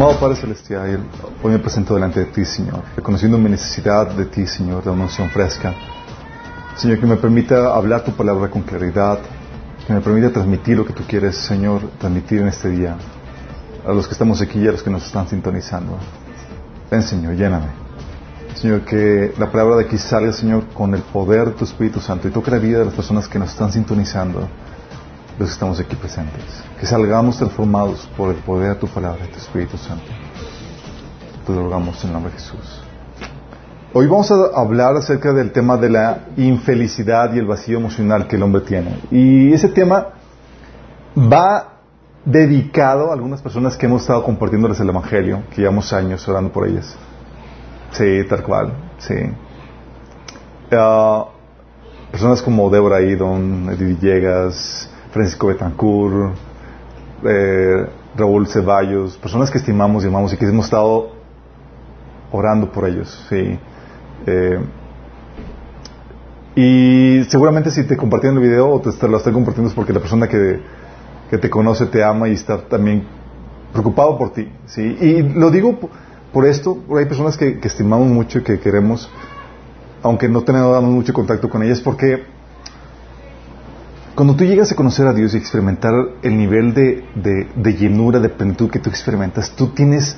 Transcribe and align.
Amado 0.00 0.18
Padre 0.18 0.36
Celestial, 0.36 1.00
hoy 1.42 1.52
me 1.52 1.58
presento 1.58 1.92
delante 1.92 2.20
de 2.20 2.24
ti, 2.24 2.42
Señor, 2.42 2.82
reconociendo 2.96 3.36
mi 3.36 3.50
necesidad 3.50 4.06
de 4.08 4.24
ti, 4.24 4.46
Señor, 4.46 4.82
de 4.82 4.88
una 4.88 5.02
unción 5.02 5.28
fresca. 5.28 5.74
Señor, 6.74 7.00
que 7.00 7.04
me 7.04 7.16
permita 7.16 7.74
hablar 7.74 8.02
tu 8.02 8.12
palabra 8.12 8.48
con 8.48 8.62
claridad, 8.62 9.18
que 9.86 9.92
me 9.92 10.00
permita 10.00 10.30
transmitir 10.30 10.78
lo 10.78 10.86
que 10.86 10.94
tú 10.94 11.02
quieres, 11.06 11.36
Señor, 11.36 11.82
transmitir 11.98 12.40
en 12.40 12.48
este 12.48 12.70
día 12.70 12.96
a 13.86 13.92
los 13.92 14.06
que 14.06 14.14
estamos 14.14 14.40
aquí 14.40 14.60
y 14.60 14.68
a 14.68 14.72
los 14.72 14.82
que 14.82 14.88
nos 14.88 15.04
están 15.04 15.28
sintonizando. 15.28 15.98
Ven, 16.90 17.02
Señor, 17.02 17.34
lléname. 17.34 17.68
Señor, 18.54 18.86
que 18.86 19.34
la 19.36 19.52
palabra 19.52 19.76
de 19.76 19.84
aquí 19.84 19.98
salga, 19.98 20.32
Señor, 20.32 20.64
con 20.72 20.94
el 20.94 21.02
poder 21.02 21.48
de 21.48 21.52
tu 21.52 21.64
Espíritu 21.64 22.00
Santo 22.00 22.26
y 22.26 22.30
toque 22.30 22.50
la 22.50 22.56
vida 22.56 22.78
de 22.78 22.86
las 22.86 22.94
personas 22.94 23.28
que 23.28 23.38
nos 23.38 23.50
están 23.50 23.70
sintonizando, 23.70 24.48
los 25.40 25.48
que 25.48 25.54
estamos 25.54 25.80
aquí 25.80 25.96
presentes. 25.96 26.44
Que 26.78 26.84
salgamos 26.84 27.38
transformados 27.38 28.06
por 28.14 28.28
el 28.28 28.36
poder 28.42 28.74
de 28.74 28.80
tu 28.80 28.86
palabra, 28.86 29.24
de 29.24 29.32
tu 29.32 29.38
Espíritu 29.38 29.78
Santo. 29.78 30.04
Te 31.46 31.52
lo 31.52 31.62
rogamos 31.62 31.98
en 32.04 32.08
el 32.08 32.12
nombre 32.12 32.30
de 32.30 32.38
Jesús. 32.38 32.82
Hoy 33.94 34.06
vamos 34.06 34.30
a 34.30 34.34
hablar 34.54 34.94
acerca 34.96 35.32
del 35.32 35.50
tema 35.50 35.78
de 35.78 35.88
la 35.88 36.26
infelicidad 36.36 37.32
y 37.32 37.38
el 37.38 37.46
vacío 37.46 37.78
emocional 37.78 38.28
que 38.28 38.36
el 38.36 38.42
hombre 38.42 38.60
tiene. 38.60 38.98
Y 39.10 39.54
ese 39.54 39.68
tema 39.68 40.08
va 41.16 41.78
dedicado 42.26 43.10
a 43.10 43.14
algunas 43.14 43.40
personas 43.40 43.78
que 43.78 43.86
hemos 43.86 44.02
estado 44.02 44.22
compartiéndoles 44.22 44.78
el 44.80 44.90
Evangelio, 44.90 45.44
que 45.50 45.62
llevamos 45.62 45.90
años 45.94 46.28
orando 46.28 46.52
por 46.52 46.68
ellas. 46.68 46.94
Sí, 47.92 48.24
tal 48.28 48.42
cual, 48.42 48.74
sí. 48.98 49.14
Uh, 50.70 51.24
personas 52.12 52.42
como 52.42 52.68
Débora 52.68 53.00
Idon, 53.00 53.70
Edith 53.70 54.00
Villegas, 54.00 54.90
Francisco 55.12 55.48
Betancourt, 55.48 56.34
eh, 57.24 57.86
Raúl 58.16 58.46
Ceballos, 58.46 59.16
personas 59.18 59.50
que 59.50 59.58
estimamos 59.58 60.04
y 60.04 60.08
amamos 60.08 60.32
y 60.32 60.36
que 60.36 60.46
hemos 60.46 60.66
estado 60.66 61.10
orando 62.32 62.70
por 62.70 62.88
ellos, 62.88 63.26
sí. 63.28 63.58
Eh, 64.26 64.60
y 66.56 67.24
seguramente 67.28 67.70
si 67.70 67.84
te 67.84 67.96
compartieron 67.96 68.38
el 68.38 68.48
video 68.48 68.70
o 68.70 68.80
te, 68.80 69.08
lo 69.08 69.16
estoy 69.16 69.32
compartiendo 69.32 69.68
es 69.68 69.74
porque 69.74 69.92
la 69.92 70.00
persona 70.00 70.28
que, 70.28 70.60
que, 71.30 71.38
te 71.38 71.48
conoce 71.48 71.86
te 71.86 72.02
ama 72.02 72.28
y 72.28 72.32
está 72.32 72.60
también 72.62 73.04
preocupado 73.72 74.18
por 74.18 74.32
ti, 74.32 74.48
sí. 74.66 74.82
Y 74.82 75.22
lo 75.22 75.50
digo 75.50 75.78
por 76.32 76.46
esto, 76.46 76.78
hay 76.96 77.06
personas 77.06 77.36
que, 77.36 77.58
que 77.58 77.68
estimamos 77.68 78.08
mucho 78.08 78.40
y 78.40 78.42
que 78.42 78.60
queremos, 78.60 79.10
aunque 80.02 80.28
no 80.28 80.42
tenemos 80.42 80.82
mucho 80.82 81.12
contacto 81.12 81.48
con 81.48 81.62
ellas, 81.62 81.80
porque 81.80 82.24
cuando 84.20 84.36
tú 84.36 84.44
llegas 84.44 84.70
a 84.70 84.74
conocer 84.74 85.06
a 85.06 85.14
Dios 85.14 85.32
y 85.32 85.38
experimentar 85.38 85.94
el 86.20 86.36
nivel 86.36 86.74
de, 86.74 87.06
de, 87.14 87.48
de, 87.56 87.72
llenura, 87.72 88.20
de 88.20 88.28
plenitud 88.28 88.68
que 88.68 88.78
tú 88.78 88.90
experimentas, 88.90 89.52
tú 89.56 89.68
tienes 89.68 90.14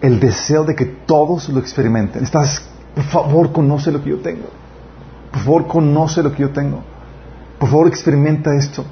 el 0.00 0.18
deseo 0.18 0.64
de 0.64 0.74
que 0.74 0.84
todos 0.84 1.48
lo 1.50 1.60
experimenten. 1.60 2.24
Estás, 2.24 2.68
por 2.92 3.04
favor, 3.04 3.52
conoce 3.52 3.92
lo 3.92 4.02
que 4.02 4.10
yo 4.10 4.18
tengo. 4.18 4.48
Por 5.30 5.42
favor, 5.42 5.68
conoce 5.68 6.24
lo 6.24 6.32
que 6.32 6.42
yo 6.42 6.50
tengo. 6.50 6.82
Por 7.60 7.68
favor, 7.68 7.86
experimenta 7.86 8.52
esto. 8.52 8.84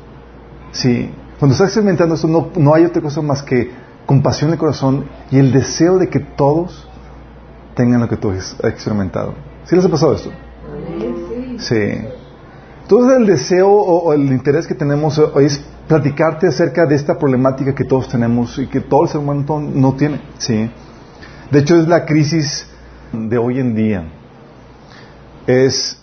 Sí. 0.70 1.10
Cuando 1.40 1.54
estás 1.54 1.70
experimentando 1.70 2.14
esto, 2.14 2.28
no, 2.28 2.50
no 2.54 2.74
hay 2.74 2.84
otra 2.84 3.02
cosa 3.02 3.22
más 3.22 3.42
que 3.42 3.72
compasión 4.06 4.52
el 4.52 4.56
corazón 4.56 5.06
y 5.32 5.38
el 5.40 5.50
deseo 5.50 5.98
de 5.98 6.08
que 6.08 6.20
todos 6.20 6.88
tengan 7.74 8.02
lo 8.02 8.08
que 8.08 8.16
tú 8.16 8.30
has 8.30 8.54
experimentado. 8.62 9.34
¿Sí 9.64 9.74
les 9.74 9.84
ha 9.84 9.88
pasado 9.88 10.14
esto? 10.14 10.30
Sí. 11.58 12.22
Entonces 12.84 13.16
el 13.16 13.26
deseo 13.26 13.70
o, 13.70 14.12
el 14.12 14.26
interés 14.30 14.66
que 14.66 14.74
tenemos 14.74 15.18
es 15.40 15.64
platicarte 15.88 16.48
acerca 16.48 16.84
de 16.84 16.94
esta 16.94 17.18
problemática 17.18 17.74
que 17.74 17.84
todos 17.84 18.10
tenemos 18.10 18.58
y 18.58 18.66
que 18.66 18.80
todo 18.80 19.04
el 19.04 19.08
ser 19.08 19.20
humano 19.20 19.60
no 19.74 19.94
tiene. 19.94 20.20
¿sí? 20.36 20.70
De 21.50 21.60
hecho 21.60 21.80
es 21.80 21.88
la 21.88 22.04
crisis 22.04 22.66
de 23.10 23.38
hoy 23.38 23.58
en 23.58 23.74
día. 23.74 24.04
Es 25.46 25.98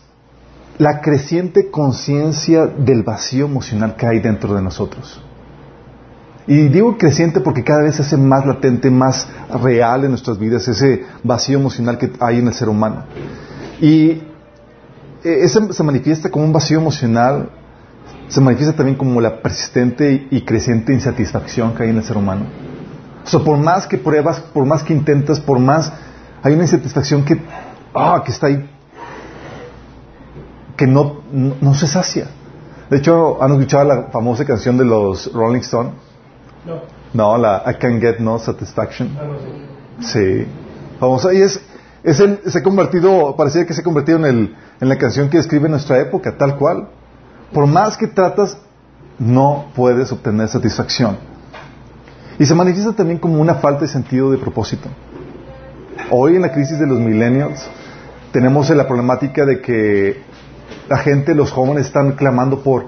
la 0.80 1.02
creciente 1.02 1.70
conciencia 1.70 2.66
del 2.66 3.04
vacío 3.04 3.46
emocional 3.46 3.96
que 3.96 4.08
hay 4.08 4.20
dentro 4.20 4.56
de 4.56 4.64
nosotros. 4.64 5.22
Y 6.48 6.70
digo 6.70 6.98
creciente 6.98 7.42
porque 7.42 7.64
cada 7.64 7.84
vez 7.84 7.98
se 7.98 8.02
hace 8.02 8.18
más 8.18 8.44
latente, 8.48 8.90
más 8.90 9.28
real 9.62 10.04
en 10.04 10.10
nuestras 10.10 10.40
vidas 10.40 10.68
ese 10.68 11.06
vacío 11.24 11.60
emocional 11.60 12.00
que 12.00 12.12
hay 12.20 12.40
en 12.40 12.48
el 12.48 12.54
ser 12.56 12.70
humano. 12.70 13.04
Y 13.80 14.31
ese 15.24 15.74
se 15.74 15.84
manifiesta 15.84 16.30
como 16.30 16.46
un 16.46 16.54
vacío 16.54 16.80
emocional, 16.80 17.50
se 18.28 18.42
manifiesta 18.42 18.76
también 18.76 18.98
como 18.98 19.20
la 19.22 19.42
persistente 19.42 20.28
y 20.30 20.42
creciente 20.42 20.94
insatisfacción 20.94 21.74
que 21.74 21.84
hay 21.84 21.90
en 21.90 21.98
el 21.98 22.04
ser 22.04 22.18
humano. 22.18 22.46
O 23.24 23.28
sea, 23.28 23.40
por 23.42 23.58
más 23.58 23.86
que 23.88 23.98
pruebas, 23.98 24.40
por 24.40 24.66
más 24.66 24.84
que 24.84 24.94
intentas, 24.94 25.40
por 25.40 25.60
más, 25.60 25.92
hay 26.42 26.54
una 26.54 26.64
insatisfacción 26.64 27.24
que, 27.24 27.40
ah, 27.94 28.22
que 28.26 28.32
está 28.32 28.48
ahí, 28.48 28.70
que 30.76 30.88
no, 30.88 31.22
no, 31.32 31.56
no 31.62 31.74
se 31.74 31.88
sacia. 31.88 32.28
De 32.90 32.98
hecho, 32.98 33.42
¿han 33.42 33.52
escuchado 33.52 33.84
la 33.86 34.04
famosa 34.12 34.44
canción 34.44 34.78
de 34.78 34.86
los 34.86 35.32
Rolling 35.32 35.62
Stones? 35.62 35.94
No. 36.66 36.82
No, 37.14 37.38
la 37.38 37.64
I 37.68 37.76
Can 37.76 38.02
Get 38.02 38.20
No 38.20 38.40
Satisfaction. 38.40 39.10
Sí. 40.00 40.46
Famosa. 41.00 41.34
Y 41.34 41.42
es, 41.42 41.62
es 42.04 42.20
el, 42.20 42.40
se 42.46 42.60
ha 42.60 42.64
convertido, 42.64 43.36
parecía 43.36 43.66
que 43.66 43.74
se 43.74 43.82
ha 43.82 43.84
convertido 43.84 44.18
en, 44.20 44.26
el, 44.26 44.56
en 44.82 44.90
la 44.90 44.98
canción 44.98 45.30
que 45.30 45.38
describe 45.38 45.70
nuestra 45.70 46.00
época, 46.00 46.36
tal 46.38 46.58
cual. 46.58 46.90
Por 47.54 47.68
más 47.68 47.96
que 47.96 48.08
tratas, 48.08 48.58
no 49.20 49.68
puedes 49.76 50.12
obtener 50.12 50.48
satisfacción. 50.48 51.18
Y 52.40 52.46
se 52.46 52.56
manifiesta 52.56 52.92
también 52.94 53.20
como 53.20 53.40
una 53.40 53.56
falta 53.56 53.82
de 53.82 53.88
sentido 53.88 54.32
de 54.32 54.40
propósito. 54.40 54.90
Hoy 56.10 56.36
en 56.36 56.42
la 56.42 56.52
crisis 56.52 56.80
de 56.80 56.88
los 56.88 57.00
millennials 57.00 57.70
tenemos 58.32 58.70
la 58.72 58.88
problemática 58.88 59.46
de 59.46 59.62
que 59.62 60.24
la 60.90 60.98
gente, 60.98 61.36
los 61.36 61.52
jóvenes 61.52 61.86
están 61.86 62.14
clamando 62.14 62.64
por, 62.64 62.88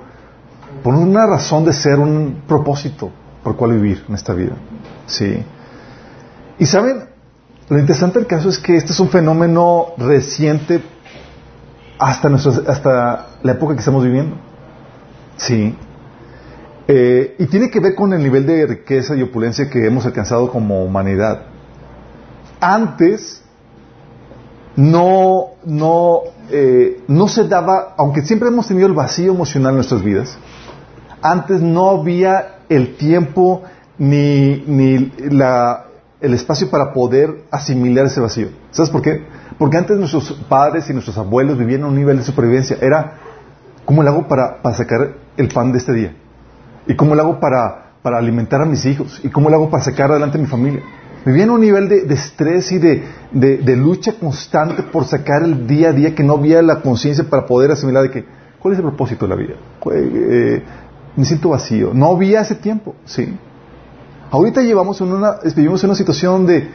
por 0.81 0.95
una 0.95 1.27
razón 1.27 1.63
de 1.63 1.73
ser, 1.73 1.99
un 1.99 2.41
propósito 2.47 3.11
por 3.43 3.55
cuál 3.55 3.73
vivir 3.73 4.03
en 4.09 4.15
esta 4.15 4.33
vida. 4.33 4.55
Sí. 5.05 5.43
Y 6.57 6.65
saben, 6.65 7.03
lo 7.69 7.77
interesante 7.77 8.17
del 8.17 8.27
caso 8.27 8.49
es 8.49 8.57
que 8.57 8.77
este 8.77 8.93
es 8.93 8.99
un 8.99 9.09
fenómeno 9.09 9.89
reciente 9.97 10.81
hasta, 11.99 12.29
hasta 12.67 13.27
la 13.43 13.51
época 13.51 13.73
que 13.73 13.79
estamos 13.79 14.03
viviendo. 14.03 14.35
Sí. 15.37 15.75
Eh, 16.87 17.35
y 17.39 17.45
tiene 17.47 17.69
que 17.69 17.79
ver 17.79 17.95
con 17.95 18.13
el 18.13 18.21
nivel 18.21 18.45
de 18.45 18.65
riqueza 18.65 19.15
y 19.15 19.21
opulencia 19.21 19.69
que 19.69 19.85
hemos 19.85 20.05
alcanzado 20.05 20.49
como 20.51 20.83
humanidad. 20.83 21.43
Antes 22.59 23.41
no, 24.75 25.51
no, 25.63 26.21
eh, 26.49 27.01
no 27.07 27.27
se 27.27 27.47
daba, 27.47 27.93
aunque 27.97 28.21
siempre 28.21 28.49
hemos 28.49 28.67
tenido 28.67 28.87
el 28.87 28.93
vacío 28.93 29.31
emocional 29.31 29.71
en 29.71 29.75
nuestras 29.75 30.03
vidas, 30.03 30.37
antes 31.21 31.61
no 31.61 31.89
había 31.89 32.57
el 32.69 32.95
tiempo 32.95 33.63
ni, 33.97 34.63
ni 34.67 35.11
la, 35.29 35.85
el 36.19 36.33
espacio 36.33 36.69
para 36.69 36.91
poder 36.91 37.43
asimilar 37.51 38.07
ese 38.07 38.19
vacío. 38.19 38.49
¿Sabes 38.71 38.89
por 38.89 39.01
qué? 39.01 39.25
Porque 39.57 39.77
antes 39.77 39.97
nuestros 39.97 40.31
padres 40.49 40.89
y 40.89 40.93
nuestros 40.93 41.17
abuelos 41.17 41.57
vivían 41.57 41.83
a 41.83 41.87
un 41.87 41.95
nivel 41.95 42.17
de 42.17 42.23
supervivencia. 42.23 42.77
Era, 42.81 43.13
¿cómo 43.85 44.03
lo 44.03 44.09
hago 44.09 44.27
para, 44.27 44.61
para 44.61 44.75
sacar 44.75 45.15
el 45.37 45.47
pan 45.47 45.71
de 45.71 45.77
este 45.77 45.93
día? 45.93 46.15
¿Y 46.87 46.95
cómo 46.95 47.15
lo 47.15 47.21
hago 47.21 47.39
para, 47.39 47.93
para 48.01 48.17
alimentar 48.17 48.61
a 48.61 48.65
mis 48.65 48.85
hijos? 48.85 49.21
¿Y 49.23 49.29
cómo 49.29 49.49
lo 49.49 49.55
hago 49.55 49.69
para 49.69 49.83
sacar 49.83 50.11
adelante 50.11 50.37
a 50.37 50.41
mi 50.41 50.47
familia? 50.47 50.81
Vivían 51.25 51.49
un 51.51 51.61
nivel 51.61 51.87
de, 51.87 52.01
de 52.01 52.13
estrés 52.13 52.71
y 52.73 52.79
de, 52.79 53.03
de, 53.31 53.57
de, 53.57 53.77
lucha 53.77 54.13
constante 54.19 54.83
por 54.83 55.05
sacar 55.05 55.43
el 55.43 55.65
día 55.65 55.89
a 55.89 55.93
día 55.93 56.13
que 56.13 56.21
no 56.21 56.33
había 56.33 56.61
la 56.61 56.81
conciencia 56.81 57.23
para 57.23 57.45
poder 57.45 57.71
asimilar 57.71 58.03
de 58.03 58.11
que, 58.11 58.25
¿cuál 58.59 58.73
es 58.73 58.79
el 58.79 58.85
propósito 58.85 59.25
de 59.25 59.29
la 59.29 59.35
vida? 59.35 59.53
Eh, 59.93 60.63
me 61.15 61.23
siento 61.23 61.49
vacío. 61.49 61.91
No 61.93 62.07
había 62.07 62.41
ese 62.41 62.55
tiempo, 62.55 62.95
¿sí? 63.05 63.37
Ahorita 64.31 64.61
llevamos 64.61 64.99
en 64.99 65.13
una, 65.13 65.35
vivimos 65.55 65.83
en 65.83 65.91
una 65.91 65.95
situación 65.95 66.33
donde 66.33 66.69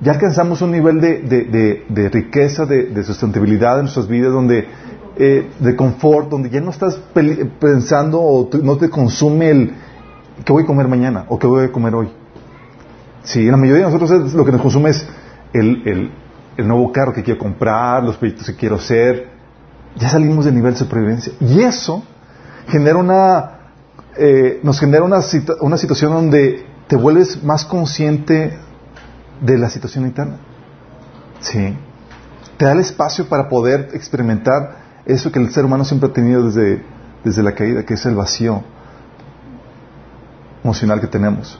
ya 0.00 0.12
alcanzamos 0.12 0.62
un 0.62 0.70
nivel 0.70 1.00
de, 1.00 1.22
de, 1.22 1.84
de 1.88 2.08
riqueza, 2.08 2.66
de, 2.66 3.02
sustentabilidad 3.02 3.78
en 3.78 3.84
nuestras 3.84 4.06
vidas, 4.06 4.32
donde 4.32 4.66
eh, 5.16 5.50
de 5.58 5.76
confort, 5.76 6.28
donde 6.28 6.50
ya 6.50 6.60
no 6.60 6.70
estás 6.70 7.00
pensando 7.58 8.20
o 8.20 8.48
no 8.62 8.76
te 8.76 8.88
consume 8.88 9.50
el 9.50 9.74
qué 10.44 10.52
voy 10.52 10.62
a 10.62 10.66
comer 10.66 10.86
mañana 10.86 11.24
o 11.28 11.38
qué 11.38 11.48
voy 11.48 11.64
a 11.64 11.72
comer 11.72 11.94
hoy. 11.94 12.10
Sí, 13.24 13.44
la 13.46 13.56
mayoría 13.56 13.86
de 13.86 13.92
nosotros 13.92 14.32
lo 14.34 14.44
que 14.44 14.52
nos 14.52 14.62
consume 14.62 14.90
es 14.90 15.06
el, 15.52 15.82
el, 15.86 16.12
el 16.56 16.68
nuevo 16.68 16.92
carro 16.92 17.12
que 17.12 17.24
quiero 17.24 17.40
comprar, 17.40 18.04
los 18.04 18.16
proyectos 18.16 18.46
que 18.46 18.54
quiero 18.54 18.76
hacer. 18.76 19.30
Ya 19.96 20.08
salimos 20.08 20.44
del 20.44 20.54
nivel 20.54 20.74
de 20.74 20.78
supervivencia. 20.78 21.32
Y 21.40 21.60
eso 21.62 22.04
genera 22.68 22.98
una, 22.98 23.58
eh, 24.16 24.60
nos 24.62 24.78
genera 24.78 25.02
una, 25.02 25.18
una 25.60 25.76
situación 25.76 26.12
donde 26.12 26.64
te 26.86 26.94
vuelves 26.94 27.42
más 27.42 27.64
consciente 27.64 28.56
de 29.40 29.58
la 29.58 29.70
situación 29.70 30.06
interna. 30.06 30.36
Sí. 31.40 31.76
Te 32.56 32.64
da 32.64 32.72
el 32.72 32.80
espacio 32.80 33.28
para 33.28 33.48
poder 33.48 33.90
experimentar 33.92 35.02
eso 35.06 35.30
que 35.30 35.38
el 35.38 35.50
ser 35.52 35.64
humano 35.64 35.84
siempre 35.84 36.08
ha 36.10 36.12
tenido 36.12 36.44
desde, 36.44 36.84
desde 37.24 37.42
la 37.42 37.54
caída, 37.54 37.84
que 37.84 37.94
es 37.94 38.04
el 38.06 38.14
vacío 38.14 38.62
emocional 40.62 41.00
que 41.00 41.06
tenemos. 41.06 41.58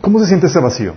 ¿Cómo 0.00 0.18
se 0.20 0.26
siente 0.26 0.46
ese 0.46 0.60
vacío? 0.60 0.94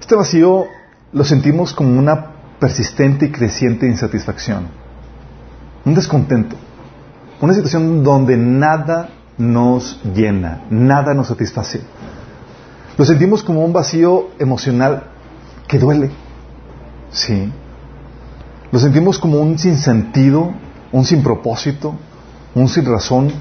Este 0.00 0.14
vacío 0.14 0.66
lo 1.12 1.24
sentimos 1.24 1.74
como 1.74 1.98
una 1.98 2.32
persistente 2.58 3.26
y 3.26 3.32
creciente 3.32 3.86
insatisfacción, 3.86 4.68
un 5.84 5.94
descontento, 5.94 6.56
una 7.40 7.54
situación 7.54 8.04
donde 8.04 8.36
nada 8.36 9.10
nos 9.36 10.00
llena, 10.04 10.62
nada 10.70 11.14
nos 11.14 11.28
satisface. 11.28 11.80
Lo 12.96 13.04
sentimos 13.04 13.42
como 13.42 13.64
un 13.64 13.72
vacío 13.72 14.30
emocional 14.38 15.04
que 15.66 15.78
duele, 15.78 16.10
sí. 17.10 17.50
Lo 18.70 18.78
sentimos 18.78 19.18
como 19.18 19.38
un 19.40 19.58
sinsentido, 19.58 20.52
un 20.92 21.04
sin 21.04 21.22
propósito, 21.22 21.94
un 22.54 22.68
sin 22.68 22.84
razón, 22.84 23.32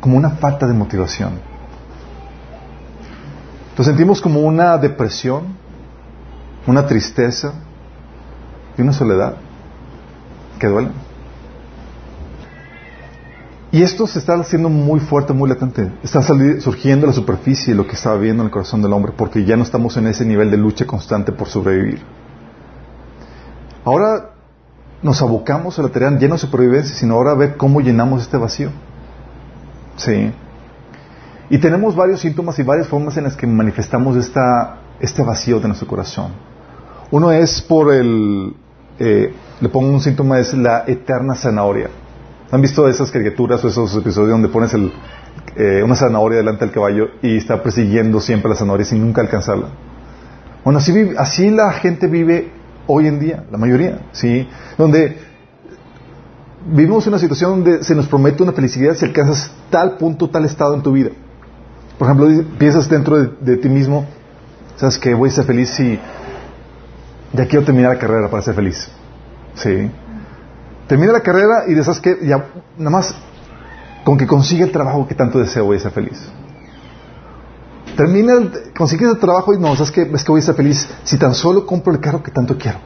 como 0.00 0.16
una 0.16 0.30
falta 0.30 0.66
de 0.66 0.74
motivación. 0.74 1.32
Lo 3.76 3.84
sentimos 3.84 4.20
como 4.20 4.40
una 4.40 4.76
depresión, 4.78 5.56
una 6.66 6.86
tristeza 6.86 7.52
y 8.76 8.82
una 8.82 8.92
soledad 8.92 9.36
que 10.58 10.66
duelen. 10.66 11.11
Y 13.72 13.82
esto 13.82 14.06
se 14.06 14.18
está 14.18 14.34
haciendo 14.34 14.68
muy 14.68 15.00
fuerte, 15.00 15.32
muy 15.32 15.48
latente. 15.48 15.90
Está 16.02 16.20
surgiendo 16.22 17.06
la 17.06 17.14
superficie 17.14 17.74
lo 17.74 17.86
que 17.86 17.94
estaba 17.94 18.18
viendo 18.18 18.42
en 18.42 18.48
el 18.48 18.52
corazón 18.52 18.82
del 18.82 18.92
hombre, 18.92 19.14
porque 19.16 19.46
ya 19.46 19.56
no 19.56 19.62
estamos 19.62 19.96
en 19.96 20.06
ese 20.08 20.26
nivel 20.26 20.50
de 20.50 20.58
lucha 20.58 20.86
constante 20.86 21.32
por 21.32 21.48
sobrevivir. 21.48 22.02
Ahora 23.82 24.32
nos 25.02 25.22
abocamos 25.22 25.78
a 25.78 25.82
la 25.82 25.88
tarea 25.88 26.16
ya 26.18 26.28
no 26.28 26.34
de 26.34 26.40
supervivencia, 26.40 26.94
sino 26.94 27.14
ahora 27.14 27.30
a 27.30 27.34
ver 27.34 27.56
cómo 27.56 27.80
llenamos 27.80 28.20
este 28.20 28.36
vacío. 28.36 28.68
Sí. 29.96 30.30
Y 31.48 31.56
tenemos 31.58 31.96
varios 31.96 32.20
síntomas 32.20 32.58
y 32.58 32.62
varias 32.62 32.88
formas 32.88 33.16
en 33.16 33.24
las 33.24 33.36
que 33.36 33.46
manifestamos 33.46 34.16
esta, 34.16 34.80
este 35.00 35.22
vacío 35.22 35.60
de 35.60 35.68
nuestro 35.68 35.88
corazón. 35.88 36.32
Uno 37.10 37.32
es 37.32 37.62
por 37.62 37.92
el, 37.92 38.54
eh, 38.98 39.34
le 39.62 39.68
pongo 39.70 39.88
un 39.88 40.00
síntoma, 40.02 40.38
es 40.38 40.52
la 40.52 40.84
eterna 40.86 41.34
zanahoria. 41.34 41.88
¿Han 42.52 42.60
visto 42.60 42.86
esas 42.86 43.10
caricaturas 43.10 43.64
o 43.64 43.68
esos 43.68 43.96
episodios 43.96 44.32
donde 44.32 44.48
pones 44.48 44.74
eh, 44.74 45.82
una 45.82 45.96
zanahoria 45.96 46.36
delante 46.36 46.66
del 46.66 46.74
caballo 46.74 47.08
y 47.22 47.38
está 47.38 47.62
persiguiendo 47.62 48.20
siempre 48.20 48.50
la 48.50 48.54
zanahoria 48.54 48.84
sin 48.84 49.00
nunca 49.00 49.22
alcanzarla? 49.22 49.68
Bueno, 50.62 50.78
así, 50.78 51.12
así 51.16 51.50
la 51.50 51.72
gente 51.72 52.08
vive 52.08 52.50
hoy 52.86 53.06
en 53.06 53.18
día, 53.18 53.44
la 53.50 53.56
mayoría, 53.56 54.00
¿sí? 54.12 54.46
Donde 54.76 55.16
vivimos 56.66 57.06
una 57.06 57.18
situación 57.18 57.62
donde 57.64 57.82
se 57.84 57.94
nos 57.94 58.06
promete 58.06 58.42
una 58.42 58.52
felicidad 58.52 58.94
si 58.96 59.06
alcanzas 59.06 59.50
tal 59.70 59.96
punto, 59.96 60.28
tal 60.28 60.44
estado 60.44 60.74
en 60.74 60.82
tu 60.82 60.92
vida. 60.92 61.08
Por 61.98 62.06
ejemplo, 62.06 62.28
piensas 62.58 62.86
dentro 62.86 63.16
de, 63.18 63.30
de 63.40 63.56
ti 63.56 63.70
mismo, 63.70 64.04
sabes 64.76 64.98
que 64.98 65.14
voy 65.14 65.30
a 65.30 65.32
ser 65.32 65.46
feliz 65.46 65.70
si 65.70 65.98
ya 67.32 67.46
quiero 67.46 67.64
terminar 67.64 67.94
la 67.94 67.98
carrera 67.98 68.28
para 68.28 68.42
ser 68.42 68.54
feliz. 68.54 68.90
Sí. 69.54 69.90
Termina 70.92 71.10
la 71.10 71.20
carrera 71.20 71.64
y 71.68 71.74
sabes 71.82 72.00
que 72.00 72.18
ya 72.20 72.48
nada 72.76 72.90
más 72.90 73.14
con 74.04 74.18
que 74.18 74.26
consiga 74.26 74.66
el 74.66 74.72
trabajo 74.72 75.08
que 75.08 75.14
tanto 75.14 75.38
deseo 75.38 75.64
voy 75.64 75.78
a 75.78 75.80
ser 75.80 75.90
feliz. 75.90 76.20
Termina, 77.96 78.34
consigues 78.76 79.08
el 79.08 79.18
trabajo 79.18 79.54
y 79.54 79.58
no, 79.58 79.74
sabes 79.74 79.90
que 79.90 80.02
es 80.02 80.22
que 80.22 80.30
voy 80.30 80.42
a 80.42 80.44
ser 80.44 80.54
feliz 80.54 80.86
si 81.04 81.16
tan 81.16 81.34
solo 81.34 81.64
compro 81.64 81.94
el 81.94 81.98
carro 81.98 82.22
que 82.22 82.30
tanto 82.30 82.58
quiero. 82.58 82.76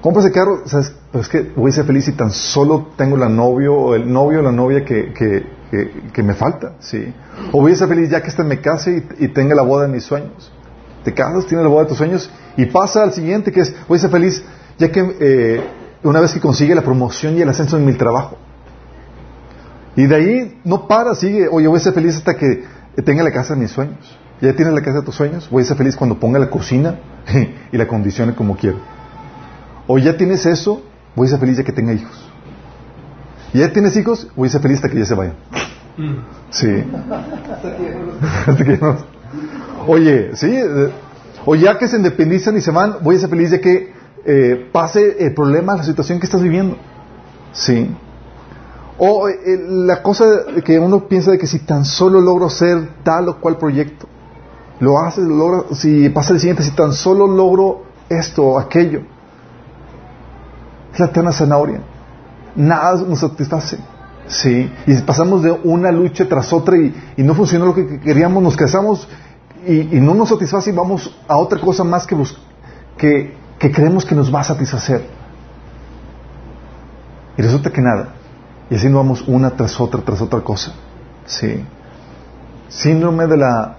Compras 0.00 0.24
el 0.24 0.32
carro, 0.32 0.62
sabes, 0.64 0.94
pero 1.10 1.20
es 1.20 1.28
que 1.28 1.52
voy 1.54 1.70
a 1.70 1.74
ser 1.74 1.84
feliz 1.84 2.06
si 2.06 2.12
tan 2.12 2.30
solo 2.30 2.92
tengo 2.96 3.18
la 3.18 3.28
novio 3.28 3.74
o 3.74 3.94
el 3.94 4.10
novio 4.10 4.38
o 4.38 4.42
la 4.42 4.52
novia 4.52 4.86
que, 4.86 5.12
que, 5.12 6.22
me 6.22 6.32
falta, 6.32 6.76
¿sí? 6.80 7.12
O 7.52 7.60
voy 7.60 7.72
a 7.72 7.76
ser 7.76 7.88
feliz 7.88 8.08
ya 8.08 8.22
que 8.22 8.28
este 8.28 8.42
me 8.42 8.58
case 8.62 9.04
y, 9.18 9.28
tenga 9.28 9.54
la 9.54 9.64
boda 9.64 9.82
de 9.82 9.92
mis 9.92 10.04
sueños. 10.04 10.50
Te 11.04 11.12
casas, 11.12 11.44
tienes 11.44 11.62
la 11.62 11.68
boda 11.68 11.82
de 11.82 11.88
tus 11.90 11.98
sueños 11.98 12.30
y 12.56 12.64
pasa 12.64 13.02
al 13.02 13.12
siguiente 13.12 13.52
que 13.52 13.60
es, 13.60 13.74
voy 13.86 13.98
a 13.98 14.00
ser 14.00 14.10
feliz 14.10 14.42
ya 14.78 14.90
que 14.90 15.16
eh, 15.20 15.81
una 16.02 16.20
vez 16.20 16.32
que 16.32 16.40
consigue 16.40 16.74
la 16.74 16.82
promoción 16.82 17.36
y 17.36 17.42
el 17.42 17.48
ascenso 17.48 17.76
en 17.76 17.84
mi 17.84 17.92
trabajo. 17.94 18.36
Y 19.94 20.06
de 20.06 20.14
ahí 20.14 20.60
no 20.64 20.88
para, 20.88 21.14
sigue, 21.14 21.48
oye, 21.48 21.66
voy 21.66 21.76
a 21.76 21.80
ser 21.80 21.92
feliz 21.92 22.16
hasta 22.16 22.36
que 22.36 22.64
tenga 23.04 23.22
la 23.22 23.30
casa 23.30 23.54
de 23.54 23.60
mis 23.60 23.70
sueños. 23.70 24.18
Ya 24.40 24.54
tienes 24.54 24.74
la 24.74 24.80
casa 24.80 24.98
de 24.98 25.04
tus 25.04 25.14
sueños, 25.14 25.48
voy 25.50 25.62
a 25.62 25.66
ser 25.66 25.76
feliz 25.76 25.94
cuando 25.94 26.18
ponga 26.18 26.38
la 26.38 26.50
cocina 26.50 26.98
y 27.72 27.76
la 27.76 27.86
condicione 27.86 28.34
como 28.34 28.56
quiero. 28.56 28.78
O 29.86 29.98
ya 29.98 30.16
tienes 30.16 30.46
eso, 30.46 30.82
voy 31.14 31.26
a 31.26 31.30
ser 31.30 31.38
feliz 31.38 31.58
ya 31.58 31.64
que 31.64 31.72
tenga 31.72 31.92
hijos. 31.92 32.28
Ya 33.52 33.72
tienes 33.72 33.96
hijos, 33.96 34.28
voy 34.34 34.48
a 34.48 34.50
ser 34.50 34.62
feliz 34.62 34.78
hasta 34.78 34.88
que 34.88 34.98
ya 34.98 35.04
se 35.04 35.14
vayan. 35.14 35.34
Sí. 36.50 36.66
Oye, 39.86 40.30
sí. 40.34 40.46
Eh, 40.46 40.90
o 41.44 41.54
ya 41.54 41.76
que 41.78 41.86
se 41.86 41.96
independizan 41.96 42.56
y 42.56 42.60
se 42.60 42.70
van, 42.70 42.96
voy 43.02 43.16
a 43.16 43.18
ser 43.18 43.28
feliz 43.28 43.50
ya 43.50 43.60
que 43.60 43.91
eh, 44.24 44.68
pase 44.72 45.24
el 45.24 45.34
problema, 45.34 45.76
la 45.76 45.82
situación 45.82 46.20
que 46.20 46.26
estás 46.26 46.42
viviendo. 46.42 46.76
Sí. 47.52 47.94
O 48.98 49.28
eh, 49.28 49.36
la 49.68 50.02
cosa 50.02 50.24
que 50.64 50.78
uno 50.78 51.08
piensa 51.08 51.32
de 51.32 51.38
que 51.38 51.46
si 51.46 51.60
tan 51.60 51.84
solo 51.84 52.20
logro 52.20 52.48
ser 52.48 52.88
tal 53.02 53.28
o 53.28 53.40
cual 53.40 53.58
proyecto, 53.58 54.06
lo 54.80 54.98
haces, 54.98 55.24
lo 55.24 55.36
logras, 55.36 55.78
si 55.78 56.08
pasa 56.10 56.32
el 56.32 56.40
siguiente, 56.40 56.62
si 56.62 56.70
tan 56.70 56.92
solo 56.92 57.26
logro 57.26 57.84
esto 58.08 58.44
o 58.44 58.58
aquello. 58.58 59.02
Es 60.92 61.00
la 61.00 61.06
eterna 61.06 61.32
zanahoria. 61.32 61.80
Nada 62.54 62.96
nos 63.02 63.20
satisface. 63.20 63.78
Sí. 64.28 64.70
Y 64.86 64.94
pasamos 65.02 65.42
de 65.42 65.50
una 65.50 65.90
lucha 65.90 66.28
tras 66.28 66.52
otra 66.52 66.76
y, 66.76 66.94
no 67.16 67.34
funcionó 67.34 67.66
lo 67.66 67.74
que 67.74 68.00
queríamos, 68.00 68.42
nos 68.42 68.56
casamos 68.56 69.08
y, 69.66 70.00
no 70.00 70.14
nos 70.14 70.28
satisface 70.28 70.70
y 70.70 70.72
vamos 70.72 71.18
a 71.26 71.36
otra 71.38 71.60
cosa 71.60 71.82
más 71.82 72.06
que, 72.06 72.16
que 72.96 73.41
que 73.62 73.70
creemos 73.70 74.04
que 74.04 74.16
nos 74.16 74.34
va 74.34 74.40
a 74.40 74.44
satisfacer. 74.44 75.06
Y 77.36 77.42
resulta 77.42 77.70
que 77.70 77.80
nada. 77.80 78.08
Y 78.68 78.74
así 78.74 78.88
nos 78.88 78.96
vamos 78.96 79.22
una 79.28 79.50
tras 79.50 79.80
otra, 79.80 80.02
tras 80.02 80.20
otra 80.20 80.40
cosa. 80.40 80.72
Sí. 81.26 81.64
Síndrome 82.68 83.28
de 83.28 83.36
la 83.36 83.76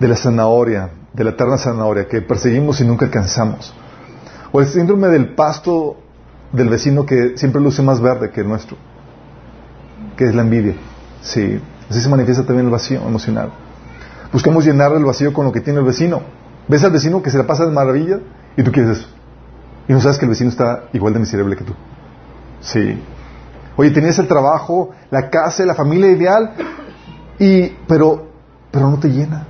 de 0.00 0.08
la 0.08 0.16
zanahoria, 0.16 0.92
de 1.12 1.24
la 1.24 1.30
eterna 1.30 1.58
zanahoria, 1.58 2.08
que 2.08 2.22
perseguimos 2.22 2.80
y 2.80 2.86
nunca 2.86 3.04
alcanzamos. 3.04 3.74
O 4.50 4.62
el 4.62 4.66
síndrome 4.66 5.08
del 5.08 5.34
pasto 5.34 5.98
del 6.52 6.70
vecino 6.70 7.04
que 7.04 7.36
siempre 7.36 7.60
luce 7.60 7.82
más 7.82 8.00
verde 8.00 8.30
que 8.30 8.40
el 8.40 8.48
nuestro, 8.48 8.78
que 10.16 10.24
es 10.24 10.34
la 10.34 10.40
envidia. 10.40 10.74
Sí. 11.20 11.60
Así 11.90 12.00
se 12.00 12.08
manifiesta 12.08 12.44
también 12.46 12.64
el 12.64 12.72
vacío 12.72 13.02
emocional. 13.06 13.50
Buscamos 14.32 14.64
llenar 14.64 14.92
el 14.92 15.04
vacío 15.04 15.34
con 15.34 15.44
lo 15.44 15.52
que 15.52 15.60
tiene 15.60 15.80
el 15.80 15.84
vecino. 15.84 16.22
Ves 16.68 16.82
al 16.84 16.90
vecino 16.90 17.22
que 17.22 17.30
se 17.30 17.38
la 17.38 17.46
pasa 17.46 17.66
de 17.66 17.72
maravilla 17.72 18.20
y 18.56 18.62
tú 18.62 18.72
quieres 18.72 18.98
eso. 18.98 19.08
Y 19.88 19.92
no 19.92 20.00
sabes 20.00 20.18
que 20.18 20.24
el 20.24 20.30
vecino 20.30 20.50
está 20.50 20.84
igual 20.92 21.12
de 21.12 21.20
miserable 21.20 21.56
que 21.56 21.64
tú. 21.64 21.74
Sí. 22.60 22.98
Oye, 23.76 23.90
tenías 23.90 24.18
el 24.18 24.28
trabajo, 24.28 24.94
la 25.10 25.28
casa, 25.28 25.64
la 25.66 25.74
familia 25.74 26.10
ideal, 26.10 26.52
y, 27.38 27.68
pero, 27.86 28.28
pero 28.70 28.90
no 28.90 28.98
te 28.98 29.08
llena. 29.08 29.46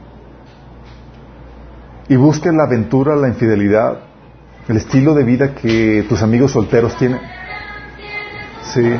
Y 2.09 2.16
buscas 2.16 2.54
la 2.54 2.64
aventura, 2.64 3.14
la 3.16 3.28
infidelidad, 3.28 3.99
el 4.68 4.76
estilo 4.76 5.14
de 5.14 5.25
vida 5.25 5.54
que 5.54 6.04
tus 6.09 6.23
amigos 6.23 6.52
solteros 6.52 6.97
tienen. 6.97 7.21
Sí. 8.62 8.94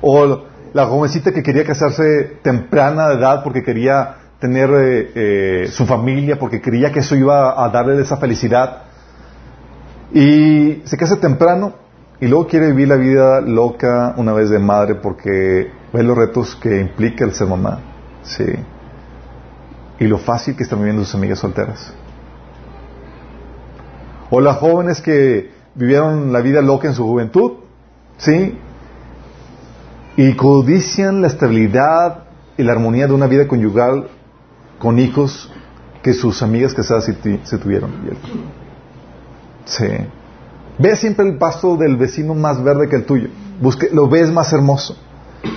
O 0.00 0.42
la 0.72 0.86
jovencita 0.86 1.32
que 1.32 1.42
quería 1.42 1.64
casarse 1.64 2.38
temprana 2.42 3.08
de 3.08 3.14
edad 3.14 3.42
porque 3.42 3.62
quería 3.62 4.16
tener 4.44 4.70
eh, 4.74 5.10
eh, 5.14 5.68
su 5.68 5.86
familia 5.86 6.38
porque 6.38 6.60
creía 6.60 6.92
que 6.92 6.98
eso 6.98 7.16
iba 7.16 7.64
a 7.64 7.66
darle 7.70 7.98
esa 8.02 8.18
felicidad. 8.18 8.82
Y 10.12 10.82
se 10.84 10.98
casa 10.98 11.16
temprano 11.16 11.72
y 12.20 12.26
luego 12.26 12.46
quiere 12.46 12.66
vivir 12.66 12.88
la 12.88 12.96
vida 12.96 13.40
loca 13.40 14.12
una 14.18 14.34
vez 14.34 14.50
de 14.50 14.58
madre 14.58 14.96
porque 14.96 15.70
ve 15.94 16.02
los 16.02 16.14
retos 16.14 16.56
que 16.56 16.78
implica 16.78 17.24
el 17.24 17.32
ser 17.32 17.46
mamá. 17.46 17.80
Sí. 18.22 18.44
Y 19.98 20.04
lo 20.08 20.18
fácil 20.18 20.54
que 20.56 20.64
están 20.64 20.80
viviendo 20.80 21.02
sus 21.04 21.14
amigas 21.14 21.38
solteras. 21.38 21.94
O 24.28 24.42
las 24.42 24.58
jóvenes 24.58 25.00
que 25.00 25.52
vivieron 25.74 26.34
la 26.34 26.42
vida 26.42 26.60
loca 26.60 26.86
en 26.86 26.92
su 26.92 27.06
juventud. 27.06 27.52
Sí. 28.18 28.58
Y 30.18 30.34
codician 30.34 31.22
la 31.22 31.28
estabilidad 31.28 32.24
y 32.58 32.62
la 32.62 32.72
armonía 32.72 33.06
de 33.06 33.14
una 33.14 33.26
vida 33.26 33.48
conyugal 33.48 34.10
con 34.84 34.98
hijos 34.98 35.50
que 36.02 36.12
sus 36.12 36.42
amigas 36.42 36.74
casadas 36.74 37.06
se 37.06 37.56
tuvieron. 37.58 37.90
Sí. 39.64 39.86
Ve 40.78 40.94
siempre 40.94 41.26
el 41.26 41.38
pasto 41.38 41.78
del 41.78 41.96
vecino 41.96 42.34
más 42.34 42.62
verde 42.62 42.86
que 42.90 42.96
el 42.96 43.06
tuyo. 43.06 43.30
Busque, 43.62 43.88
lo 43.90 44.10
ves 44.10 44.30
más 44.30 44.52
hermoso. 44.52 44.94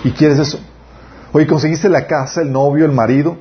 Y 0.05 0.11
quieres 0.11 0.39
eso. 0.39 0.61
Oye, 1.33 1.45
conseguiste 1.45 1.89
la 1.89 2.07
casa, 2.07 2.41
el 2.41 2.53
novio, 2.53 2.85
el 2.85 2.93
marido, 2.93 3.37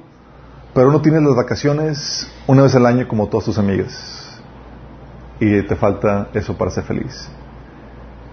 pero 0.75 0.91
no 0.91 1.01
tienes 1.01 1.23
las 1.23 1.37
vacaciones 1.37 2.27
una 2.49 2.65
vez 2.65 2.75
al 2.75 2.85
año 2.85 3.07
como 3.07 3.29
todas 3.29 3.45
tus 3.45 3.57
amigas. 3.57 4.41
Y 5.39 5.63
te 5.63 5.77
falta 5.77 6.31
eso 6.35 6.59
para 6.59 6.73
ser 6.73 6.83
feliz. 6.83 7.29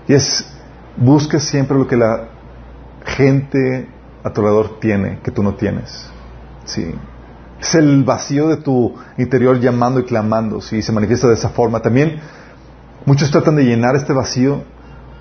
Y 0.08 0.16
es, 0.16 0.44
busca 0.98 1.40
siempre 1.40 1.78
lo 1.78 1.86
que 1.86 1.98
la 1.98 2.30
gente 3.06 3.88
a 4.24 4.34
tu 4.34 4.42
alrededor 4.42 4.80
tiene 4.80 5.20
que 5.20 5.30
tú 5.30 5.44
no 5.44 5.54
tienes. 5.54 6.10
Sí. 6.66 6.96
Es 7.64 7.76
el 7.76 8.04
vacío 8.04 8.50
de 8.50 8.58
tu 8.58 8.94
interior 9.18 9.58
llamando 9.58 10.02
y 10.02 10.04
clamando, 10.04 10.60
sí, 10.60 10.82
se 10.82 10.92
manifiesta 10.92 11.30
de 11.30 11.36
esa 11.36 11.48
forma. 11.48 11.80
También 11.80 12.20
muchos 13.06 13.32
tratan 13.32 13.56
de 13.56 13.64
llenar 13.64 13.96
este 13.96 14.12
vacío 14.12 14.64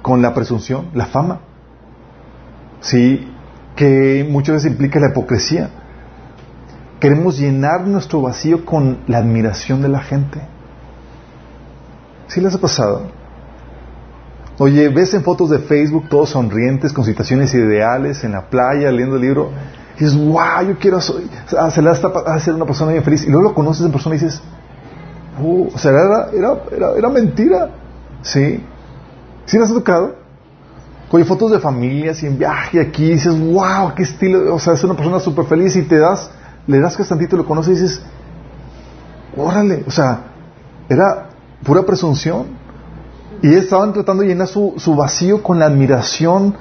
con 0.03 0.23
la 0.23 0.35
presunción, 0.35 0.89
la 0.93 1.07
fama. 1.07 1.39
Sí, 2.81 3.33
que 3.77 4.27
muchas 4.29 4.57
veces 4.57 4.73
implica 4.73 4.99
la 4.99 5.11
hipocresía. 5.11 5.71
Queremos 6.99 7.39
llenar 7.39 7.87
nuestro 7.87 8.21
vacío 8.21 8.65
con 8.65 8.99
la 9.07 9.19
admiración 9.19 9.81
de 9.81 9.89
la 9.89 10.01
gente. 10.01 10.41
¿Sí 12.27 12.41
les 12.41 12.53
ha 12.57 12.61
pasado? 12.61 13.03
Oye, 14.59 14.89
ves 14.89 15.15
en 15.15 15.23
fotos 15.23 15.49
de 15.51 15.61
Facebook 15.61 16.09
todos 16.09 16.31
sonrientes, 16.31 16.93
con 16.93 17.05
situaciones 17.05 17.55
ideales, 17.55 18.25
en 18.25 18.33
la 18.33 18.51
playa, 18.51 18.91
leyendo 18.91 19.15
el 19.15 19.23
libro, 19.23 19.53
y 19.97 20.05
dices, 20.05 20.19
wow, 20.19 20.67
yo 20.67 20.79
quiero 20.79 20.99
hacer 20.99 22.55
una 22.55 22.65
persona 22.65 22.93
bien 22.93 23.05
feliz. 23.05 23.25
Y 23.25 23.31
luego 23.31 23.49
lo 23.49 23.55
conoces 23.55 23.85
en 23.85 23.93
persona 23.93 24.17
y 24.17 24.19
dices, 24.19 24.41
uh, 25.41 25.69
o 25.75 25.79
sea, 25.79 25.91
era, 25.91 26.31
era, 26.33 26.93
era, 26.97 27.09
mentira. 27.09 27.71
¿Sí? 28.23 28.65
¿Sí 29.45 29.59
les 29.59 29.71
ha 29.71 29.75
tocado? 29.75 30.17
Oye, 31.11 31.25
fotos 31.25 31.51
de 31.51 31.59
familias 31.59 32.23
y 32.23 32.27
en 32.27 32.39
viaje 32.39 32.81
aquí, 32.81 33.11
dices, 33.11 33.39
wow, 33.39 33.95
qué 33.95 34.05
estilo, 34.05 34.55
o 34.55 34.59
sea, 34.59 34.73
es 34.73 34.83
una 34.83 34.95
persona 34.95 35.21
súper 35.21 35.45
feliz 35.45 35.77
y 35.77 35.83
te 35.83 35.99
das, 35.99 36.31
le 36.67 36.81
das 36.81 36.97
que 36.97 37.05
tantito 37.05 37.37
lo 37.37 37.45
conoces 37.45 37.79
y 37.79 37.83
dices, 37.83 38.03
órale, 39.37 39.85
o 39.87 39.91
sea, 39.91 40.21
era 40.89 41.29
pura 41.63 41.83
presunción. 41.83 42.63
Y 43.43 43.55
estaban 43.55 43.93
tratando 43.93 44.23
de 44.23 44.29
llenar 44.29 44.47
su, 44.47 44.75
su 44.77 44.95
vacío 44.95 45.43
con 45.43 45.59
la 45.59 45.67
admiración 45.67 46.55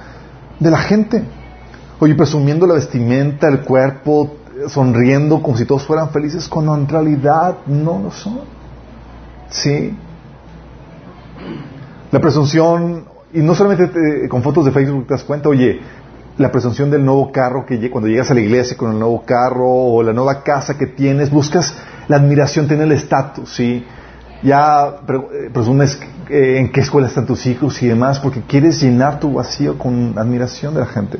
de 0.59 0.71
la 0.71 0.79
gente. 0.79 1.23
Oye, 2.03 2.15
presumiendo 2.15 2.65
la 2.65 2.73
vestimenta, 2.73 3.47
el 3.47 3.59
cuerpo, 3.59 4.37
sonriendo 4.69 5.39
como 5.39 5.55
si 5.55 5.65
todos 5.65 5.85
fueran 5.85 6.09
felices, 6.09 6.47
cuando 6.47 6.73
en 6.73 6.87
realidad 6.87 7.57
no 7.67 7.99
lo 7.99 8.09
son. 8.09 8.39
Sí. 9.51 9.95
La 12.09 12.19
presunción, 12.19 13.05
y 13.31 13.41
no 13.41 13.53
solamente 13.53 14.27
con 14.29 14.41
fotos 14.41 14.65
de 14.65 14.71
Facebook 14.71 15.05
te 15.05 15.13
das 15.13 15.23
cuenta, 15.23 15.49
oye, 15.49 15.79
la 16.39 16.51
presunción 16.51 16.89
del 16.89 17.05
nuevo 17.05 17.31
carro 17.31 17.67
que 17.67 17.91
cuando 17.91 18.09
llegas 18.09 18.31
a 18.31 18.33
la 18.33 18.39
iglesia 18.39 18.75
con 18.75 18.93
el 18.93 18.97
nuevo 18.97 19.21
carro 19.23 19.69
o 19.69 20.01
la 20.01 20.11
nueva 20.11 20.41
casa 20.41 20.79
que 20.79 20.87
tienes, 20.87 21.29
buscas 21.29 21.71
la 22.07 22.15
admiración, 22.15 22.67
tiene 22.67 22.85
el 22.85 22.93
estatus, 22.93 23.53
¿sí? 23.53 23.85
Ya 24.41 25.01
eh, 25.07 25.51
presumes 25.53 25.99
eh, 26.31 26.57
en 26.57 26.71
qué 26.71 26.79
escuela 26.79 27.07
están 27.07 27.27
tus 27.27 27.45
hijos 27.45 27.79
y 27.83 27.87
demás, 27.87 28.19
porque 28.19 28.41
quieres 28.41 28.81
llenar 28.81 29.19
tu 29.19 29.33
vacío 29.33 29.77
con 29.77 30.17
admiración 30.17 30.73
de 30.73 30.79
la 30.79 30.87
gente. 30.87 31.19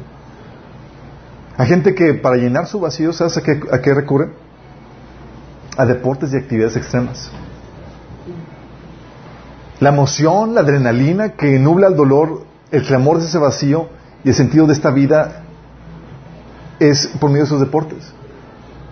Hay 1.57 1.67
gente 1.67 1.93
que 1.95 2.13
para 2.13 2.37
llenar 2.37 2.67
su 2.67 2.79
vacío, 2.79 3.13
¿sabes 3.13 3.37
a 3.37 3.41
qué, 3.41 3.59
a 3.71 3.81
qué 3.81 3.93
recurre? 3.93 4.29
A 5.77 5.85
deportes 5.85 6.33
y 6.33 6.37
actividades 6.37 6.75
extremas. 6.77 7.31
La 9.79 9.89
emoción, 9.89 10.53
la 10.53 10.61
adrenalina 10.61 11.29
que 11.33 11.57
nubla 11.59 11.87
el 11.87 11.95
dolor, 11.95 12.45
el 12.71 12.83
clamor 12.83 13.19
de 13.19 13.25
ese 13.25 13.37
vacío 13.37 13.89
y 14.23 14.29
el 14.29 14.35
sentido 14.35 14.67
de 14.67 14.73
esta 14.73 14.91
vida 14.91 15.43
es 16.79 17.07
por 17.19 17.29
medio 17.29 17.43
de 17.43 17.47
esos 17.47 17.59
deportes. 17.59 18.13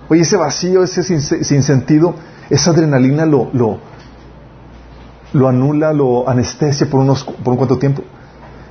Oye, 0.10 0.22
ese 0.22 0.38
vacío, 0.38 0.84
ese 0.84 1.04
sin, 1.04 1.64
sentido, 1.64 2.16
esa 2.50 2.72
adrenalina 2.72 3.26
lo, 3.26 3.50
lo, 3.54 3.80
lo 5.34 5.48
anula, 5.48 5.94
lo 5.94 6.28
anestesia 6.28 6.90
por, 6.90 7.02
unos, 7.02 7.24
por 7.24 7.54
un 7.54 7.58
cuanto 7.58 7.78
tiempo. 7.78 8.04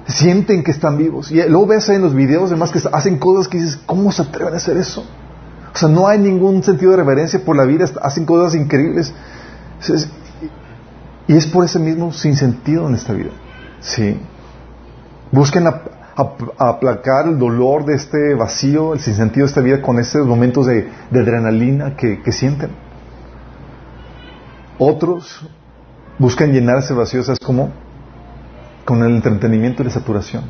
Sienten 0.08 0.64
que 0.64 0.70
están 0.70 0.96
vivos. 0.96 1.30
Y 1.30 1.36
luego 1.48 1.66
ves 1.66 1.88
en 1.90 2.00
los 2.00 2.14
videos, 2.14 2.50
además, 2.50 2.72
que 2.72 2.80
hacen 2.92 3.18
cosas 3.18 3.46
que 3.46 3.58
dices, 3.58 3.78
¿cómo 3.84 4.10
se 4.10 4.22
atreven 4.22 4.54
a 4.54 4.56
hacer 4.56 4.78
eso? 4.78 5.04
O 5.74 5.76
sea, 5.78 5.88
no 5.88 6.08
hay 6.08 6.18
ningún 6.18 6.62
sentido 6.64 6.92
de 6.92 6.96
reverencia 6.96 7.44
por 7.44 7.56
la 7.56 7.64
vida, 7.64 7.84
hacen 8.02 8.24
cosas 8.24 8.54
increíbles. 8.54 9.12
Y 11.28 11.36
es 11.36 11.46
por 11.46 11.64
ese 11.64 11.78
mismo 11.78 12.12
sinsentido 12.12 12.88
en 12.88 12.94
esta 12.94 13.12
vida. 13.12 13.30
Sí. 13.80 14.18
Busquen 15.30 15.66
aplacar 15.66 17.28
el 17.28 17.38
dolor 17.38 17.84
de 17.84 17.94
este 17.94 18.34
vacío, 18.34 18.94
el 18.94 19.00
sinsentido 19.00 19.44
de 19.44 19.50
esta 19.50 19.60
vida 19.60 19.82
con 19.82 19.98
estos 19.98 20.26
momentos 20.26 20.66
de, 20.66 20.88
adrenalina 21.12 21.96
que, 21.96 22.22
que 22.22 22.32
sienten. 22.32 22.70
Otros 24.78 25.46
buscan 26.18 26.50
llenar 26.50 26.78
ese 26.78 26.94
vacío, 26.94 27.22
¿sabes 27.22 27.40
cómo? 27.40 27.70
Con 28.88 29.02
el 29.02 29.16
entretenimiento 29.16 29.82
y 29.82 29.84
la 29.84 29.90
saturación. 29.90 30.44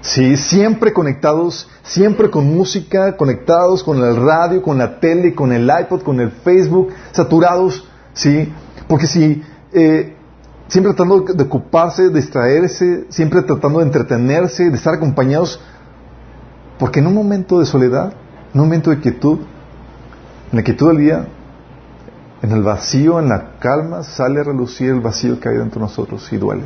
Sí, 0.00 0.36
siempre 0.36 0.92
conectados, 0.92 1.70
siempre 1.84 2.30
con 2.30 2.52
música, 2.52 3.16
conectados 3.16 3.84
con 3.84 3.98
el 4.02 4.16
radio, 4.16 4.60
con 4.60 4.76
la 4.76 4.98
tele, 4.98 5.36
con 5.36 5.52
el 5.52 5.70
iPod, 5.70 6.02
con 6.02 6.18
el 6.18 6.32
Facebook, 6.32 6.88
saturados, 7.12 7.86
sí, 8.12 8.52
porque 8.88 9.06
si 9.06 9.40
eh, 9.72 10.16
siempre 10.66 10.92
tratando 10.94 11.20
de 11.32 11.44
ocuparse, 11.44 12.08
de 12.08 12.20
distraerse, 12.20 13.04
siempre 13.08 13.42
tratando 13.42 13.78
de 13.78 13.84
entretenerse, 13.84 14.68
de 14.68 14.76
estar 14.76 14.94
acompañados, 14.94 15.60
porque 16.76 16.98
en 16.98 17.06
un 17.06 17.14
momento 17.14 17.60
de 17.60 17.66
soledad, 17.66 18.14
en 18.52 18.60
un 18.60 18.66
momento 18.66 18.90
de 18.90 18.98
quietud, 18.98 19.38
en 20.50 20.56
la 20.56 20.64
quietud 20.64 20.88
del 20.88 20.98
día, 20.98 21.28
en 22.42 22.50
el 22.50 22.62
vacío, 22.62 23.20
en 23.20 23.28
la 23.28 23.52
calma, 23.60 24.02
sale 24.02 24.40
a 24.40 24.44
relucir 24.44 24.90
el 24.90 25.00
vacío 25.00 25.38
que 25.38 25.48
hay 25.48 25.56
dentro 25.56 25.80
de 25.80 25.86
nosotros 25.86 26.30
y 26.32 26.36
duele. 26.36 26.64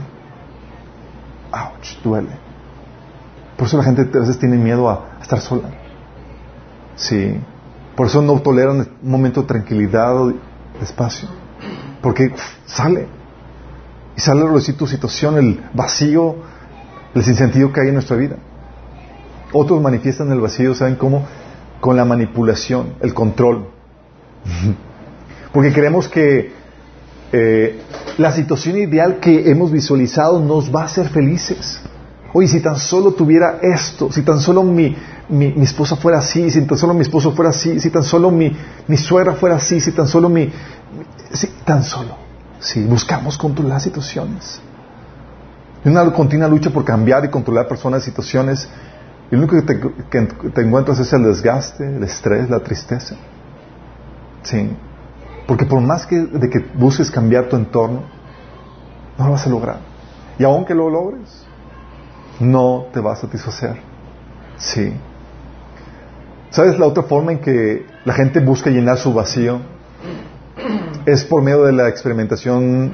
¡Auch! 1.52 2.02
Duele. 2.02 2.30
Por 3.58 3.66
eso 3.66 3.76
la 3.76 3.84
gente 3.84 4.02
a 4.02 4.20
veces 4.20 4.38
tiene 4.38 4.56
miedo 4.56 4.88
a, 4.88 5.18
estar 5.20 5.40
sola. 5.40 5.68
Sí. 6.96 7.38
Por 7.94 8.06
eso 8.06 8.22
no 8.22 8.40
toleran 8.40 8.88
un 9.02 9.10
momento 9.10 9.42
de 9.42 9.48
tranquilidad 9.48 10.16
o 10.16 10.28
de 10.28 10.36
espacio. 10.80 11.28
Porque 12.00 12.34
sale. 12.64 13.06
Y 14.16 14.20
sale 14.20 14.42
a 14.42 14.44
relucir 14.44 14.78
tu 14.78 14.86
situación, 14.86 15.36
el 15.36 15.62
vacío, 15.74 16.36
el 17.14 17.22
sinsentido 17.22 17.70
que 17.72 17.82
hay 17.82 17.88
en 17.88 17.94
nuestra 17.94 18.16
vida. 18.16 18.36
Otros 19.52 19.80
manifiestan 19.82 20.32
el 20.32 20.40
vacío, 20.40 20.74
¿saben 20.74 20.96
cómo? 20.96 21.26
Con 21.80 21.96
la 21.96 22.06
manipulación, 22.06 22.94
el 23.00 23.12
control. 23.12 23.68
Porque 25.56 25.72
creemos 25.72 26.06
que 26.06 26.52
eh, 27.32 27.80
la 28.18 28.30
situación 28.30 28.76
ideal 28.76 29.20
que 29.20 29.50
hemos 29.50 29.72
visualizado 29.72 30.38
nos 30.38 30.70
va 30.70 30.82
a 30.82 30.84
hacer 30.84 31.08
felices. 31.08 31.80
Oye, 32.34 32.46
si 32.46 32.60
tan 32.60 32.76
solo 32.76 33.12
tuviera 33.12 33.60
esto, 33.62 34.12
si 34.12 34.20
tan 34.20 34.38
solo 34.38 34.62
mi, 34.62 34.94
mi, 35.30 35.54
esposa 35.62 35.96
fuera 35.96 36.18
así, 36.18 36.50
si 36.50 36.60
tan 36.66 36.76
solo 36.76 36.92
mi 36.92 37.00
esposo 37.00 37.32
fuera 37.32 37.52
así, 37.52 37.80
si 37.80 37.88
tan 37.88 38.04
solo 38.04 38.30
mi, 38.30 38.54
mi 38.86 38.98
suegra 38.98 39.32
fuera 39.32 39.56
así, 39.56 39.80
si 39.80 39.92
tan 39.92 40.06
solo 40.06 40.28
mi... 40.28 40.52
Si 41.32 41.46
tan 41.64 41.82
solo. 41.82 42.18
Si 42.60 42.82
buscamos 42.82 43.38
controlar 43.38 43.80
situaciones. 43.80 44.60
Una 45.86 46.12
continua 46.12 46.48
lucha 46.48 46.68
por 46.68 46.84
cambiar 46.84 47.24
y 47.24 47.28
controlar 47.28 47.66
personas, 47.66 48.04
situaciones. 48.04 48.68
Y 49.30 49.36
lo 49.36 49.38
único 49.38 49.56
que 49.56 49.62
te, 49.62 49.80
que 50.10 50.50
te 50.50 50.60
encuentras 50.60 50.98
es 50.98 51.10
el 51.14 51.22
desgaste, 51.22 51.96
el 51.96 52.02
estrés, 52.02 52.50
la 52.50 52.60
tristeza. 52.60 53.16
Sí. 54.42 54.68
Porque 55.46 55.64
por 55.64 55.80
más 55.80 56.06
que, 56.06 56.16
de 56.16 56.50
que 56.50 56.58
busques 56.74 57.10
cambiar 57.10 57.48
tu 57.48 57.56
entorno, 57.56 58.02
no 59.18 59.26
lo 59.26 59.32
vas 59.32 59.46
a 59.46 59.50
lograr. 59.50 59.78
Y 60.38 60.44
aunque 60.44 60.74
lo 60.74 60.90
logres, 60.90 61.46
no 62.40 62.86
te 62.92 63.00
va 63.00 63.12
a 63.12 63.16
satisfacer. 63.16 63.76
Sí. 64.56 64.92
¿Sabes 66.50 66.78
la 66.78 66.86
otra 66.86 67.04
forma 67.04 67.32
en 67.32 67.40
que 67.40 67.86
la 68.04 68.14
gente 68.14 68.40
busca 68.40 68.70
llenar 68.70 68.98
su 68.98 69.12
vacío? 69.12 69.60
Es 71.04 71.24
por 71.24 71.42
medio 71.42 71.64
de 71.64 71.72
la 71.72 71.88
experimentación 71.88 72.92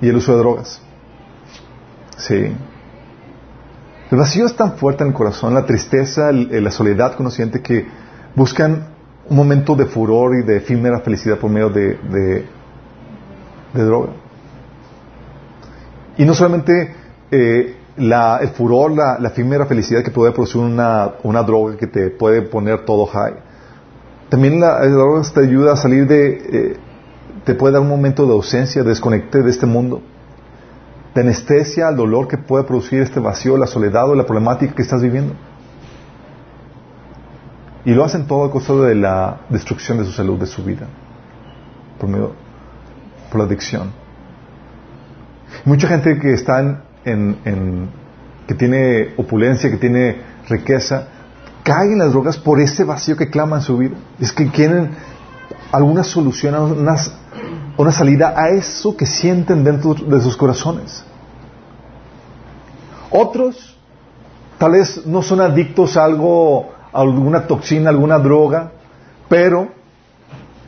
y 0.00 0.08
el 0.08 0.16
uso 0.16 0.32
de 0.32 0.38
drogas. 0.38 0.80
Sí. 2.16 2.54
El 4.10 4.18
vacío 4.18 4.46
es 4.46 4.56
tan 4.56 4.76
fuerte 4.76 5.04
en 5.04 5.08
el 5.08 5.14
corazón, 5.14 5.54
la 5.54 5.66
tristeza, 5.66 6.32
la 6.32 6.70
soledad 6.70 7.16
conociente 7.16 7.62
que 7.62 7.86
buscan 8.34 8.91
un 9.28 9.36
momento 9.36 9.74
de 9.74 9.86
furor 9.86 10.36
y 10.36 10.42
de 10.42 10.58
efímera 10.58 11.00
felicidad 11.00 11.38
por 11.38 11.50
medio 11.50 11.70
de, 11.70 11.96
de, 13.72 13.84
droga. 13.84 14.10
Y 16.18 16.24
no 16.24 16.34
solamente 16.34 16.94
eh, 17.30 17.76
la, 17.96 18.38
el 18.38 18.48
furor, 18.48 18.92
la, 18.92 19.18
la, 19.18 19.28
efímera 19.28 19.66
felicidad 19.66 20.02
que 20.02 20.10
puede 20.10 20.32
producir 20.32 20.60
una, 20.60 21.12
una, 21.22 21.42
droga 21.42 21.76
que 21.76 21.86
te 21.86 22.10
puede 22.10 22.42
poner 22.42 22.84
todo 22.84 23.06
high. 23.06 23.34
También 24.28 24.60
la, 24.60 24.86
droga 24.86 25.22
te 25.32 25.40
ayuda 25.40 25.72
a 25.72 25.76
salir 25.76 26.06
de, 26.06 26.30
eh, 26.30 26.76
te 27.44 27.54
puede 27.54 27.74
dar 27.74 27.82
un 27.82 27.88
momento 27.88 28.26
de 28.26 28.32
ausencia, 28.32 28.82
de 28.82 28.92
de 28.92 29.50
este 29.50 29.66
mundo, 29.66 30.02
de 31.14 31.20
anestesia 31.20 31.88
al 31.88 31.96
dolor 31.96 32.28
que 32.28 32.38
puede 32.38 32.64
producir 32.64 33.00
este 33.00 33.20
vacío, 33.20 33.56
la 33.56 33.66
soledad 33.66 34.08
o 34.08 34.14
la 34.14 34.24
problemática 34.24 34.74
que 34.74 34.82
estás 34.82 35.02
viviendo. 35.02 35.34
Y 37.84 37.92
lo 37.92 38.04
hacen 38.04 38.26
todo 38.26 38.44
a 38.44 38.50
costa 38.50 38.74
de 38.74 38.94
la 38.94 39.40
destrucción 39.48 39.98
de 39.98 40.04
su 40.04 40.12
salud, 40.12 40.38
de 40.38 40.46
su 40.46 40.62
vida, 40.62 40.86
por 41.98 42.08
medio, 42.08 42.32
por 43.30 43.40
la 43.40 43.46
adicción. 43.46 43.92
Mucha 45.64 45.88
gente 45.88 46.18
que 46.18 46.32
está 46.32 46.82
en, 47.04 47.88
que 48.46 48.54
tiene 48.54 49.14
opulencia, 49.16 49.70
que 49.70 49.76
tiene 49.76 50.20
riqueza, 50.48 51.08
cae 51.62 51.92
en 51.92 51.98
las 51.98 52.12
drogas 52.12 52.38
por 52.38 52.60
ese 52.60 52.84
vacío 52.84 53.16
que 53.16 53.30
clama 53.30 53.56
en 53.56 53.62
su 53.62 53.78
vida. 53.78 53.96
Es 54.20 54.32
que 54.32 54.48
quieren 54.48 54.90
alguna 55.72 56.04
solución, 56.04 56.54
una, 56.54 56.96
una 57.76 57.92
salida 57.92 58.34
a 58.36 58.50
eso 58.50 58.96
que 58.96 59.06
sienten 59.06 59.64
dentro 59.64 59.94
de 59.94 60.20
sus 60.20 60.36
corazones. 60.36 61.04
Otros 63.10 63.76
tal 64.58 64.72
vez 64.72 65.06
no 65.06 65.22
son 65.22 65.40
adictos 65.40 65.96
a 65.96 66.04
algo, 66.04 66.71
alguna 66.92 67.46
toxina, 67.46 67.90
alguna 67.90 68.18
droga, 68.18 68.72
pero, 69.28 69.68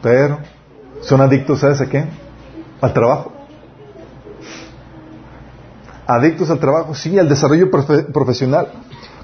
pero, 0.02 0.38
son 1.02 1.20
adictos, 1.20 1.60
¿sabes 1.60 1.80
a 1.80 1.86
qué? 1.86 2.04
Al 2.80 2.92
trabajo. 2.92 3.32
Adictos 6.06 6.50
al 6.50 6.58
trabajo, 6.58 6.94
sí, 6.94 7.18
al 7.18 7.28
desarrollo 7.28 7.70
profesional. 7.70 8.68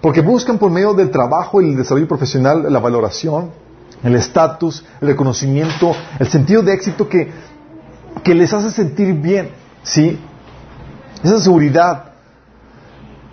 Porque 0.01 0.23
buscan 0.23 0.59
por 0.59 0.71
medio 0.71 0.95
del 0.95 1.11
trabajo 1.11 1.61
y 1.61 1.71
el 1.71 1.77
desarrollo 1.77 2.09
profesional 2.09 2.73
la 2.73 2.79
valoración, 2.79 3.51
el 4.03 4.15
estatus, 4.15 4.85
el 5.01 5.09
reconocimiento, 5.09 5.93
el 6.19 6.29
sentido 6.29 6.63
de 6.63 6.73
éxito 6.73 7.09
que, 7.09 7.31
que 8.23 8.35
les 8.35 8.53
hace 8.53 8.71
sentir 8.71 9.15
bien, 9.15 9.51
¿sí? 9.83 10.19
Esa 11.23 11.39
seguridad. 11.39 12.10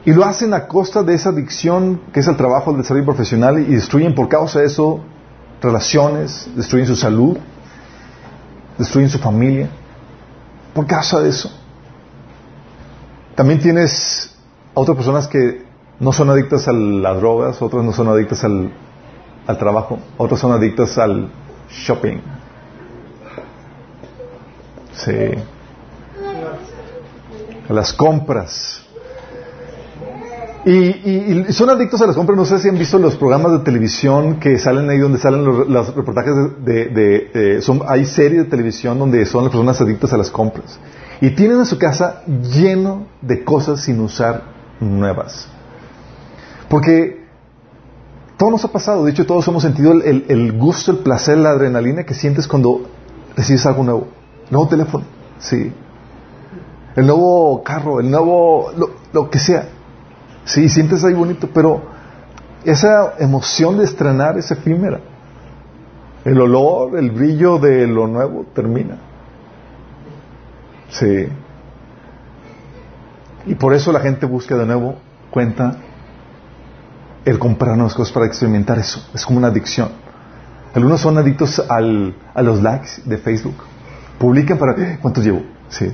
Y 0.08 0.14
lo 0.14 0.24
hacen 0.24 0.54
a 0.54 0.68
costa 0.70 1.04
de 1.04 1.16
esa 1.16 1.32
adicción 1.32 2.00
que 2.14 2.22
es 2.22 2.28
el 2.30 2.38
trabajo, 2.38 2.72
el 2.72 2.78
desarrollo 2.78 3.04
profesional 3.04 3.60
y 3.60 3.76
destruyen 3.76 4.16
por 4.16 4.30
causa 4.30 4.62
de 4.62 4.68
eso 4.68 5.02
relaciones, 5.62 6.50
destruyen 6.56 6.88
su 6.88 6.96
salud, 6.96 7.38
destruyen 8.78 9.10
su 9.10 9.20
familia, 9.20 9.68
por 10.74 10.88
causa 10.88 11.20
de 11.20 11.28
eso. 11.28 11.52
También 13.36 13.60
tienes 13.60 14.34
a 14.74 14.80
otras 14.80 14.96
personas 14.96 15.28
que 15.28 15.66
no 16.00 16.14
son 16.14 16.30
adictas 16.30 16.70
a 16.70 16.72
las 16.72 17.18
drogas, 17.18 17.62
otras 17.62 17.84
no 17.84 17.92
son 17.92 18.08
adictas 18.08 18.46
al, 18.46 18.72
al 19.46 19.58
trabajo, 19.58 20.00
otras 20.16 20.40
son 20.40 20.54
adictas 20.54 20.98
al 20.98 21.30
shopping. 21.70 22.20
Sí. 24.94 25.34
A 27.68 27.74
las 27.74 27.92
compras. 27.92 28.87
Y, 30.68 31.54
son 31.54 31.70
adictos 31.70 32.02
a 32.02 32.08
las 32.08 32.16
compras. 32.18 32.38
No 32.38 32.44
sé 32.44 32.60
si 32.60 32.68
han 32.68 32.78
visto 32.78 33.00
los 33.00 33.16
programas 33.16 33.54
de 33.54 33.60
televisión 33.60 34.38
que 34.38 34.60
salen 34.60 34.90
ahí 34.90 35.00
donde 35.00 35.18
salen 35.18 35.46
los, 35.46 35.96
reportajes 35.96 36.34
de... 36.66 37.60
son, 37.62 37.84
hay 37.88 38.04
series 38.04 38.44
de 38.44 38.50
televisión 38.50 39.00
donde 39.00 39.26
son 39.26 39.46
las 39.46 39.52
personas 39.52 39.80
adictas 39.80 40.12
a 40.12 40.18
las 40.18 40.30
compras. 40.30 40.78
Y 41.22 41.30
tienen 41.30 41.60
en 41.60 41.66
su 41.66 41.80
casa 41.80 42.22
lleno 42.26 43.08
de 43.22 43.46
cosas 43.46 43.80
sin 43.80 44.02
usar 44.02 44.44
nuevas. 44.82 45.48
Porque 46.68 47.26
todo 48.36 48.52
nos 48.52 48.66
ha 48.66 48.68
pasado. 48.68 49.06
De 49.06 49.12
hecho, 49.12 49.26
todos 49.26 49.48
hemos 49.48 49.64
sentido 49.64 49.94
el, 49.94 50.52
gusto, 50.52 50.92
el 50.92 50.98
placer, 50.98 51.38
la 51.38 51.52
adrenalina 51.52 52.04
que 52.04 52.14
sientes 52.14 52.46
cuando 52.46 52.82
recibes 53.38 53.66
algo 53.66 53.86
nuevo. 53.86 54.08
Nuevo 54.50 54.68
teléfono, 54.68 55.06
sí. 55.40 55.72
El 56.98 57.08
nuevo 57.08 57.64
carro, 57.64 58.02
el 58.02 58.12
nuevo... 58.12 58.74
lo 59.14 59.30
que 59.30 59.40
sea. 59.40 59.70
Sí, 60.48 60.70
sientes 60.70 61.04
ahí 61.04 61.14
bonito, 61.14 61.50
pero 61.54 61.82
esa 62.64 63.16
emoción 63.20 63.78
de 63.78 63.84
estrenar 63.84 64.38
es 64.38 64.50
efímera. 64.50 65.02
El 66.24 66.40
olor, 66.40 66.98
el 66.98 67.12
brillo 67.12 67.60
de 67.60 67.86
lo 67.86 68.08
nuevo 68.08 68.46
termina. 68.56 68.98
Sí. 70.90 71.28
Y 73.46 73.56
por 73.56 73.74
eso 73.74 73.92
la 73.92 74.00
gente 74.00 74.26
busca 74.26 74.56
de 74.56 74.66
nuevo 74.66 74.96
cuenta 75.32 75.76
el 77.26 77.40
comprar 77.40 77.76
nuevas 77.76 77.94
cosas 77.94 78.14
para 78.14 78.26
experimentar 78.26 78.80
eso. 78.80 79.06
Es 79.14 79.26
como 79.26 79.40
una 79.40 79.48
adicción. 79.48 79.90
Algunos 80.74 81.02
son 81.02 81.18
adictos 81.18 81.62
al, 81.70 82.16
a 82.34 82.42
los 82.42 82.64
likes 82.64 83.02
de 83.04 83.18
Facebook. 83.18 83.56
Publican 84.18 84.58
para... 84.58 84.98
¿Cuántos 85.02 85.26
llevo? 85.26 85.42
Sí. 85.68 85.92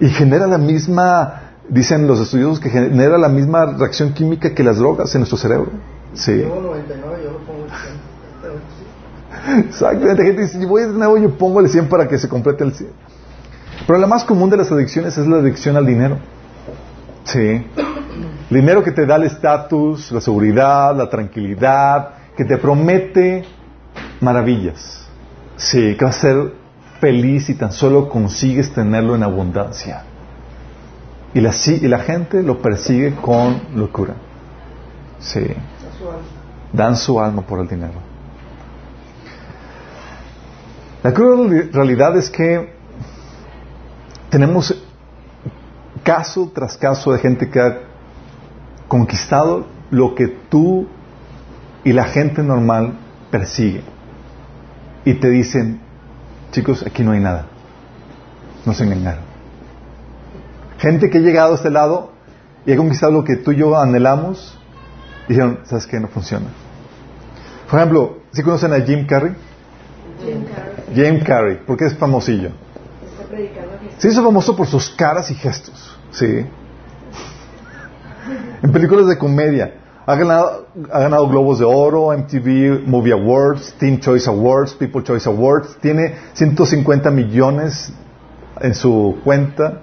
Y 0.00 0.08
genera 0.08 0.48
la 0.48 0.58
misma 0.58 1.49
Dicen 1.70 2.06
los 2.08 2.20
estudiosos 2.20 2.58
que 2.58 2.68
genera 2.68 3.16
la 3.16 3.28
misma 3.28 3.64
reacción 3.64 4.12
química 4.12 4.52
que 4.52 4.64
las 4.64 4.78
drogas 4.78 5.14
en 5.14 5.20
nuestro 5.20 5.38
cerebro. 5.38 5.70
Sí. 6.14 6.40
Yo 6.40 6.60
99, 6.60 7.18
yo 7.24 7.30
lo 7.30 7.38
pongo 7.38 7.64
el 7.64 7.70
100. 7.70 9.68
Exactamente, 9.68 10.24
gente 10.24 10.42
dice, 10.42 10.66
voy 10.66 10.82
de 10.82 10.88
nuevo, 10.88 11.16
yo 11.16 11.30
pongo 11.30 11.60
el 11.60 11.68
100 11.68 11.88
para 11.88 12.08
que 12.08 12.18
se 12.18 12.28
complete 12.28 12.64
el 12.64 12.74
100. 12.74 12.90
Pero 13.86 13.98
la 14.00 14.08
más 14.08 14.24
común 14.24 14.50
de 14.50 14.56
las 14.56 14.72
adicciones 14.72 15.16
es 15.16 15.26
la 15.28 15.36
adicción 15.36 15.76
al 15.76 15.86
dinero. 15.86 16.18
Sí. 17.24 17.38
El 17.38 18.56
dinero 18.56 18.82
que 18.82 18.90
te 18.90 19.06
da 19.06 19.14
el 19.16 19.22
estatus, 19.22 20.10
la 20.10 20.20
seguridad, 20.20 20.96
la 20.96 21.08
tranquilidad, 21.08 22.10
que 22.36 22.44
te 22.44 22.58
promete 22.58 23.44
maravillas. 24.20 25.06
Sí, 25.56 25.94
que 25.96 26.04
vas 26.04 26.18
a 26.18 26.20
ser 26.20 26.52
feliz 27.00 27.46
si 27.46 27.54
tan 27.54 27.70
solo 27.70 28.08
consigues 28.08 28.72
tenerlo 28.72 29.14
en 29.14 29.22
abundancia. 29.22 30.02
Y 31.32 31.40
la, 31.40 31.52
y 31.66 31.88
la 31.88 32.00
gente 32.00 32.42
lo 32.42 32.60
persigue 32.60 33.14
con 33.14 33.60
locura. 33.74 34.14
Sí. 35.20 35.46
Dan 36.72 36.96
su 36.96 37.20
alma 37.20 37.42
por 37.42 37.60
el 37.60 37.68
dinero. 37.68 38.10
La 41.02 41.14
cruel 41.14 41.70
realidad 41.72 42.16
es 42.16 42.28
que 42.28 42.74
tenemos 44.28 44.74
caso 46.02 46.50
tras 46.54 46.76
caso 46.76 47.12
de 47.12 47.18
gente 47.18 47.48
que 47.48 47.60
ha 47.60 47.78
conquistado 48.88 49.66
lo 49.90 50.14
que 50.14 50.28
tú 50.28 50.86
y 51.84 51.92
la 51.92 52.04
gente 52.04 52.42
normal 52.42 52.94
persigue. 53.30 53.82
Y 55.04 55.14
te 55.14 55.30
dicen, 55.30 55.80
chicos, 56.52 56.84
aquí 56.86 57.02
no 57.02 57.12
hay 57.12 57.20
nada. 57.20 57.46
Nos 58.66 58.80
engañaron. 58.80 59.29
Gente 60.80 61.10
que 61.10 61.18
ha 61.18 61.20
llegado 61.20 61.52
a 61.52 61.56
este 61.56 61.70
lado 61.70 62.10
y 62.64 62.72
ha 62.72 62.76
conquistado 62.76 63.12
lo 63.12 63.22
que 63.22 63.36
tú 63.36 63.52
y 63.52 63.56
yo 63.56 63.78
anhelamos, 63.78 64.58
dijeron, 65.28 65.60
¿sabes 65.64 65.86
qué? 65.86 66.00
No 66.00 66.08
funciona. 66.08 66.46
Por 67.70 67.78
ejemplo, 67.78 68.18
¿sí 68.32 68.42
conocen 68.42 68.72
a 68.72 68.80
Jim 68.80 69.06
Carrey? 69.06 69.34
Jim 70.24 70.44
Carrey. 70.44 70.94
Jim 70.94 71.22
Carrey, 71.22 71.60
porque 71.66 71.84
es 71.84 71.94
famosillo. 71.96 72.52
Se 73.98 74.08
hizo 74.08 74.24
famoso 74.24 74.56
por 74.56 74.66
sus 74.66 74.88
caras 74.88 75.30
y 75.30 75.34
gestos, 75.34 75.98
¿sí? 76.12 76.46
En 78.62 78.72
películas 78.72 79.06
de 79.06 79.18
comedia. 79.18 79.74
Ha 80.06 80.16
ganado, 80.16 80.66
ha 80.90 81.00
ganado 81.00 81.28
Globos 81.28 81.58
de 81.58 81.66
Oro, 81.66 82.10
MTV 82.16 82.86
Movie 82.86 83.12
Awards, 83.12 83.74
Teen 83.78 84.00
Choice 84.00 84.28
Awards, 84.30 84.72
People 84.74 85.02
Choice 85.02 85.28
Awards. 85.28 85.76
Tiene 85.82 86.14
150 86.32 87.10
millones 87.10 87.92
en 88.60 88.74
su 88.74 89.18
cuenta 89.22 89.82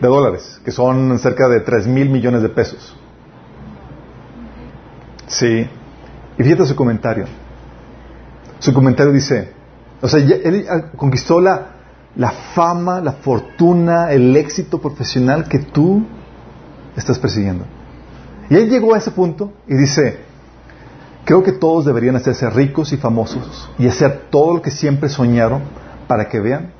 de 0.00 0.08
dólares, 0.08 0.60
que 0.64 0.70
son 0.70 1.18
cerca 1.18 1.48
de 1.48 1.60
3 1.60 1.86
mil 1.86 2.10
millones 2.10 2.42
de 2.42 2.48
pesos. 2.48 2.96
Sí. 5.26 5.68
Y 6.38 6.42
fíjate 6.42 6.66
su 6.66 6.76
comentario. 6.76 7.26
Su 8.58 8.72
comentario 8.72 9.12
dice, 9.12 9.52
o 10.00 10.08
sea, 10.08 10.20
él 10.20 10.66
conquistó 10.96 11.40
la, 11.40 11.76
la 12.16 12.30
fama, 12.30 13.00
la 13.00 13.12
fortuna, 13.12 14.12
el 14.12 14.36
éxito 14.36 14.80
profesional 14.80 15.48
que 15.48 15.58
tú 15.58 16.04
estás 16.96 17.18
persiguiendo. 17.18 17.64
Y 18.48 18.56
él 18.56 18.68
llegó 18.68 18.94
a 18.94 18.98
ese 18.98 19.10
punto 19.10 19.52
y 19.66 19.74
dice, 19.74 20.20
creo 21.24 21.42
que 21.42 21.52
todos 21.52 21.84
deberían 21.84 22.16
hacerse 22.16 22.48
ricos 22.50 22.92
y 22.92 22.96
famosos 22.96 23.68
y 23.78 23.88
hacer 23.88 24.28
todo 24.30 24.54
lo 24.54 24.62
que 24.62 24.70
siempre 24.70 25.08
soñaron 25.08 25.62
para 26.06 26.28
que 26.28 26.40
vean 26.40 26.72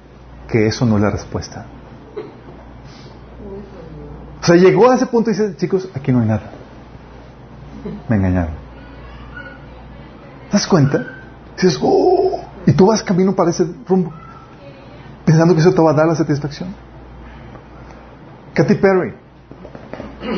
que 0.49 0.67
eso 0.67 0.87
no 0.87 0.97
es 0.97 1.03
la 1.03 1.11
respuesta. 1.11 1.67
O 4.47 4.49
sea, 4.49 4.55
llegó 4.55 4.89
a 4.89 4.95
ese 4.95 5.07
punto 5.07 5.29
y 5.29 5.33
dice, 5.33 5.57
chicos, 5.57 5.89
aquí 5.93 6.13
no 6.13 6.21
hay 6.21 6.29
nada. 6.29 6.53
Me 8.09 8.15
engañaron. 8.15 8.55
¿Te 10.47 10.53
das 10.53 10.69
cuenta? 10.69 11.05
Dices, 11.57 11.77
oh, 11.83 12.45
y 12.65 12.71
tú 12.71 12.87
vas 12.87 13.03
camino 13.03 13.35
para 13.35 13.51
ese 13.51 13.67
rumbo, 13.89 14.13
pensando 15.25 15.53
que 15.53 15.61
eso 15.63 15.75
te 15.75 15.83
va 15.83 15.91
a 15.91 15.95
dar 15.95 16.07
la 16.07 16.15
satisfacción. 16.15 16.73
Katy 18.55 18.77
Perry. 18.77 19.15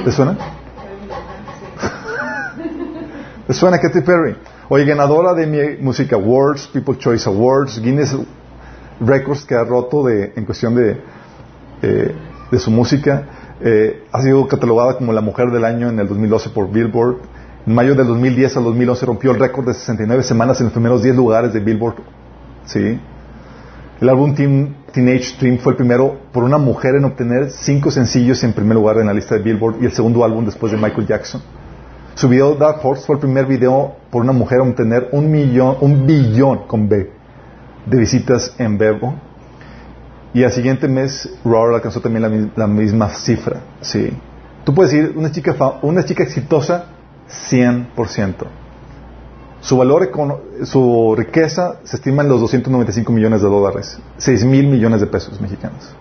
¿Te 0.07 0.11
suena? 0.11 0.38
¿Te 3.47 3.53
suena 3.53 3.79
Katy 3.79 4.01
Perry? 4.01 4.38
Oye, 4.71 4.87
ganadora 4.87 5.35
de 5.35 5.47
mi 5.47 5.85
Music 5.85 6.14
Awards, 6.14 6.66
People 6.68 6.97
Choice 6.97 7.29
Awards, 7.29 7.79
Guinness 7.79 8.16
Records 9.01 9.44
que 9.44 9.55
ha 9.55 9.64
roto 9.64 10.03
de, 10.07 10.33
en 10.35 10.47
cuestión 10.47 10.75
de, 10.75 10.99
eh, 11.83 12.14
de 12.51 12.59
su 12.59 12.71
música. 12.71 13.25
Eh, 13.61 14.05
ha 14.13 14.23
sido 14.23 14.47
catalogada 14.47 14.97
como 14.97 15.13
la 15.13 15.21
mujer 15.21 15.51
del 15.51 15.65
año 15.65 15.89
en 15.89 15.99
el 15.99 16.09
2012 16.09 16.51
por 16.51 16.71
Billboard. 16.71 17.17
En 17.67 17.75
mayo 17.75 17.95
del 17.95 18.07
2010 18.07 18.57
al 18.57 18.65
2011 18.65 19.07
rompió 19.07 19.31
el 19.33 19.39
récord 19.39 19.67
de 19.67 19.75
69 19.75 20.23
semanas 20.23 20.59
en 20.61 20.67
los 20.67 20.73
primeros 20.73 21.03
10 21.03 21.17
lugares 21.17 21.53
de 21.53 21.61
Billboard. 21.61 21.97
¿Sí? 22.65 23.01
El 24.01 24.09
álbum 24.09 24.33
Teenage 24.35 25.37
Dream 25.41 25.59
fue 25.59 25.73
el 25.73 25.77
primero 25.77 26.17
por 26.33 26.45
una 26.45 26.57
mujer 26.57 26.95
en 26.95 27.05
obtener 27.05 27.51
cinco 27.51 27.91
sencillos 27.91 28.45
en 28.45 28.53
primer 28.53 28.77
lugar 28.77 28.99
en 28.99 29.07
la 29.07 29.13
lista 29.13 29.35
de 29.35 29.43
Billboard 29.43 29.83
y 29.83 29.87
el 29.87 29.93
segundo 29.93 30.25
álbum 30.25 30.45
después 30.45 30.71
de 30.71 30.79
Michael 30.79 31.07
Jackson. 31.07 31.43
Su 32.15 32.29
video 32.29 32.55
Dark 32.55 32.79
Horse 32.83 33.05
fue 33.05 33.17
el 33.17 33.21
primer 33.21 33.47
video 33.47 33.97
por 34.11 34.23
una 34.23 34.33
mujer 34.33 34.61
en 34.61 34.71
obtener 34.71 35.09
un 35.13 35.31
millón, 35.31 35.77
un 35.81 36.07
billón 36.07 36.67
con 36.69 36.89
B 36.89 37.11
de 37.87 37.99
visitas 37.99 38.55
en 38.59 38.79
Bebo. 38.79 39.15
Y 40.35 40.45
al 40.45 40.53
siguiente 40.53 40.88
mes, 40.88 41.29
Roar 41.45 41.75
alcanzó 41.75 42.01
también 42.01 42.53
la, 42.55 42.67
misma 42.67 43.09
cifra. 43.09 43.61
Sí. 43.81 44.12
Tú 44.64 44.75
puedes 44.75 44.93
decir, 44.93 45.14
una 45.17 45.33
chica, 45.33 45.55
una 45.83 46.05
chica 46.05 46.23
exitosa, 46.23 46.87
100%. 47.51 48.35
Su 49.61 49.77
valor, 49.77 50.11
su 50.64 51.14
riqueza 51.17 51.81
se 51.83 51.97
estima 51.97 52.23
en 52.23 52.29
los 52.29 52.41
295 52.41 53.12
millones 53.12 53.43
de 53.43 53.49
dólares, 53.49 53.99
6 54.19 54.45
mil 54.45 54.69
millones 54.69 55.01
de 55.01 55.07
pesos 55.07 55.41
mexicanos. 55.41 55.95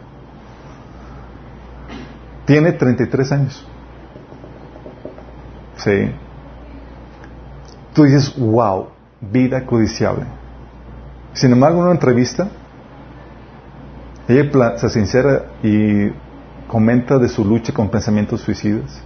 Tiene 2.46 2.72
33 2.72 3.32
años. 3.32 3.66
Sí. 5.78 6.12
Tú 7.94 8.04
dices, 8.04 8.38
wow, 8.38 8.90
vida 9.22 9.66
codiciable. 9.66 10.26
Sin 11.34 11.52
embargo, 11.52 11.80
en 11.80 11.84
una 11.86 11.94
entrevista, 11.94 12.48
ella 14.28 14.78
se 14.78 14.90
sincera 14.90 15.46
y 15.64 16.10
comenta 16.68 17.18
de 17.18 17.30
su 17.30 17.46
lucha 17.46 17.74
con 17.74 17.90
pensamientos 17.90 18.42
suicidas. 18.42 19.02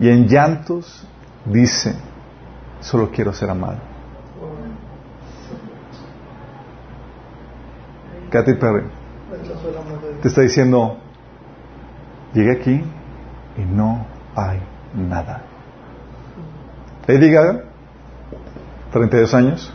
Y 0.00 0.08
en 0.08 0.26
llantos 0.26 1.06
dice, 1.44 1.94
solo 2.80 3.10
quiero 3.10 3.32
ser 3.32 3.50
amado. 3.50 3.78
Katy 8.30 8.54
Perry 8.54 8.84
te 10.22 10.28
está 10.28 10.40
diciendo, 10.42 10.98
llegué 12.34 12.52
aquí 12.52 12.84
y 13.56 13.60
no 13.60 14.06
hay 14.34 14.60
nada. 14.94 15.42
Lady 17.06 17.30
Gaga, 17.30 17.64
32 18.92 19.34
años, 19.34 19.72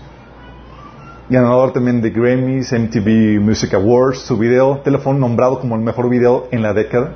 ganador 1.33 1.73
también 1.73 2.01
de 2.01 2.11
Grammys, 2.11 2.71
MTV 2.71 3.41
Music 3.41 3.73
Awards, 3.73 4.19
su 4.19 4.37
video 4.37 4.79
teléfono 4.83 5.19
nombrado 5.19 5.59
como 5.59 5.75
el 5.75 5.81
mejor 5.81 6.09
video 6.09 6.47
en 6.51 6.61
la 6.61 6.73
década 6.73 7.15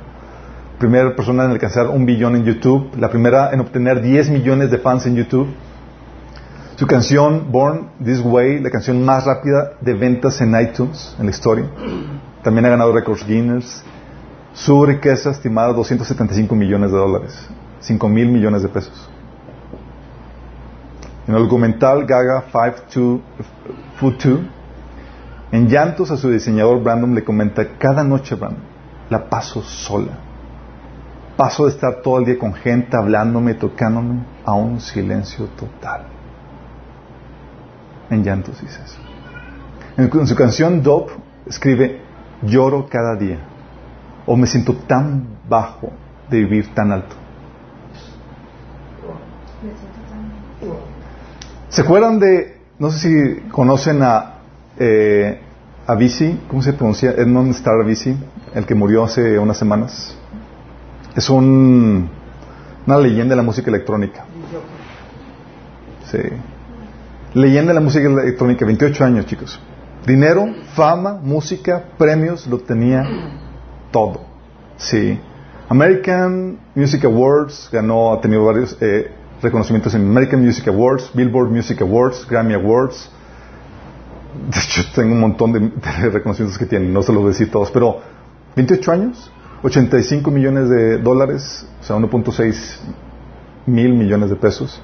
primera 0.78 1.14
persona 1.14 1.44
en 1.44 1.50
alcanzar 1.50 1.88
un 1.88 2.06
billón 2.06 2.36
en 2.36 2.44
YouTube, 2.44 2.90
la 2.96 3.10
primera 3.10 3.52
en 3.52 3.60
obtener 3.60 4.00
10 4.00 4.30
millones 4.30 4.70
de 4.70 4.78
fans 4.78 5.06
en 5.06 5.16
YouTube. 5.16 5.48
Su 6.76 6.86
canción 6.86 7.50
Born 7.50 7.90
This 8.02 8.20
Way, 8.20 8.60
la 8.60 8.70
canción 8.70 9.04
más 9.04 9.24
rápida 9.24 9.72
de 9.80 9.94
ventas 9.94 10.40
en 10.40 10.58
iTunes 10.58 11.16
en 11.18 11.26
la 11.26 11.30
historia. 11.30 11.64
También 12.44 12.64
ha 12.66 12.68
ganado 12.68 12.92
récords 12.92 13.26
Guinness. 13.26 13.82
Su 14.52 14.86
riqueza 14.86 15.30
estimada 15.30 15.72
275 15.72 16.54
millones 16.54 16.92
de 16.92 16.96
dólares, 16.96 17.48
5 17.80 18.08
mil 18.08 18.28
millones 18.28 18.62
de 18.62 18.68
pesos. 18.68 19.10
En 21.28 21.34
el 21.34 21.42
documental 21.42 22.06
Gaga 22.06 22.44
5 22.50 23.20
Foot 23.96 24.24
2, 24.24 24.40
en 25.52 25.68
llantos 25.68 26.10
a 26.10 26.16
su 26.16 26.30
diseñador 26.30 26.82
Brandon 26.82 27.14
le 27.14 27.22
comenta, 27.22 27.76
cada 27.76 28.02
noche 28.02 28.34
Brandon, 28.34 28.62
la 29.10 29.28
paso 29.28 29.62
sola 29.62 30.12
Paso 31.36 31.66
de 31.66 31.70
estar 31.70 32.00
todo 32.02 32.18
el 32.18 32.24
día 32.24 32.38
con 32.38 32.52
gente 32.52 32.96
hablándome, 32.96 33.54
tocándome, 33.54 34.24
a 34.44 34.54
un 34.54 34.80
silencio 34.80 35.46
total. 35.56 36.06
En 38.10 38.24
llantos 38.24 38.60
dice 38.60 38.80
eso. 38.82 38.98
En 39.96 40.26
su 40.26 40.34
canción 40.34 40.82
Dope 40.82 41.12
escribe, 41.46 42.00
lloro 42.42 42.88
cada 42.88 43.14
día. 43.14 43.38
O 44.26 44.34
me 44.34 44.48
siento 44.48 44.74
tan 44.74 45.28
bajo 45.48 45.92
de 46.28 46.38
vivir 46.38 46.74
tan 46.74 46.90
alto. 46.90 47.14
¿Se 51.68 51.82
acuerdan 51.82 52.18
de, 52.18 52.56
no 52.78 52.90
sé 52.90 52.98
si 52.98 53.40
conocen 53.50 54.02
a 54.02 54.38
eh, 54.78 55.38
Avicii, 55.86 56.44
¿cómo 56.48 56.62
se 56.62 56.72
pronuncia? 56.72 57.10
Edmond 57.10 57.50
Star 57.50 57.80
Avicii, 57.80 58.16
el 58.54 58.64
que 58.64 58.74
murió 58.74 59.04
hace 59.04 59.38
unas 59.38 59.58
semanas. 59.58 60.16
Es 61.14 61.28
un, 61.28 62.08
una 62.86 62.98
leyenda 62.98 63.32
de 63.32 63.36
la 63.36 63.42
música 63.42 63.68
electrónica. 63.70 64.24
Sí. 66.10 66.18
Leyenda 67.34 67.72
de 67.72 67.74
la 67.74 67.84
música 67.84 68.06
electrónica, 68.06 68.64
28 68.64 69.04
años, 69.04 69.26
chicos. 69.26 69.60
Dinero, 70.06 70.46
fama, 70.74 71.20
música, 71.22 71.84
premios, 71.98 72.46
lo 72.46 72.60
tenía 72.60 73.04
todo. 73.90 74.22
Sí. 74.78 75.20
American 75.68 76.58
Music 76.74 77.04
Awards 77.04 77.68
ganó, 77.70 78.14
ha 78.14 78.20
tenido 78.22 78.44
varios 78.44 78.74
eh, 78.80 79.10
reconocimientos 79.42 79.94
en 79.94 80.02
American 80.02 80.44
Music 80.44 80.68
Awards, 80.68 81.10
Billboard 81.14 81.50
Music 81.50 81.80
Awards, 81.82 82.26
Grammy 82.28 82.54
Awards. 82.54 83.10
De 84.50 84.58
hecho, 84.58 84.82
tengo 84.94 85.14
un 85.14 85.20
montón 85.20 85.52
de, 85.52 85.60
de 85.60 86.10
reconocimientos 86.10 86.58
que 86.58 86.66
tiene, 86.66 86.88
no 86.88 87.02
se 87.02 87.12
los 87.12 87.22
voy 87.22 87.30
a 87.30 87.32
decir 87.32 87.50
todos, 87.50 87.70
pero 87.70 88.00
28 88.56 88.92
años, 88.92 89.30
85 89.62 90.30
millones 90.30 90.68
de 90.68 90.98
dólares, 90.98 91.66
o 91.80 91.84
sea, 91.84 91.96
1.6 91.96 92.78
mil 93.66 93.94
millones 93.94 94.30
de 94.30 94.36
pesos. 94.36 94.80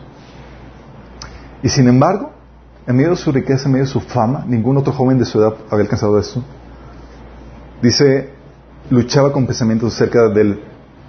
Y 1.62 1.68
sin 1.68 1.88
embargo, 1.88 2.32
en 2.86 2.96
medio 2.96 3.10
de 3.10 3.16
su 3.16 3.32
riqueza, 3.32 3.66
en 3.66 3.72
medio 3.72 3.86
de 3.86 3.90
su 3.90 4.00
fama, 4.00 4.44
ningún 4.46 4.76
otro 4.76 4.92
joven 4.92 5.18
de 5.18 5.24
su 5.24 5.38
edad 5.38 5.54
había 5.70 5.84
alcanzado 5.84 6.18
esto. 6.18 6.42
Dice, 7.80 8.30
luchaba 8.90 9.32
con 9.32 9.46
pensamientos 9.46 9.94
acerca 9.94 10.28
de 10.28 10.62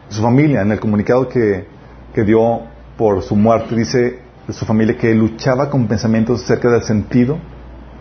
su 0.09 0.21
familia. 0.21 0.61
En 0.61 0.71
el 0.71 0.79
comunicado 0.79 1.27
que 1.27 1.65
dio 2.13 2.74
por 2.97 3.21
su 3.23 3.35
muerte, 3.35 3.75
dice 3.75 4.19
de 4.47 4.53
su 4.53 4.65
familia 4.65 4.97
que 4.97 5.13
luchaba 5.13 5.69
con 5.69 5.87
pensamientos 5.87 6.43
acerca 6.43 6.69
del 6.69 6.83
sentido 6.83 7.37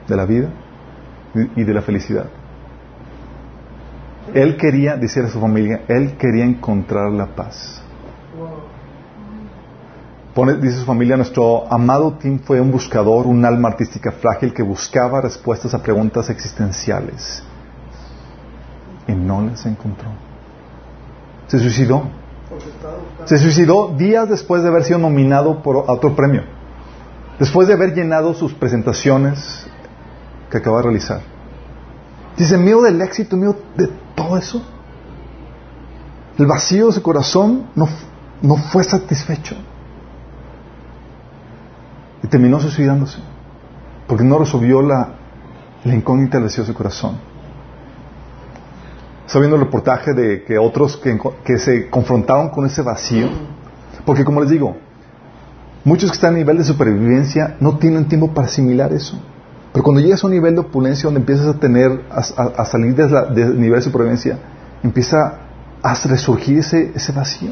de 0.07 0.17
la 0.17 0.25
vida 0.27 0.49
y 1.57 1.65
de 1.65 1.75
la 1.75 1.83
felicidad. 1.83 2.27
Él 4.33 4.57
quería, 4.57 4.97
decir 4.97 5.25
a 5.25 5.29
su 5.29 5.41
familia, 5.41 5.83
él 5.89 6.17
quería 6.17 6.45
encontrar 6.45 7.11
la 7.13 7.27
paz. 7.27 7.83
Pone, 10.35 10.57
dice 10.57 10.79
su 10.79 10.85
familia, 10.85 11.17
nuestro 11.17 11.73
amado 11.73 12.15
Tim 12.15 12.41
fue 12.41 12.61
un 12.61 12.73
buscador, 12.73 13.27
un 13.27 13.45
alma 13.45 13.69
artística 13.69 14.11
frágil 14.11 14.53
que 14.53 14.63
buscaba 14.63 15.21
respuestas 15.21 15.75
a 15.75 15.83
preguntas 15.83 16.29
existenciales 16.31 17.45
y 19.07 19.13
no 19.13 19.43
las 19.43 19.65
encontró. 19.67 20.09
Se 21.47 21.59
suicidó. 21.59 22.09
Se 23.27 23.39
suicidó 23.39 23.95
días 23.97 24.29
después 24.29 24.63
de 24.63 24.69
haber 24.69 24.85
sido 24.85 24.99
nominado 24.99 25.63
por 25.63 25.77
otro 25.89 26.15
premio, 26.15 26.43
después 27.39 27.69
de 27.69 27.75
haber 27.75 27.95
llenado 27.95 28.35
sus 28.35 28.53
presentaciones 28.55 29.67
que 30.51 30.59
acaba 30.59 30.79
de 30.79 30.83
realizar. 30.85 31.21
Dice, 32.37 32.59
miedo 32.59 32.83
del 32.83 33.01
éxito, 33.01 33.37
miedo 33.37 33.57
de 33.77 33.89
todo 34.15 34.37
eso. 34.37 34.63
El 36.37 36.47
vacío 36.47 36.89
de 36.89 36.93
su 36.93 37.03
corazón 37.03 37.69
no, 37.75 37.89
no 38.43 38.57
fue 38.57 38.83
satisfecho. 38.83 39.57
Y 42.23 42.27
terminó 42.27 42.59
suicidándose. 42.59 43.19
Porque 44.09 44.25
no 44.25 44.39
resolvió 44.39 44.83
la, 44.83 45.11
la 45.85 45.95
incógnita 45.95 46.39
del 46.39 46.45
vacío 46.45 46.65
de 46.65 46.69
su 46.69 46.75
corazón. 46.75 47.19
Está 49.27 49.39
viendo 49.39 49.57
el 49.57 49.63
reportaje 49.63 50.13
de 50.13 50.45
que 50.45 50.59
otros 50.59 50.99
que, 50.99 51.59
se 51.59 51.89
confrontaron 51.89 52.51
con 52.51 52.67
ese 52.67 52.83
vacío. 52.83 53.29
Porque 54.05 54.25
como 54.25 54.41
les 54.41 54.51
digo, 54.51 54.77
muchos 55.85 56.11
que 56.11 56.15
están 56.15 56.35
a 56.35 56.39
nivel 56.39 56.59
de 56.59 56.65
supervivencia 56.65 57.57
no 57.61 57.79
tienen 57.79 58.07
tiempo 58.07 58.35
para 58.35 58.49
asimilar 58.49 58.93
eso. 58.93 59.19
Pero 59.73 59.83
cuando 59.83 60.01
llegas 60.01 60.23
a 60.23 60.27
un 60.27 60.35
nivel 60.35 60.55
de 60.55 60.61
opulencia 60.61 61.05
donde 61.05 61.21
empiezas 61.21 61.47
a 61.47 61.59
tener, 61.59 62.05
a, 62.11 62.65
salir 62.65 62.95
del 62.95 63.61
nivel 63.61 63.81
de 63.81 63.83
supervivencia, 63.83 64.39
empieza 64.83 65.41
a 65.83 65.95
resurgir 66.05 66.59
ese, 66.59 67.13
vacío. 67.13 67.51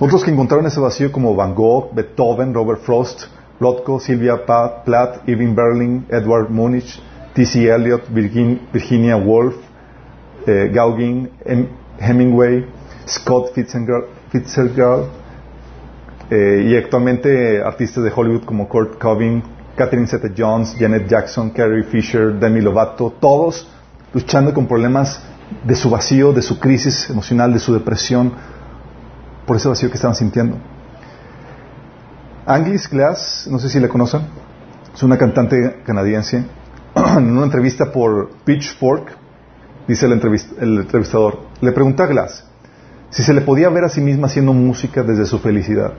Otros 0.00 0.24
que 0.24 0.30
encontraron 0.30 0.66
ese 0.66 0.80
vacío 0.80 1.12
como 1.12 1.36
Van 1.36 1.54
Gogh, 1.54 1.94
Beethoven, 1.94 2.54
Robert 2.54 2.80
Frost, 2.80 3.24
Rothko, 3.60 4.00
Sylvia 4.00 4.44
Plath, 4.44 5.28
Irving 5.28 5.54
Berlin, 5.54 6.06
Edward 6.08 6.50
Munich, 6.50 7.00
T.C. 7.34 7.68
Eliot, 7.72 8.02
Virginia 8.10 9.16
Woolf, 9.16 9.54
eh, 10.46 10.70
Gauguin, 10.72 11.30
Hemingway, 11.98 12.66
Scott 13.06 13.52
Fitzgerald, 13.54 15.06
eh, 16.30 16.64
y 16.66 16.76
actualmente 16.76 17.62
artistas 17.62 18.04
de 18.04 18.12
Hollywood 18.14 18.44
como 18.44 18.68
Kurt 18.68 18.98
Cobain, 18.98 19.42
Catherine 19.76 20.06
Zeta-Jones, 20.06 20.76
Janet 20.78 21.08
Jackson, 21.08 21.50
Carrie 21.50 21.84
Fisher, 21.84 22.38
Demi 22.38 22.60
Lovato, 22.60 23.12
todos 23.20 23.68
luchando 24.12 24.52
con 24.52 24.66
problemas 24.66 25.22
de 25.64 25.74
su 25.74 25.90
vacío, 25.90 26.32
de 26.32 26.42
su 26.42 26.58
crisis 26.58 27.08
emocional, 27.10 27.52
de 27.52 27.58
su 27.58 27.72
depresión, 27.72 28.32
por 29.46 29.56
ese 29.56 29.68
vacío 29.68 29.88
que 29.90 29.96
estaban 29.96 30.14
sintiendo. 30.14 30.56
Anglis 32.46 32.88
Glass, 32.88 33.46
no 33.50 33.58
sé 33.58 33.68
si 33.68 33.78
la 33.80 33.88
conocen, 33.88 34.22
es 34.94 35.02
una 35.02 35.16
cantante 35.16 35.82
canadiense. 35.84 36.44
en 36.94 37.30
una 37.30 37.44
entrevista 37.44 37.90
por 37.90 38.30
Pitchfork, 38.44 39.21
dice 39.86 40.06
el, 40.06 40.12
entrevistador, 40.12 41.40
le 41.60 41.72
pregunta 41.72 42.04
a 42.04 42.06
Glass 42.06 42.44
si 43.12 43.22
se 43.22 43.34
le 43.34 43.42
podía 43.42 43.68
ver 43.68 43.84
a 43.84 43.88
sí 43.90 44.00
misma 44.00 44.26
haciendo 44.26 44.54
música 44.54 45.02
desde 45.02 45.26
su 45.26 45.38
felicidad. 45.38 45.92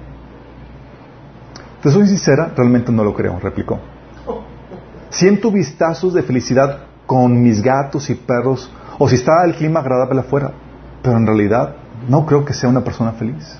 Te 1.83 1.91
soy 1.91 2.07
sincera, 2.07 2.51
realmente 2.55 2.91
no 2.91 3.03
lo 3.03 3.13
creo, 3.13 3.39
replicó. 3.39 3.79
Siento 5.09 5.51
vistazos 5.51 6.15
de 6.15 6.23
felicidad 6.23 6.85
con 7.05 7.39
mis 7.39 7.61
gatos 7.61 8.09
y 8.09 8.15
perros, 8.15 8.71
o 8.97 9.07
si 9.07 9.15
está 9.15 9.45
el 9.45 9.53
clima 9.53 9.81
agradable 9.81 10.21
afuera, 10.21 10.53
pero 11.03 11.17
en 11.17 11.27
realidad 11.27 11.75
no 12.09 12.25
creo 12.25 12.43
que 12.43 12.53
sea 12.53 12.69
una 12.69 12.83
persona 12.83 13.11
feliz. 13.11 13.59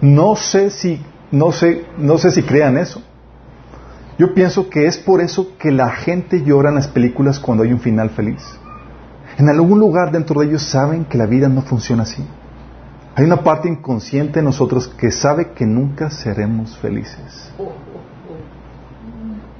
No 0.00 0.34
sé 0.34 0.70
si, 0.70 1.00
no 1.30 1.52
sé, 1.52 1.84
no 1.98 2.18
sé 2.18 2.32
si 2.32 2.42
crean 2.42 2.78
eso. 2.78 3.00
Yo 4.18 4.34
pienso 4.34 4.68
que 4.68 4.86
es 4.86 4.98
por 4.98 5.20
eso 5.20 5.56
que 5.56 5.70
la 5.70 5.90
gente 5.90 6.42
llora 6.42 6.70
en 6.70 6.74
las 6.74 6.88
películas 6.88 7.38
cuando 7.38 7.62
hay 7.62 7.72
un 7.72 7.80
final 7.80 8.10
feliz. 8.10 8.42
En 9.38 9.48
algún 9.48 9.78
lugar 9.78 10.12
dentro 10.12 10.40
de 10.40 10.46
ellos 10.46 10.62
saben 10.62 11.04
que 11.04 11.18
la 11.18 11.26
vida 11.26 11.48
no 11.48 11.62
funciona 11.62 12.02
así. 12.02 12.24
Hay 13.14 13.24
una 13.24 13.42
parte 13.42 13.68
inconsciente 13.68 14.40
de 14.40 14.44
nosotros 14.44 14.88
que 14.88 15.10
sabe 15.10 15.52
que 15.52 15.66
nunca 15.66 16.10
seremos 16.10 16.78
felices. 16.78 17.52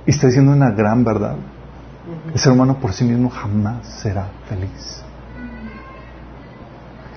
Y 0.06 0.10
está 0.10 0.26
diciendo 0.26 0.52
una 0.52 0.70
gran 0.70 1.04
verdad. 1.04 1.36
El 2.32 2.38
ser 2.38 2.52
humano 2.52 2.78
por 2.80 2.92
sí 2.92 3.04
mismo 3.04 3.30
jamás 3.30 3.86
será 3.86 4.28
feliz. 4.48 5.02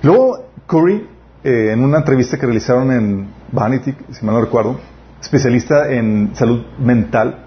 Luego, 0.03 0.45
Curry, 0.67 1.09
eh, 1.43 1.71
en 1.71 1.83
una 1.83 1.99
entrevista 1.99 2.37
que 2.37 2.45
realizaron 2.45 2.91
en 2.91 3.27
Vanity, 3.51 3.95
si 4.11 4.25
mal 4.25 4.35
no 4.35 4.41
recuerdo, 4.41 4.79
especialista 5.21 5.89
en 5.89 6.31
salud 6.35 6.65
mental, 6.79 7.45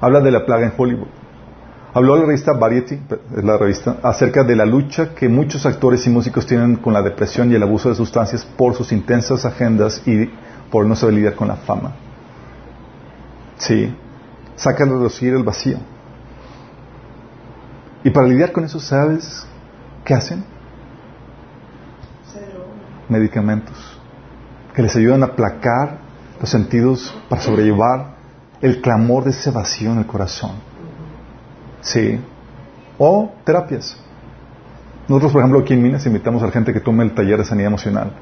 habla 0.00 0.20
de 0.20 0.30
la 0.30 0.44
plaga 0.44 0.66
en 0.66 0.72
Hollywood. 0.76 1.08
Habló 1.92 2.16
la 2.16 2.24
revista 2.24 2.52
Variety, 2.52 3.00
es 3.36 3.44
la 3.44 3.56
revista, 3.56 3.96
acerca 4.02 4.44
de 4.44 4.54
la 4.54 4.64
lucha 4.64 5.12
que 5.12 5.28
muchos 5.28 5.66
actores 5.66 6.06
y 6.06 6.10
músicos 6.10 6.46
tienen 6.46 6.76
con 6.76 6.92
la 6.92 7.02
depresión 7.02 7.50
y 7.50 7.56
el 7.56 7.62
abuso 7.62 7.88
de 7.88 7.96
sustancias 7.96 8.44
por 8.44 8.74
sus 8.74 8.92
intensas 8.92 9.44
agendas 9.44 10.00
y 10.06 10.30
por 10.70 10.86
no 10.86 10.94
saber 10.94 11.16
lidiar 11.16 11.34
con 11.34 11.48
la 11.48 11.56
fama. 11.56 11.92
Sí, 13.58 13.92
sacan 14.54 14.88
a 14.90 14.92
reducir 14.92 15.34
el 15.34 15.42
vacío. 15.42 15.78
Y 18.04 18.10
para 18.10 18.28
lidiar 18.28 18.52
con 18.52 18.64
eso, 18.64 18.78
¿sabes 18.78 19.46
qué 20.04 20.14
hacen? 20.14 20.44
Medicamentos 23.08 24.00
que 24.74 24.82
les 24.82 24.94
ayudan 24.94 25.22
a 25.24 25.26
aplacar 25.26 25.98
los 26.40 26.48
sentidos 26.48 27.14
para 27.28 27.42
sobrellevar 27.42 28.14
el 28.60 28.80
clamor 28.80 29.24
de 29.24 29.30
ese 29.30 29.50
vacío 29.50 29.90
en 29.90 29.98
el 29.98 30.06
corazón. 30.06 30.69
Sí. 31.80 32.20
O 32.98 33.32
terapias. 33.44 33.96
Nosotros, 35.08 35.32
por 35.32 35.40
ejemplo, 35.40 35.60
aquí 35.60 35.74
en 35.74 35.82
Minas 35.82 36.06
invitamos 36.06 36.42
a 36.42 36.46
la 36.46 36.52
gente 36.52 36.72
que 36.72 36.80
tome 36.80 37.02
el 37.02 37.12
taller 37.14 37.38
de 37.38 37.44
sanidad 37.44 37.68
emocional. 37.68 38.12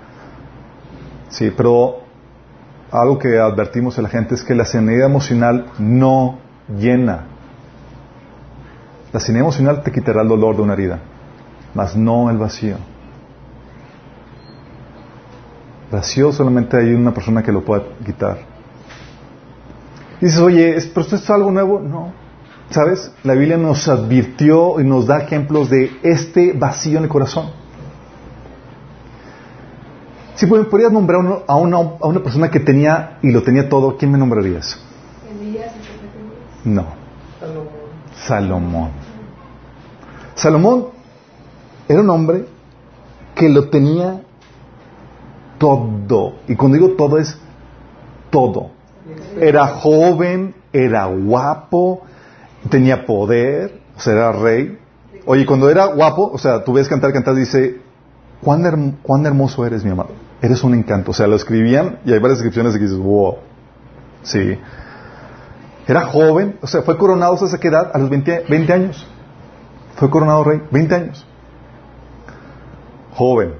Sí, 1.29 1.53
pero 1.55 2.01
algo 2.90 3.18
que 3.18 3.38
advertimos 3.38 3.99
a 3.99 4.03
la 4.03 4.09
gente 4.09 4.35
es 4.35 4.42
que 4.42 4.55
la 4.55 4.64
sanidad 4.64 5.07
emocional 5.07 5.66
no 5.79 6.38
llena. 6.68 7.27
La 9.12 9.21
sanidad 9.21 9.42
emocional 9.42 9.83
te 9.83 9.92
quitará 9.92 10.23
el 10.23 10.29
dolor 10.29 10.57
de 10.57 10.62
una 10.62 10.73
herida, 10.75 10.99
mas 11.75 11.97
no 11.97 12.31
el 12.31 12.38
vacío. 12.38 12.77
Vacío 15.90 16.33
solamente 16.33 16.77
hay 16.77 16.92
una 16.92 17.12
persona 17.12 17.42
que 17.42 17.53
lo 17.53 17.64
pueda 17.64 17.85
quitar. 18.05 18.38
dices, 20.21 20.38
oye, 20.40 20.77
¿pero 20.92 21.01
esto 21.03 21.16
es 21.16 21.31
algo 21.31 21.51
nuevo? 21.51 21.81
No. 21.81 22.28
¿Sabes? 22.70 23.11
La 23.24 23.35
Biblia 23.35 23.57
nos 23.57 23.88
advirtió 23.88 24.81
y 24.81 24.85
nos 24.85 25.07
da 25.07 25.20
ejemplos 25.20 25.70
de 25.70 25.90
este 26.02 26.52
vacío 26.52 26.98
en 26.98 27.04
el 27.04 27.09
corazón. 27.09 27.50
Si 30.35 30.46
podrías 30.46 30.92
nombrar 30.92 31.20
a 31.46 31.57
una, 31.57 31.76
a 31.76 32.07
una 32.07 32.22
persona 32.22 32.50
que 32.50 32.61
tenía 32.61 33.18
y 33.22 33.33
lo 33.33 33.42
tenía 33.42 33.68
todo, 33.68 33.96
¿quién 33.96 34.12
me 34.12 34.18
nombrarías? 34.18 34.78
No. 36.64 36.85
Salomón. 38.14 38.90
Salomón 40.35 40.88
era 41.88 42.00
un 42.00 42.11
hombre 42.11 42.44
que 43.35 43.48
lo 43.48 43.68
tenía 43.68 44.20
todo. 45.59 46.35
Y 46.46 46.54
cuando 46.54 46.76
digo 46.76 46.90
todo 46.90 47.18
es 47.18 47.37
todo. 48.31 48.70
Era 49.40 49.66
joven, 49.66 50.54
era 50.72 51.07
guapo, 51.07 52.02
tenía 52.71 53.07
poder, 53.07 53.81
o 53.97 54.01
sea, 54.01 54.12
era 54.12 54.33
rey. 54.33 54.79
Oye, 55.27 55.47
cuando 55.47 55.71
era 55.71 55.87
guapo, 55.87 56.31
o 56.33 56.38
sea, 56.38 56.64
tú 56.64 56.73
ves 56.73 56.88
cantar, 56.88 57.12
cantar, 57.12 57.35
dice, 57.35 57.81
¿cuán, 58.42 58.99
cuán 59.03 59.27
hermoso 59.27 59.64
eres, 59.66 59.85
mi 59.85 59.90
amado. 59.90 60.11
Eres 60.40 60.62
un 60.62 60.75
encanto. 60.75 61.11
O 61.11 61.14
sea, 61.14 61.27
lo 61.27 61.37
escribían 61.37 62.01
y 62.05 62.12
hay 62.12 62.18
varias 62.18 62.38
descripciones 62.38 62.75
que 62.75 62.81
dices, 62.81 62.99
wow. 62.99 63.37
Sí. 64.23 64.59
Era 65.87 66.07
joven, 66.07 66.59
o 66.61 66.66
sea, 66.66 66.83
fue 66.83 66.99
coronado 66.99 67.33
a 67.33 67.47
esa 67.47 67.57
edad, 67.57 67.90
a 67.94 67.99
los 67.99 68.11
20, 68.11 68.44
20 68.49 68.73
años. 68.73 69.07
Fue 69.97 70.11
coronado 70.11 70.44
rey, 70.44 70.62
20 70.71 70.94
años. 70.94 71.27
Joven, 73.14 73.55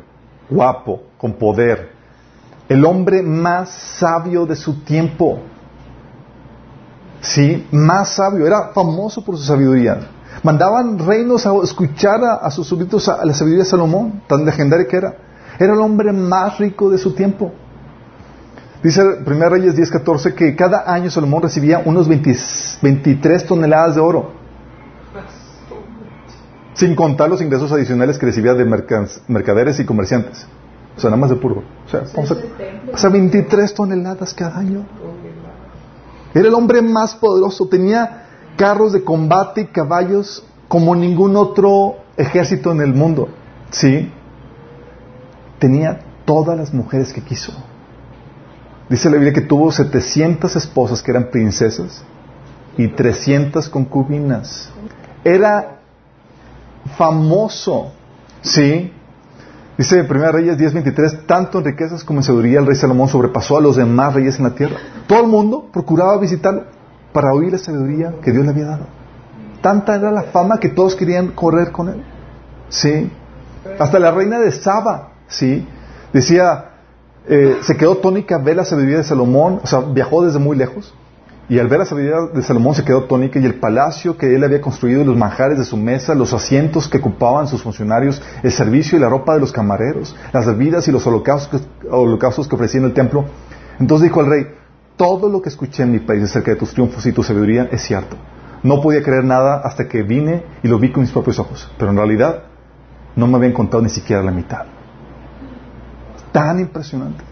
guapo, 0.49 1.03
con 1.17 1.33
poder. 1.33 1.91
El 2.69 2.85
hombre 2.85 3.23
más 3.23 3.71
sabio 3.71 4.47
de 4.47 4.55
su 4.55 4.85
tiempo. 4.85 5.41
Sí, 7.21 7.67
más 7.73 8.15
sabio, 8.15 8.47
era 8.47 8.69
famoso 8.69 9.25
por 9.25 9.37
su 9.37 9.45
sabiduría. 9.45 9.99
Mandaban 10.43 10.99
reinos 10.99 11.47
a 11.47 11.55
escuchar 11.63 12.21
a, 12.23 12.51
sus 12.51 12.67
súbditos 12.67 13.09
a, 13.09 13.25
la 13.25 13.35
sabiduría 13.35 13.65
de 13.65 13.71
Salomón, 13.71 14.23
tan 14.29 14.45
legendaria 14.45 14.87
que 14.87 14.97
era. 14.97 15.17
Era 15.59 15.73
el 15.73 15.81
hombre 15.81 16.13
más 16.13 16.59
rico 16.59 16.91
de 16.91 16.99
su 16.99 17.13
tiempo. 17.15 17.53
Dice 18.83 19.03
1 19.03 19.49
Reyes 19.49 19.75
10:14 19.77 20.35
que 20.35 20.55
cada 20.55 20.93
año 20.93 21.11
Salomón 21.11 21.43
recibía 21.43 21.83
unos 21.85 22.07
23 22.07 23.47
toneladas 23.47 23.97
de 23.97 24.01
oro. 24.01 24.33
Sin 26.75 26.95
contar 26.95 27.29
los 27.29 27.43
ingresos 27.43 27.73
adicionales 27.73 28.19
que 28.19 28.27
recibía 28.27 28.55
de 28.55 28.65
mercaderes 28.65 29.81
y 29.81 29.85
comerciantes. 29.85 30.47
O 30.97 31.01
sea, 31.01 31.11
nada 31.11 31.21
más 31.21 31.31
de 31.31 31.37
puro. 31.37 31.65
O 31.87 31.89
sea, 31.89 32.03
o 32.93 32.97
sea 32.97 33.11
23 33.11 33.75
toneladas 33.75 34.33
cada 34.33 34.59
año. 34.59 34.87
Era 36.39 36.47
el 36.47 36.55
hombre 36.55 36.83
más 36.83 37.17
poderoso, 37.17 37.67
tenía 37.67 38.27
carros 38.57 38.93
de 38.93 39.03
combate 39.03 39.63
y 39.63 39.67
caballos 39.67 40.45
como 40.69 40.95
ningún 40.95 41.35
otro 41.35 41.97
ejército 42.17 42.71
en 42.71 42.81
el 42.81 42.95
mundo. 42.95 43.29
¿Sí? 43.73 44.09
Tenía 45.59 45.99
todas 46.25 46.57
las 46.57 46.73
mujeres 46.73 47.13
que 47.13 47.23
quiso. 47.23 47.53
Dice 48.89 49.11
la 49.11 49.17
Biblia 49.17 49.33
que 49.33 49.41
tuvo 49.41 49.73
700 49.73 50.55
esposas 50.55 51.03
que 51.03 51.11
eran 51.11 51.29
princesas 51.33 52.05
y 52.77 52.87
300 52.87 53.69
concubinas. 53.69 54.71
Era 55.25 55.81
famoso. 56.97 57.91
¿Sí? 58.43 58.93
Dice 59.79 60.01
en 60.01 60.11
1 60.11 60.33
Reyes 60.33 60.59
10:23, 60.59 61.27
tanto 61.27 61.59
en 61.59 61.65
riquezas 61.65 62.03
como 62.03 62.19
en 62.19 62.25
sabiduría 62.25 62.59
el 62.59 62.67
rey 62.67 62.75
Salomón 62.75 63.09
sobrepasó 63.09 63.57
a 63.57 63.61
los 63.61 63.77
demás 63.77 64.13
reyes 64.13 64.37
en 64.39 64.43
la 64.43 64.51
tierra. 64.51 64.77
Todo 65.07 65.21
el 65.21 65.29
mundo 65.29 65.69
procuraba 65.73 66.19
visitarlo 66.19 66.65
para 67.13 67.33
oír 67.33 67.53
la 67.53 67.59
sabiduría 67.59 68.15
que 68.21 68.33
Dios 68.33 68.45
le 68.45 68.51
había 68.51 68.67
dado. 68.67 68.87
Tanta 69.63 69.95
era 69.95 70.11
la 70.11 70.25
fama 70.25 70.59
que 70.59 70.69
todos 70.69 70.97
querían 70.97 71.29
correr 71.29 71.71
con 71.71 71.91
él. 71.91 72.03
Sí. 72.69 73.11
Hasta 73.79 74.01
la 74.01 74.11
reina 74.11 74.41
de 74.41 74.51
Saba, 74.51 75.13
sí. 75.29 75.65
Decía, 76.13 76.71
eh, 77.29 77.59
se 77.63 77.77
quedó 77.77 77.99
tónica 77.99 78.39
ver 78.39 78.57
la 78.57 78.65
sabiduría 78.65 78.99
de 78.99 79.05
Salomón, 79.05 79.61
o 79.63 79.67
sea, 79.67 79.79
viajó 79.81 80.25
desde 80.25 80.41
muy 80.41 80.57
lejos 80.57 80.93
y 81.49 81.59
al 81.59 81.69
ver 81.69 81.79
la 81.79 81.87
sabiduría 81.87 82.17
de 82.35 82.43
Salomón 82.43 82.75
se 82.75 82.85
quedó 82.85 83.05
tónica 83.05 83.39
y 83.39 83.45
el 83.47 83.55
palacio 83.55 84.19
que 84.19 84.35
él 84.35 84.45
había 84.45 84.61
construido, 84.61 85.03
los 85.03 85.17
manjares 85.17 85.59
de 85.59 85.65
su 85.65 85.79
mesa, 85.79 86.15
los 86.15 86.35
asientos 86.35 86.89
que 86.89 86.99
ocupaban 86.99 87.49
sus 87.49 87.63
funcionarios, 87.63 88.21
el 88.43 88.53
servicio 88.53 88.99
y 88.99 89.01
la 89.01 89.09
ropa 89.09 89.35
de 89.35 89.41
los 89.41 89.51
camareros, 89.51 90.15
las 90.33 90.47
bebidas 90.47 90.87
y 90.89 90.93
los 90.93 91.07
holocaustos, 91.07 91.63
que 92.49 92.55
ofrecía 92.55 92.81
en 92.81 92.87
el 92.87 92.93
templo. 92.93 93.25
Entonces 93.81 94.09
dijo 94.09 94.21
al 94.21 94.27
rey, 94.27 94.47
todo 94.97 95.31
lo 95.31 95.41
que 95.41 95.49
escuché 95.49 95.85
en 95.85 95.93
mi 95.93 96.01
país 96.01 96.23
acerca 96.25 96.51
de 96.51 96.59
tus 96.59 96.73
triunfos 96.73 97.07
y 97.07 97.13
tu 97.13 97.23
sabiduría 97.23 97.69
es 97.73 97.81
cierto. 97.81 98.17
No 98.63 98.83
podía 98.83 99.03
creer 99.03 99.25
nada 99.25 99.63
hasta 99.65 99.89
que 99.89 100.03
vine 100.03 100.45
y 100.63 100.69
lo 100.69 100.79
vi 100.79 100.93
con 100.93 101.03
mis 101.03 101.13
propios 101.13 101.39
ojos. 101.39 101.71
Pero 101.79 101.93
en 101.93 101.97
realidad 101.97 102.43
no 103.17 103.27
me 103.27 103.37
habían 103.37 103.53
contado 103.53 103.83
ni 103.83 103.89
siquiera 103.89 104.23
la 104.23 104.33
mitad. 104.33 104.67
Tan 106.33 106.61
impresionante. 106.61 107.25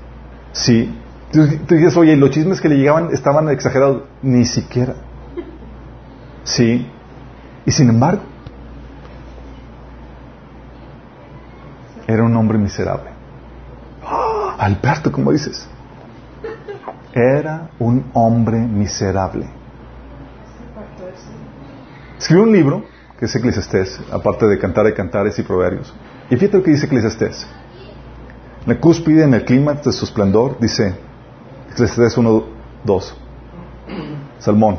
Sí, 0.52 0.96
Tú, 1.32 1.44
dices, 1.44 1.96
oye, 1.96 2.16
los 2.16 2.30
chismes 2.30 2.60
que 2.60 2.68
le 2.68 2.76
llegaban 2.76 3.10
estaban 3.12 3.48
exagerados. 3.48 4.04
Ni 4.22 4.44
siquiera. 4.44 4.94
Sí. 6.44 6.86
Y 7.64 7.70
sin 7.72 7.88
embargo, 7.88 8.22
era 12.06 12.22
un 12.22 12.36
hombre 12.36 12.58
miserable. 12.58 13.10
Alberto, 14.58 15.10
¿cómo 15.10 15.32
dices? 15.32 15.68
Era 17.12 17.70
un 17.78 18.04
hombre 18.12 18.58
miserable. 18.58 19.48
Escribió 22.18 22.44
un 22.44 22.52
libro, 22.52 22.84
que 23.18 23.26
es 23.26 23.34
Eclesiastés, 23.34 24.00
aparte 24.12 24.46
de 24.46 24.58
cantar 24.58 24.86
de 24.86 24.94
cantares 24.94 25.38
y 25.38 25.42
proverbios. 25.42 25.92
Y 26.30 26.36
fíjate 26.36 26.58
lo 26.58 26.62
que 26.62 26.70
dice 26.70 26.86
Eclesiastés. 26.86 27.46
La 28.64 28.78
cúspide, 28.80 29.24
en 29.24 29.34
el 29.34 29.44
clímax 29.44 29.84
de 29.84 29.92
su 29.92 30.04
esplendor, 30.04 30.58
dice 30.60 31.05
Eclesiastés 31.76 32.16
1, 32.16 32.44
2. 32.84 33.16
Salmón. 34.38 34.78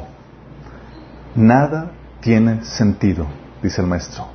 Nada 1.36 1.92
tiene 2.22 2.66
sentido, 2.66 3.28
dice 3.62 3.82
el 3.82 3.88
maestro. 3.88 4.26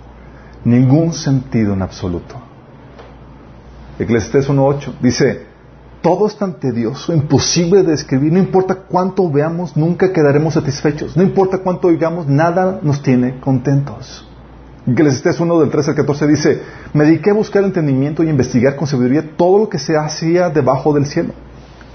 Ningún 0.65 1.13
sentido 1.13 1.73
en 1.73 1.83
absoluto. 1.83 2.37
Eclesiastés 3.99 4.49
1.8 4.49 4.93
dice, 5.01 5.45
todo 6.03 6.29
es 6.29 6.37
tan 6.37 6.61
tedioso, 6.61 7.13
imposible 7.13 7.83
de 7.83 7.95
escribir, 7.95 8.33
no 8.33 8.39
importa 8.39 8.77
cuánto 8.77 9.29
veamos, 9.29 9.77
nunca 9.77 10.13
quedaremos 10.13 10.55
satisfechos, 10.55 11.17
no 11.17 11.25
importa 11.25 11.59
cuánto 11.59 11.89
oigamos, 11.89 12.29
nada 12.29 12.79
nos 12.81 13.03
tiene 13.03 13.41
contentos. 13.41 14.25
Eclesiastés 14.87 15.41
1 15.41 15.59
del 15.59 15.71
13 15.71 15.91
al 15.91 15.97
14 15.97 16.27
dice, 16.29 16.63
me 16.93 17.07
dediqué 17.07 17.31
a 17.31 17.35
buscar 17.35 17.65
entendimiento 17.65 18.23
y 18.23 18.29
investigar 18.29 18.77
con 18.77 18.87
sabiduría 18.87 19.37
todo 19.37 19.59
lo 19.59 19.69
que 19.69 19.81
se 19.81 19.97
hacía 19.97 20.49
debajo 20.49 20.93
del 20.93 21.07
cielo. 21.07 21.35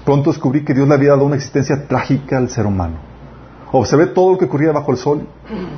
Pronto 0.08 0.30
descubrí 0.30 0.64
que 0.64 0.72
Dios 0.72 0.88
le 0.88 0.94
había 0.94 1.10
dado 1.10 1.26
una 1.26 1.36
existencia 1.36 1.86
trágica 1.86 2.38
al 2.38 2.48
ser 2.48 2.64
humano. 2.64 2.94
Observé 3.72 4.06
todo 4.06 4.32
lo 4.32 4.38
que 4.38 4.46
ocurría 4.46 4.72
bajo 4.72 4.90
el 4.90 4.96
sol 4.96 5.28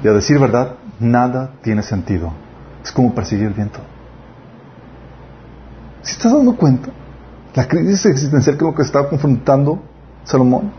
y 0.05 0.07
a 0.07 0.13
decir 0.13 0.39
verdad, 0.39 0.77
nada 1.01 1.55
tiene 1.63 1.83
sentido. 1.83 2.33
Es 2.81 2.93
como 2.93 3.13
perseguir 3.13 3.49
el 3.49 3.55
viento. 3.55 3.81
¿Si 6.03 6.13
estás 6.13 6.33
dando 6.33 6.55
cuenta? 6.55 6.91
La 7.57 7.67
crisis 7.67 8.07
existencial 8.07 8.57
que 8.57 8.65
lo 8.65 8.73
que 8.73 8.83
estaba 8.83 9.09
confrontando 9.09 9.83
Salomón. 10.23 10.71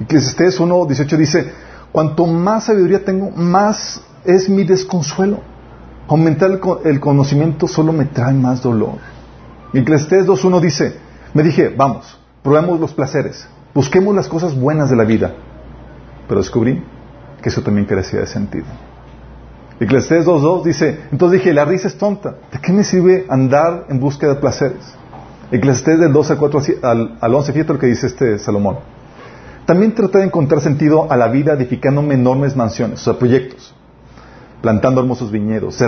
Y 0.00 0.06
que 0.06 0.16
Eclesiastés 0.16 0.58
1.18 0.58 1.16
dice, 1.18 1.52
cuanto 1.92 2.24
más 2.26 2.64
sabiduría 2.64 3.04
tengo, 3.04 3.32
más 3.32 4.02
es 4.24 4.48
mi 4.48 4.64
desconsuelo. 4.64 5.40
Aumentar 6.08 6.50
el, 6.86 7.00
conocimiento 7.00 7.68
solo 7.68 7.92
me 7.92 8.06
trae 8.06 8.32
más 8.32 8.62
dolor. 8.62 8.94
Y 9.74 9.80
Eclesiastés 9.80 10.26
2.1 10.26 10.60
dice, 10.62 10.96
me 11.34 11.42
dije, 11.42 11.68
vamos, 11.68 12.21
probemos 12.42 12.80
los 12.80 12.92
placeres, 12.92 13.48
busquemos 13.74 14.14
las 14.14 14.28
cosas 14.28 14.58
buenas 14.58 14.90
de 14.90 14.96
la 14.96 15.04
vida. 15.04 15.34
Pero 16.28 16.40
descubrí 16.40 16.82
que 17.42 17.48
eso 17.48 17.62
también 17.62 17.86
carecía 17.86 18.20
de 18.20 18.26
sentido. 18.26 18.66
Eclesiastés 19.80 20.26
2.2 20.26 20.62
dice, 20.64 21.00
entonces 21.10 21.40
dije, 21.40 21.52
la 21.52 21.64
risa 21.64 21.88
es 21.88 21.96
tonta. 21.96 22.36
¿De 22.52 22.60
qué 22.60 22.72
me 22.72 22.84
sirve 22.84 23.26
andar 23.28 23.86
en 23.88 23.98
búsqueda 23.98 24.34
de 24.34 24.40
placeres? 24.40 24.94
Eclesiastés 25.50 25.98
del 25.98 26.12
12 26.12 26.32
al, 26.32 26.38
4, 26.38 26.60
al, 26.82 27.18
al 27.20 27.34
11, 27.34 27.52
fíjate 27.52 27.72
lo 27.72 27.78
que 27.78 27.86
dice 27.86 28.06
este 28.06 28.38
Salomón. 28.38 28.78
También 29.66 29.94
traté 29.94 30.18
de 30.18 30.24
encontrar 30.24 30.60
sentido 30.60 31.10
a 31.10 31.16
la 31.16 31.28
vida 31.28 31.52
edificándome 31.52 32.14
enormes 32.14 32.56
mansiones, 32.56 33.00
o 33.00 33.04
sea, 33.04 33.18
proyectos, 33.18 33.74
plantando 34.60 35.00
hermosos 35.00 35.30
viñedos, 35.30 35.82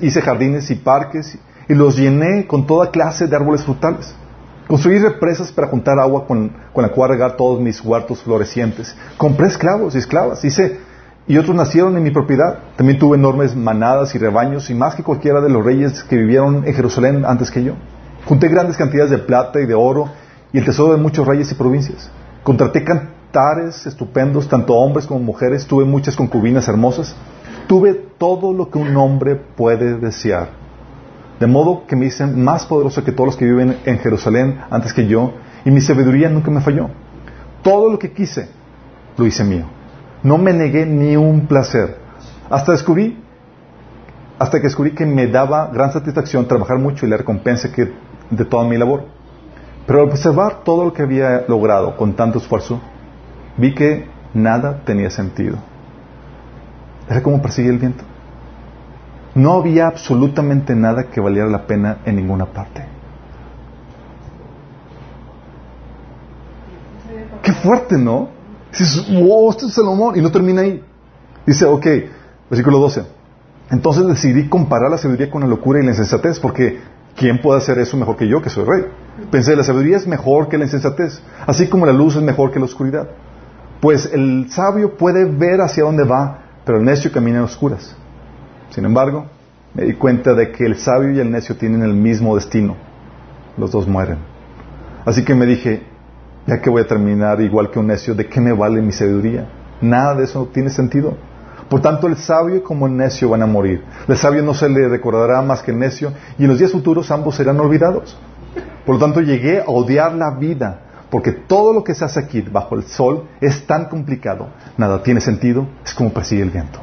hice 0.00 0.22
jardines 0.22 0.70
y 0.70 0.76
parques 0.76 1.38
y 1.68 1.74
los 1.74 1.96
llené 1.96 2.46
con 2.46 2.66
toda 2.66 2.90
clase 2.90 3.26
de 3.26 3.34
árboles 3.34 3.64
frutales. 3.64 4.14
Construí 4.68 4.98
represas 4.98 5.50
para 5.50 5.68
juntar 5.68 5.98
agua 5.98 6.26
con, 6.26 6.52
con 6.74 6.82
la 6.82 6.90
cual 6.90 7.10
regar 7.10 7.36
todos 7.36 7.58
mis 7.58 7.82
huertos 7.82 8.22
florecientes. 8.22 8.94
Compré 9.16 9.46
esclavos 9.46 9.94
y 9.94 9.98
esclavas, 9.98 10.44
hice 10.44 10.78
y 11.26 11.38
otros 11.38 11.56
nacieron 11.56 11.96
en 11.96 12.02
mi 12.02 12.10
propiedad. 12.10 12.58
También 12.76 12.98
tuve 12.98 13.16
enormes 13.16 13.56
manadas 13.56 14.14
y 14.14 14.18
rebaños 14.18 14.68
y 14.68 14.74
más 14.74 14.94
que 14.94 15.02
cualquiera 15.02 15.40
de 15.40 15.48
los 15.48 15.64
reyes 15.64 16.04
que 16.04 16.16
vivieron 16.16 16.66
en 16.66 16.74
Jerusalén 16.74 17.24
antes 17.24 17.50
que 17.50 17.64
yo. 17.64 17.74
Junté 18.26 18.48
grandes 18.48 18.76
cantidades 18.76 19.10
de 19.10 19.18
plata 19.18 19.58
y 19.58 19.66
de 19.66 19.74
oro 19.74 20.10
y 20.52 20.58
el 20.58 20.66
tesoro 20.66 20.92
de 20.92 20.98
muchos 20.98 21.26
reyes 21.26 21.50
y 21.50 21.54
provincias. 21.54 22.10
Contraté 22.42 22.84
cantares 22.84 23.86
estupendos, 23.86 24.48
tanto 24.48 24.74
hombres 24.74 25.06
como 25.06 25.20
mujeres. 25.20 25.66
Tuve 25.66 25.86
muchas 25.86 26.14
concubinas 26.14 26.68
hermosas. 26.68 27.16
Tuve 27.66 27.94
todo 27.94 28.52
lo 28.52 28.70
que 28.70 28.78
un 28.78 28.94
hombre 28.98 29.36
puede 29.36 29.98
desear. 29.98 30.67
De 31.40 31.46
modo 31.46 31.86
que 31.86 31.96
me 31.96 32.06
hice 32.06 32.26
más 32.26 32.66
poderoso 32.66 33.04
que 33.04 33.12
todos 33.12 33.26
los 33.26 33.36
que 33.36 33.44
viven 33.44 33.78
en 33.84 33.98
Jerusalén 33.98 34.60
antes 34.70 34.92
que 34.92 35.06
yo, 35.06 35.34
y 35.64 35.70
mi 35.70 35.80
sabiduría 35.80 36.28
nunca 36.28 36.50
me 36.50 36.60
falló. 36.60 36.90
Todo 37.62 37.90
lo 37.90 37.98
que 37.98 38.12
quise, 38.12 38.48
lo 39.16 39.26
hice 39.26 39.44
mío. 39.44 39.66
No 40.22 40.38
me 40.38 40.52
negué 40.52 40.84
ni 40.84 41.16
un 41.16 41.46
placer. 41.46 41.98
Hasta 42.50 42.72
descubrí, 42.72 43.22
hasta 44.38 44.58
que 44.58 44.64
descubrí 44.64 44.92
que 44.92 45.06
me 45.06 45.26
daba 45.26 45.68
gran 45.68 45.92
satisfacción 45.92 46.48
trabajar 46.48 46.78
mucho 46.78 47.06
y 47.06 47.08
la 47.08 47.16
recompensa 47.16 47.72
que, 47.72 47.92
de 48.30 48.44
toda 48.44 48.64
mi 48.64 48.76
labor. 48.76 49.04
Pero 49.86 50.00
al 50.02 50.08
observar 50.08 50.64
todo 50.64 50.84
lo 50.84 50.92
que 50.92 51.02
había 51.02 51.44
logrado 51.48 51.96
con 51.96 52.14
tanto 52.14 52.38
esfuerzo, 52.38 52.80
vi 53.56 53.74
que 53.74 54.06
nada 54.34 54.80
tenía 54.84 55.10
sentido. 55.10 55.56
Era 57.08 57.22
como 57.22 57.40
perseguir 57.40 57.72
el 57.72 57.78
viento. 57.78 58.04
No 59.38 59.52
había 59.52 59.86
absolutamente 59.86 60.74
nada 60.74 61.04
que 61.04 61.20
valiera 61.20 61.46
la 61.46 61.64
pena 61.64 61.98
en 62.04 62.16
ninguna 62.16 62.46
parte. 62.46 62.84
Qué 67.40 67.52
fuerte, 67.52 67.96
¿no? 67.96 68.30
Dices, 68.72 69.06
wow, 69.08 69.48
esto 69.50 69.68
es 69.68 69.74
Salomón. 69.74 70.18
Y 70.18 70.22
no 70.22 70.32
termina 70.32 70.62
ahí. 70.62 70.82
Dice, 71.46 71.66
ok, 71.66 71.86
versículo 72.50 72.80
12. 72.80 73.04
Entonces 73.70 74.08
decidí 74.08 74.48
comparar 74.48 74.90
la 74.90 74.98
sabiduría 74.98 75.30
con 75.30 75.42
la 75.42 75.46
locura 75.46 75.78
y 75.78 75.84
la 75.84 75.90
insensatez, 75.90 76.40
porque 76.40 76.80
¿quién 77.14 77.40
puede 77.40 77.58
hacer 77.58 77.78
eso 77.78 77.96
mejor 77.96 78.16
que 78.16 78.26
yo, 78.26 78.42
que 78.42 78.50
soy 78.50 78.64
rey? 78.64 78.86
Pensé, 79.30 79.54
la 79.54 79.62
sabiduría 79.62 79.98
es 79.98 80.08
mejor 80.08 80.48
que 80.48 80.58
la 80.58 80.64
insensatez, 80.64 81.22
así 81.46 81.68
como 81.68 81.86
la 81.86 81.92
luz 81.92 82.16
es 82.16 82.22
mejor 82.22 82.50
que 82.50 82.58
la 82.58 82.64
oscuridad. 82.64 83.08
Pues 83.80 84.10
el 84.12 84.50
sabio 84.50 84.96
puede 84.96 85.26
ver 85.26 85.60
hacia 85.60 85.84
dónde 85.84 86.02
va, 86.02 86.40
pero 86.64 86.78
el 86.78 86.84
necio 86.84 87.12
camina 87.12 87.38
en 87.38 87.44
oscuras. 87.44 87.94
Sin 88.70 88.84
embargo, 88.84 89.26
me 89.74 89.84
di 89.84 89.94
cuenta 89.94 90.34
de 90.34 90.50
que 90.50 90.64
el 90.64 90.76
sabio 90.76 91.12
y 91.12 91.20
el 91.20 91.30
necio 91.30 91.56
tienen 91.56 91.82
el 91.82 91.94
mismo 91.94 92.34
destino. 92.34 92.76
Los 93.56 93.72
dos 93.72 93.86
mueren. 93.86 94.18
Así 95.04 95.24
que 95.24 95.34
me 95.34 95.46
dije, 95.46 95.82
ya 96.46 96.60
que 96.60 96.70
voy 96.70 96.82
a 96.82 96.86
terminar 96.86 97.40
igual 97.40 97.70
que 97.70 97.78
un 97.78 97.86
necio, 97.86 98.14
¿de 98.14 98.26
qué 98.26 98.40
me 98.40 98.52
vale 98.52 98.80
mi 98.80 98.92
sabiduría? 98.92 99.48
Nada 99.80 100.14
de 100.14 100.24
eso 100.24 100.48
tiene 100.52 100.70
sentido. 100.70 101.16
Por 101.68 101.82
tanto, 101.82 102.06
el 102.06 102.16
sabio 102.16 102.62
como 102.62 102.86
el 102.86 102.96
necio 102.96 103.28
van 103.28 103.42
a 103.42 103.46
morir. 103.46 103.84
El 104.06 104.16
sabio 104.16 104.42
no 104.42 104.54
se 104.54 104.68
le 104.68 104.88
recordará 104.88 105.42
más 105.42 105.62
que 105.62 105.70
el 105.70 105.78
necio 105.78 106.12
y 106.38 106.44
en 106.44 106.48
los 106.48 106.58
días 106.58 106.72
futuros 106.72 107.10
ambos 107.10 107.36
serán 107.36 107.60
olvidados. 107.60 108.16
Por 108.86 108.94
lo 108.94 109.00
tanto, 109.00 109.20
llegué 109.20 109.60
a 109.60 109.64
odiar 109.66 110.14
la 110.14 110.30
vida 110.30 110.80
porque 111.10 111.32
todo 111.32 111.72
lo 111.72 111.84
que 111.84 111.94
se 111.94 112.04
hace 112.04 112.20
aquí 112.20 112.40
bajo 112.42 112.74
el 112.74 112.84
sol 112.84 113.28
es 113.40 113.66
tan 113.66 113.86
complicado. 113.86 114.48
Nada 114.76 115.02
tiene 115.02 115.20
sentido, 115.20 115.66
es 115.84 115.94
como 115.94 116.10
persigue 116.10 116.42
el 116.42 116.50
viento. 116.50 116.80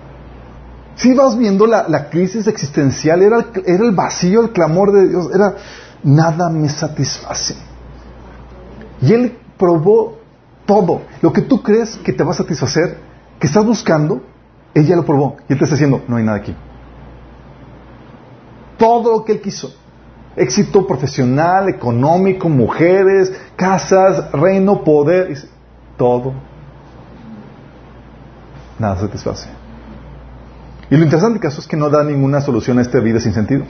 Si 0.95 1.13
vas 1.13 1.37
viendo 1.37 1.67
la, 1.67 2.09
crisis 2.09 2.47
existencial, 2.47 3.21
era 3.21 3.45
el, 3.65 3.91
vacío, 3.91 4.41
el 4.41 4.51
clamor 4.51 4.93
de 4.93 5.09
Dios, 5.09 5.29
era 5.33 5.55
nada 6.03 6.49
me 6.49 6.69
satisface. 6.69 7.55
Y 9.01 9.13
él 9.13 9.37
probó 9.57 10.17
todo. 10.65 11.01
Lo 11.21 11.33
que 11.33 11.41
tú 11.41 11.61
crees 11.61 11.97
que 11.97 12.13
te 12.13 12.23
va 12.23 12.31
a 12.31 12.35
satisfacer, 12.35 12.97
que 13.39 13.47
estás 13.47 13.65
buscando, 13.65 14.21
ella 14.73 14.95
lo 14.95 15.05
probó. 15.05 15.35
Y 15.49 15.53
él 15.53 15.59
te 15.59 15.65
está 15.65 15.75
diciendo, 15.75 16.01
no 16.07 16.15
hay 16.15 16.23
nada 16.23 16.37
aquí. 16.37 16.55
Todo 18.77 19.17
lo 19.17 19.25
que 19.25 19.33
él 19.33 19.41
quiso. 19.41 19.75
Éxito 20.37 20.87
profesional, 20.87 21.67
económico, 21.69 22.47
mujeres, 22.47 23.33
casas, 23.57 24.31
reino, 24.31 24.83
poder. 24.83 25.37
Todo. 25.97 26.33
Nada 28.79 28.97
satisface. 28.97 29.64
Y 30.95 30.97
lo 30.97 31.03
interesante 31.03 31.41
caso 31.41 31.59
es 31.59 31.67
que 31.67 31.75
no 31.75 31.89
da 31.89 32.05
ninguna 32.05 32.39
solución 32.39 32.79
a 32.79 32.81
esta 32.81 33.01
vida 33.01 33.19
sin 33.19 33.33
sentido. 33.33 33.65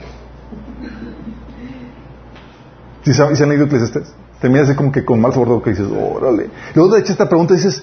¿Sí 3.02 3.12
se 3.12 3.42
han 3.42 3.48
leído 3.48 3.64
Eclesiastes? 3.64 4.14
Terminas 4.40 4.72
como 4.76 4.92
que 4.92 5.04
con 5.04 5.20
mal 5.20 5.32
sabor 5.32 5.60
que 5.60 5.70
dices, 5.70 5.88
órale. 5.90 6.50
Luego 6.76 6.94
de 6.94 7.00
hecho 7.00 7.10
esta 7.10 7.28
pregunta 7.28 7.54
dices, 7.54 7.82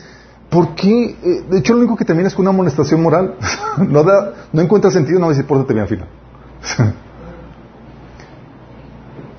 ¿por 0.50 0.76
qué? 0.76 1.18
Eh, 1.22 1.44
de 1.50 1.58
hecho 1.58 1.74
lo 1.74 1.80
único 1.80 1.98
que 1.98 2.06
termina 2.06 2.30
es 2.30 2.36
con 2.36 2.44
una 2.44 2.52
amonestación 2.52 3.04
moral. 3.04 3.36
no 3.90 4.04
da, 4.04 4.34
no 4.54 4.62
encuentra 4.62 4.90
sentido, 4.92 5.20
no 5.20 5.28
dice, 5.30 5.44
pórtate 5.44 5.74
bien 5.74 5.88
fila. 5.90 6.08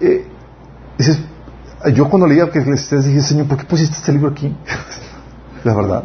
eh, 0.00 0.26
dices, 0.98 1.18
yo 1.94 2.10
cuando 2.10 2.26
leía 2.26 2.50
que 2.50 2.58
Eclesiastes 2.58 3.06
dije, 3.06 3.22
Señor, 3.22 3.46
¿por 3.48 3.56
qué 3.56 3.64
pusiste 3.64 3.96
este 3.96 4.12
libro 4.12 4.28
aquí? 4.28 4.54
La 5.64 5.74
verdad. 5.74 6.04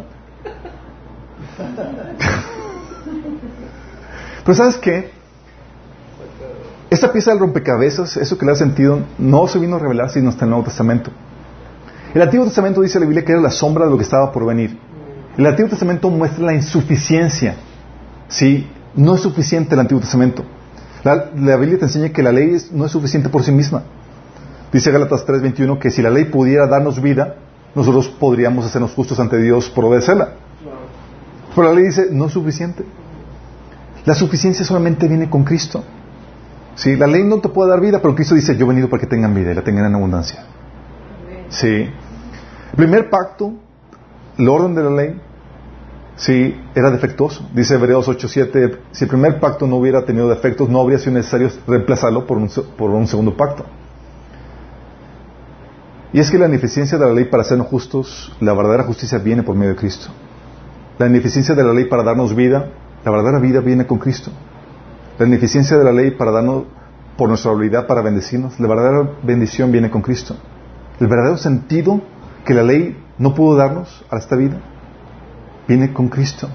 Pero 4.50 4.58
¿sabes 4.58 4.78
qué? 4.78 5.12
Esta 6.90 7.12
pieza 7.12 7.30
del 7.30 7.38
rompecabezas, 7.38 8.16
eso 8.16 8.36
que 8.36 8.44
le 8.44 8.50
ha 8.50 8.56
sentido, 8.56 8.98
no 9.16 9.46
se 9.46 9.60
vino 9.60 9.76
a 9.76 9.78
revelar 9.78 10.10
sino 10.10 10.28
hasta 10.28 10.44
el 10.44 10.50
Nuevo 10.50 10.64
Testamento. 10.64 11.12
El 12.12 12.20
Antiguo 12.20 12.46
Testamento 12.46 12.80
dice 12.80 12.98
la 12.98 13.06
Biblia 13.06 13.24
que 13.24 13.30
era 13.30 13.40
la 13.40 13.52
sombra 13.52 13.84
de 13.84 13.92
lo 13.92 13.96
que 13.96 14.02
estaba 14.02 14.32
por 14.32 14.44
venir. 14.44 14.76
El 15.38 15.46
Antiguo 15.46 15.70
Testamento 15.70 16.10
muestra 16.10 16.46
la 16.46 16.52
insuficiencia. 16.52 17.58
¿Sí? 18.26 18.68
No 18.96 19.14
es 19.14 19.20
suficiente 19.20 19.74
el 19.74 19.82
Antiguo 19.82 20.00
Testamento. 20.00 20.44
La, 21.04 21.56
Biblia 21.56 21.78
te 21.78 21.84
enseña 21.84 22.08
que 22.08 22.20
la 22.20 22.32
ley 22.32 22.56
no 22.72 22.86
es 22.86 22.90
suficiente 22.90 23.28
por 23.28 23.44
sí 23.44 23.52
misma. 23.52 23.84
Dice 24.72 24.90
Gálatas 24.90 25.24
3:21 25.24 25.78
que 25.78 25.92
si 25.92 26.02
la 26.02 26.10
ley 26.10 26.24
pudiera 26.24 26.66
darnos 26.66 27.00
vida, 27.00 27.36
nosotros 27.76 28.08
podríamos 28.08 28.66
hacernos 28.66 28.94
justos 28.94 29.20
ante 29.20 29.40
Dios 29.40 29.70
por 29.70 29.84
obedecerla. 29.84 30.30
Pero 31.54 31.68
la 31.68 31.72
ley 31.72 31.84
dice, 31.84 32.08
no 32.10 32.26
es 32.26 32.32
suficiente. 32.32 32.84
La 34.04 34.14
suficiencia 34.14 34.64
solamente 34.64 35.06
viene 35.08 35.28
con 35.28 35.44
Cristo. 35.44 35.84
¿Sí? 36.74 36.96
La 36.96 37.06
ley 37.06 37.24
no 37.24 37.40
te 37.40 37.48
puede 37.48 37.70
dar 37.70 37.80
vida, 37.80 38.00
pero 38.00 38.14
Cristo 38.14 38.34
dice, 38.34 38.56
yo 38.56 38.64
he 38.64 38.68
venido 38.68 38.88
para 38.88 39.00
que 39.00 39.06
tengan 39.06 39.34
vida 39.34 39.52
y 39.52 39.54
la 39.54 39.62
tengan 39.62 39.86
en 39.86 39.94
abundancia. 39.94 40.44
¿Sí? 41.48 41.66
El 41.66 42.76
primer 42.76 43.10
pacto, 43.10 43.52
el 44.38 44.48
orden 44.48 44.74
de 44.74 44.82
la 44.82 44.90
ley, 44.90 45.20
sí, 46.16 46.58
era 46.74 46.90
defectuoso. 46.90 47.48
Dice 47.52 47.74
Hebreos 47.74 48.08
8.7, 48.08 48.78
si 48.92 49.04
el 49.04 49.10
primer 49.10 49.40
pacto 49.40 49.66
no 49.66 49.76
hubiera 49.76 50.04
tenido 50.04 50.28
defectos, 50.28 50.68
no 50.68 50.80
habría 50.80 50.98
sido 50.98 51.12
necesario 51.12 51.50
reemplazarlo 51.66 52.26
por 52.26 52.38
un, 52.38 52.48
por 52.78 52.90
un 52.90 53.06
segundo 53.06 53.36
pacto. 53.36 53.66
Y 56.12 56.18
es 56.18 56.30
que 56.30 56.38
la 56.38 56.46
ineficiencia 56.46 56.98
de 56.98 57.06
la 57.06 57.12
ley 57.12 57.24
para 57.26 57.42
hacernos 57.42 57.68
justos, 57.68 58.32
la 58.40 58.52
verdadera 58.52 58.84
justicia 58.84 59.18
viene 59.18 59.42
por 59.42 59.54
medio 59.54 59.72
de 59.72 59.76
Cristo. 59.76 60.08
La 60.98 61.06
ineficiencia 61.06 61.54
de 61.54 61.62
la 61.62 61.72
ley 61.72 61.84
para 61.84 62.02
darnos 62.02 62.34
vida, 62.34 62.70
la 63.04 63.10
verdadera 63.10 63.38
vida 63.38 63.60
viene 63.60 63.86
con 63.86 63.98
Cristo. 63.98 64.30
La 65.18 65.26
ineficiencia 65.26 65.76
de 65.76 65.84
la 65.84 65.92
ley 65.92 66.12
para 66.12 66.30
darnos, 66.30 66.64
por 67.16 67.28
nuestra 67.28 67.52
habilidad 67.52 67.86
para 67.86 68.02
bendecirnos, 68.02 68.58
la 68.58 68.68
verdadera 68.68 69.10
bendición 69.22 69.70
viene 69.72 69.90
con 69.90 70.02
Cristo. 70.02 70.36
El 70.98 71.08
verdadero 71.08 71.36
sentido 71.36 72.00
que 72.44 72.54
la 72.54 72.62
ley 72.62 72.96
no 73.18 73.34
pudo 73.34 73.56
darnos 73.56 74.04
a 74.10 74.16
esta 74.16 74.36
vida, 74.36 74.58
viene 75.68 75.92
con 75.92 76.08
Cristo, 76.08 76.48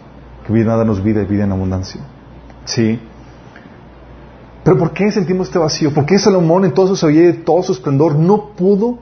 que 0.46 0.54
viene 0.54 0.72
a 0.72 0.78
darnos 0.78 1.04
vida 1.04 1.22
y 1.22 1.26
vida 1.26 1.44
en 1.44 1.52
abundancia. 1.52 2.02
¿Sí? 2.66 3.00
Pero 4.64 4.78
¿por 4.78 4.92
qué 4.92 5.12
sentimos 5.12 5.48
este 5.48 5.60
vacío? 5.60 5.94
¿Por 5.94 6.06
qué 6.06 6.18
Salomón 6.18 6.66
en 6.66 6.74
todo 6.74 6.88
su 6.88 6.96
sabiduría 6.96 7.30
y 7.30 7.34
todo 7.44 7.62
su 7.62 7.74
esplendor 7.74 8.16
no 8.16 8.50
pudo 8.56 8.98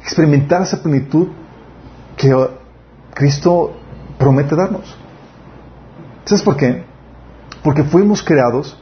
experimentar 0.00 0.62
esa 0.62 0.80
plenitud 0.82 1.28
que 2.16 2.34
Cristo 3.14 3.72
promete 4.18 4.54
darnos. 4.54 4.96
¿Sabes 6.24 6.42
por 6.42 6.56
qué? 6.56 6.84
Porque 7.62 7.84
fuimos 7.84 8.22
creados 8.22 8.76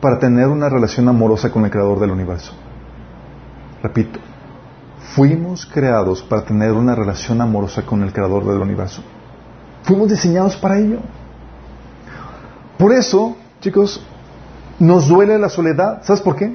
para 0.00 0.18
tener 0.18 0.48
una 0.48 0.68
relación 0.68 1.08
amorosa 1.08 1.50
con 1.50 1.64
el 1.64 1.70
Creador 1.70 2.00
del 2.00 2.10
universo. 2.10 2.52
Repito, 3.82 4.18
fuimos 5.14 5.66
creados 5.66 6.22
para 6.22 6.44
tener 6.44 6.72
una 6.72 6.94
relación 6.94 7.40
amorosa 7.40 7.82
con 7.82 8.02
el 8.02 8.12
Creador 8.12 8.44
del 8.44 8.60
universo. 8.60 9.02
Fuimos 9.82 10.08
diseñados 10.08 10.56
para 10.56 10.78
ello. 10.78 10.98
Por 12.78 12.92
eso, 12.92 13.36
chicos, 13.60 14.04
nos 14.78 15.08
duele 15.08 15.38
la 15.38 15.48
soledad. 15.48 16.02
¿Sabes 16.02 16.22
por 16.22 16.36
qué? 16.36 16.54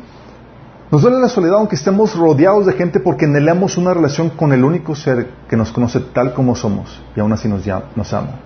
Nos 0.89 1.01
duele 1.01 1.19
la 1.19 1.27
soledad 1.27 1.57
aunque 1.57 1.75
estemos 1.75 2.15
rodeados 2.15 2.65
de 2.65 2.73
gente 2.73 2.99
porque 3.01 3.25
anhelamos 3.25 3.77
una 3.77 3.93
relación 3.93 4.29
con 4.29 4.53
el 4.53 4.63
único 4.63 4.95
ser 4.95 5.29
que 5.49 5.57
nos 5.57 5.71
conoce 5.71 5.99
tal 5.99 6.33
como 6.33 6.55
somos 6.55 7.01
y 7.15 7.19
aún 7.19 7.33
así 7.33 7.49
nos, 7.49 7.65
nos 7.95 8.13
ama, 8.13 8.39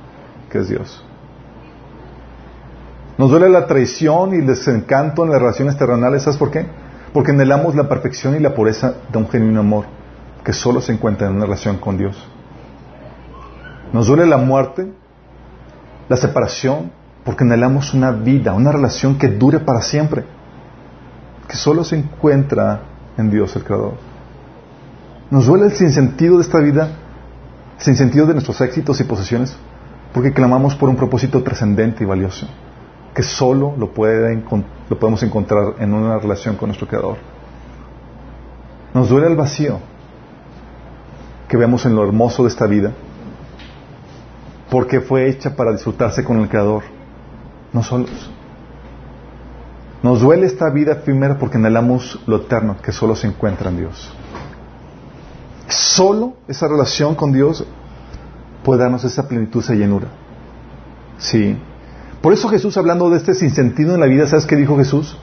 que 0.49 0.57
es 0.57 0.69
Dios. 0.69 1.03
Nos 3.21 3.29
duele 3.29 3.49
la 3.49 3.67
traición 3.67 4.33
y 4.33 4.37
el 4.37 4.47
desencanto 4.47 5.23
en 5.23 5.29
las 5.29 5.39
relaciones 5.39 5.77
terrenales, 5.77 6.23
¿sabes 6.23 6.39
por 6.39 6.49
qué? 6.49 6.65
Porque 7.13 7.29
anhelamos 7.29 7.75
la 7.75 7.87
perfección 7.87 8.35
y 8.35 8.39
la 8.39 8.55
pureza 8.55 8.95
de 9.11 9.17
un 9.19 9.29
genuino 9.29 9.59
amor 9.59 9.85
que 10.43 10.53
solo 10.53 10.81
se 10.81 10.91
encuentra 10.91 11.27
en 11.27 11.35
una 11.35 11.45
relación 11.45 11.77
con 11.77 11.99
Dios. 11.99 12.17
Nos 13.93 14.07
duele 14.07 14.25
la 14.25 14.37
muerte, 14.37 14.91
la 16.09 16.17
separación, 16.17 16.91
porque 17.23 17.43
anhelamos 17.43 17.93
una 17.93 18.09
vida, 18.09 18.53
una 18.53 18.71
relación 18.71 19.19
que 19.19 19.27
dure 19.27 19.59
para 19.59 19.83
siempre 19.83 20.25
que 21.47 21.57
solo 21.57 21.83
se 21.83 21.97
encuentra 21.97 22.81
en 23.19 23.29
Dios 23.29 23.55
el 23.55 23.63
Creador. 23.63 23.97
Nos 25.29 25.45
duele 25.45 25.65
el 25.65 25.73
sinsentido 25.73 26.37
de 26.37 26.41
esta 26.41 26.57
vida, 26.57 26.89
el 27.77 27.83
sinsentido 27.83 28.25
de 28.25 28.33
nuestros 28.33 28.59
éxitos 28.61 28.99
y 28.99 29.03
posesiones, 29.03 29.55
porque 30.11 30.33
clamamos 30.33 30.73
por 30.73 30.89
un 30.89 30.95
propósito 30.95 31.43
trascendente 31.43 32.03
y 32.03 32.07
valioso, 32.07 32.47
que 33.13 33.23
solo 33.23 33.73
lo, 33.77 33.91
lo 34.89 34.99
podemos 34.99 35.23
encontrar 35.23 35.75
en 35.79 35.93
una 35.93 36.17
relación 36.17 36.55
con 36.55 36.69
nuestro 36.69 36.87
Creador. 36.87 37.17
Nos 38.93 39.09
duele 39.09 39.27
el 39.27 39.35
vacío 39.35 39.79
que 41.47 41.57
vemos 41.57 41.85
en 41.85 41.95
lo 41.95 42.03
hermoso 42.03 42.43
de 42.43 42.49
esta 42.49 42.65
vida, 42.65 42.93
porque 44.69 45.01
fue 45.01 45.27
hecha 45.27 45.55
para 45.55 45.73
disfrutarse 45.73 46.23
con 46.23 46.39
el 46.39 46.47
Creador, 46.47 46.83
no 47.73 47.83
solos. 47.83 48.31
Nos 50.01 50.21
duele 50.21 50.47
esta 50.47 50.69
vida 50.69 50.93
efímera 50.93 51.37
porque 51.37 51.57
anhelamos 51.57 52.19
lo 52.25 52.37
eterno 52.37 52.77
que 52.81 52.91
solo 52.91 53.15
se 53.15 53.27
encuentra 53.27 53.69
en 53.69 53.77
Dios. 53.77 54.13
Solo 55.67 56.33
esa 56.47 56.67
relación 56.67 57.15
con 57.15 57.31
Dios 57.31 57.65
puede 58.63 58.81
darnos 58.81 59.03
esa 59.03 59.27
plenitud, 59.27 59.61
esa 59.61 59.73
llenura. 59.73 60.07
Sí. 61.17 61.57
Por 62.21 62.33
eso 62.33 62.49
Jesús, 62.49 62.77
hablando 62.77 63.09
de 63.09 63.17
este 63.17 63.33
sinsentido 63.33 63.95
en 63.95 63.99
la 63.99 64.05
vida, 64.05 64.27
¿sabes 64.27 64.45
qué 64.45 64.55
dijo 64.55 64.77
Jesús? 64.77 65.17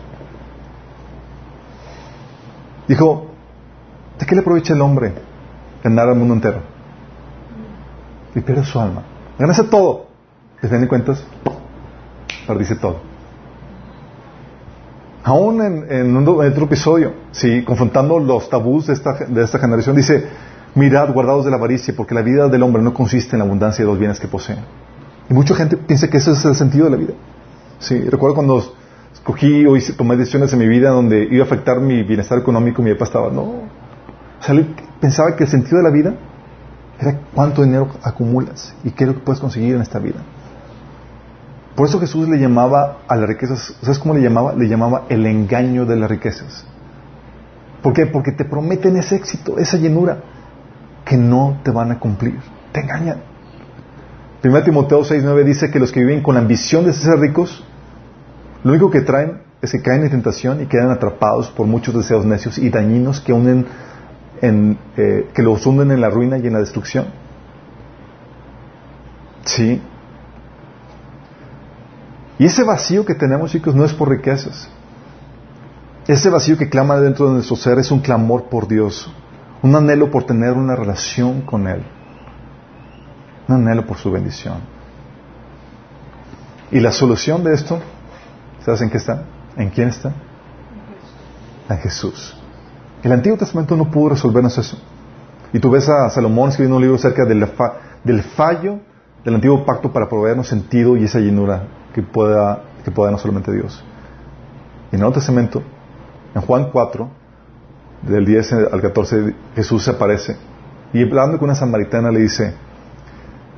Dijo, 2.88 3.26
¿de 4.18 4.26
qué 4.26 4.34
le 4.34 4.40
aprovecha 4.40 4.74
el 4.74 4.80
hombre 4.80 5.12
ganar 5.84 6.08
al 6.08 6.16
mundo 6.16 6.34
entero? 6.34 6.60
Y 8.34 8.40
pierde 8.40 8.64
su 8.64 8.80
alma. 8.80 9.02
Ganase 9.38 9.64
todo. 9.64 10.06
¿Les 10.60 10.70
de 10.70 10.88
cuentas? 10.88 11.24
Perdice 12.46 12.74
todo. 12.74 12.96
Aún 15.22 15.60
en, 15.62 16.16
otro 16.16 16.64
episodio, 16.64 17.12
sí, 17.30 17.62
confrontando 17.62 18.18
los 18.18 18.48
tabús 18.48 18.86
de 18.86 18.94
esta, 18.94 19.12
de 19.12 19.44
esta 19.44 19.58
generación, 19.58 19.94
dice, 19.94 20.26
mirad, 20.74 21.12
guardados 21.12 21.44
de 21.44 21.50
la 21.50 21.58
avaricia, 21.58 21.94
porque 21.96 22.14
la 22.14 22.22
vida 22.22 22.48
del 22.48 22.62
hombre 22.62 22.82
no 22.82 22.94
consiste 22.94 23.36
en 23.36 23.40
la 23.40 23.44
abundancia 23.44 23.84
de 23.84 23.90
los 23.90 23.98
bienes 23.98 24.18
que 24.18 24.26
posee. 24.26 24.56
Y 25.30 25.34
mucha 25.34 25.54
gente 25.54 25.76
piensa 25.76 26.08
que 26.08 26.16
ese 26.16 26.32
es 26.32 26.44
el 26.44 26.54
sentido 26.54 26.86
de 26.86 26.90
la 26.90 26.96
vida. 26.96 27.14
Sí, 27.78 27.98
recuerdo 28.00 28.34
cuando 28.34 28.74
escogí 29.12 29.66
o 29.66 29.76
hice, 29.76 29.92
tomé 29.92 30.16
decisiones 30.16 30.52
en 30.52 30.58
mi 30.58 30.68
vida 30.68 30.90
donde 30.90 31.28
iba 31.30 31.44
a 31.44 31.46
afectar 31.46 31.80
mi 31.80 32.02
bienestar 32.02 32.38
económico, 32.38 32.82
mi 32.82 32.92
papá 32.92 33.04
estaba, 33.04 33.30
no. 33.30 33.42
O 33.42 34.42
sea, 34.42 34.54
pensaba 35.00 35.36
que 35.36 35.44
el 35.44 35.50
sentido 35.50 35.78
de 35.78 35.82
la 35.84 35.90
vida 35.90 36.14
era 36.98 37.20
cuánto 37.34 37.62
dinero 37.62 37.88
acumulas 38.02 38.74
y 38.84 38.90
qué 38.90 39.04
es 39.04 39.08
lo 39.08 39.14
que 39.14 39.20
puedes 39.20 39.40
conseguir 39.40 39.74
en 39.74 39.82
esta 39.82 39.98
vida. 39.98 40.20
Por 41.76 41.86
eso 41.86 42.00
Jesús 42.00 42.28
le 42.28 42.38
llamaba 42.38 42.98
a 43.06 43.14
las 43.14 43.28
riquezas, 43.28 43.76
¿sabes 43.82 44.00
cómo 44.00 44.14
le 44.14 44.20
llamaba? 44.20 44.52
Le 44.54 44.66
llamaba 44.66 45.04
el 45.08 45.24
engaño 45.26 45.86
de 45.86 45.94
las 45.94 46.10
riquezas. 46.10 46.64
¿Por 47.82 47.92
qué? 47.92 48.06
Porque 48.06 48.32
te 48.32 48.44
prometen 48.44 48.96
ese 48.96 49.14
éxito, 49.14 49.58
esa 49.58 49.76
llenura, 49.76 50.18
que 51.04 51.16
no 51.16 51.60
te 51.62 51.70
van 51.70 51.92
a 51.92 52.00
cumplir. 52.00 52.40
Te 52.72 52.80
engañan. 52.80 53.18
1 54.42 54.62
Timoteo 54.62 55.00
6.9 55.00 55.44
dice 55.44 55.70
que 55.70 55.78
los 55.78 55.92
que 55.92 56.00
viven 56.00 56.22
con 56.22 56.34
la 56.34 56.40
ambición 56.40 56.84
de 56.84 56.92
ser 56.92 57.18
ricos, 57.18 57.64
lo 58.62 58.70
único 58.70 58.90
que 58.90 59.00
traen 59.00 59.42
es 59.60 59.72
que 59.72 59.82
caen 59.82 60.04
en 60.04 60.10
tentación 60.10 60.62
y 60.62 60.66
quedan 60.66 60.90
atrapados 60.90 61.50
por 61.50 61.66
muchos 61.66 61.94
deseos 61.94 62.24
necios 62.24 62.58
y 62.58 62.70
dañinos 62.70 63.20
que, 63.20 63.32
unen 63.32 63.66
en, 64.40 64.78
eh, 64.96 65.28
que 65.34 65.42
los 65.42 65.66
hunden 65.66 65.90
en 65.90 66.00
la 66.00 66.10
ruina 66.10 66.38
y 66.38 66.46
en 66.46 66.52
la 66.52 66.60
destrucción. 66.60 67.06
Sí, 69.44 69.80
y 72.38 72.44
ese 72.44 72.62
vacío 72.62 73.04
que 73.04 73.14
tenemos, 73.14 73.50
chicos, 73.50 73.74
no 73.74 73.84
es 73.84 73.92
por 73.92 74.08
riquezas. 74.08 74.70
Ese 76.06 76.30
vacío 76.30 76.56
que 76.56 76.70
clama 76.70 77.00
dentro 77.00 77.26
de 77.26 77.34
nuestro 77.34 77.56
ser 77.56 77.78
es 77.78 77.90
un 77.90 78.00
clamor 78.00 78.44
por 78.44 78.68
Dios, 78.68 79.12
un 79.62 79.74
anhelo 79.74 80.10
por 80.10 80.24
tener 80.24 80.52
una 80.52 80.76
relación 80.76 81.42
con 81.42 81.66
Él, 81.66 81.82
un 83.48 83.54
anhelo 83.54 83.86
por 83.86 83.96
su 83.96 84.10
bendición. 84.10 84.58
Y 86.70 86.80
la 86.80 86.92
solución 86.92 87.42
de 87.42 87.54
esto, 87.54 87.80
¿sabes 88.64 88.82
en 88.82 88.90
qué 88.90 88.98
está? 88.98 89.24
¿En 89.56 89.70
quién 89.70 89.88
está? 89.88 90.12
En 91.68 91.78
Jesús. 91.78 92.36
El 93.02 93.12
Antiguo 93.12 93.38
Testamento 93.38 93.76
no 93.76 93.90
pudo 93.90 94.10
resolvernos 94.10 94.56
eso. 94.58 94.78
Y 95.52 95.60
tú 95.60 95.70
ves 95.70 95.88
a 95.88 96.10
Salomón 96.10 96.50
escribiendo 96.50 96.76
un 96.76 96.82
libro 96.82 96.96
acerca 96.96 97.24
del, 97.24 97.46
fallo 98.22 98.80
del 99.24 99.34
antiguo 99.34 99.64
pacto 99.64 99.92
para 99.92 100.08
proveernos 100.08 100.46
sentido 100.46 100.96
y 100.96 101.04
esa 101.04 101.18
llenura 101.18 101.62
que 101.94 102.02
pueda, 102.02 102.62
que 102.84 102.90
pueda 102.90 103.10
no 103.10 103.18
solamente 103.18 103.52
Dios. 103.52 103.82
Y 104.90 104.94
en 104.94 104.96
el 104.96 105.00
Nuevo 105.00 105.14
Testamento, 105.14 105.62
en 106.34 106.42
Juan 106.42 106.70
4, 106.70 107.08
del 108.02 108.26
10 108.26 108.52
al 108.72 108.80
14, 108.80 109.34
Jesús 109.56 109.84
se 109.84 109.90
aparece 109.90 110.36
y 110.92 111.02
hablando 111.02 111.38
con 111.38 111.46
una 111.48 111.54
samaritana 111.54 112.10
le 112.10 112.20
dice, 112.20 112.54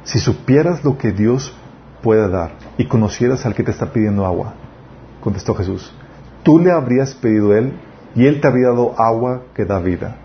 si 0.05 0.19
supieras 0.19 0.85
lo 0.85 0.99
que 0.99 1.13
Dios 1.13 1.55
puede 2.03 2.29
dar 2.29 2.53
y 2.79 2.87
conocieras 2.87 3.45
al 3.47 3.55
que 3.55 3.63
te 3.63 3.71
está 3.71 3.93
pidiendo 3.93 4.27
agua, 4.27 4.55
contestó 5.21 5.55
Jesús, 5.55 5.93
tú 6.43 6.59
le 6.59 6.73
habrías 6.73 7.15
pedido 7.15 7.55
él 7.55 7.79
y 8.15 8.27
él 8.27 8.41
te 8.41 8.49
habría 8.49 8.69
dado 8.69 8.95
agua 8.99 9.43
que 9.55 9.65
da 9.65 9.79
vida. 9.79 10.17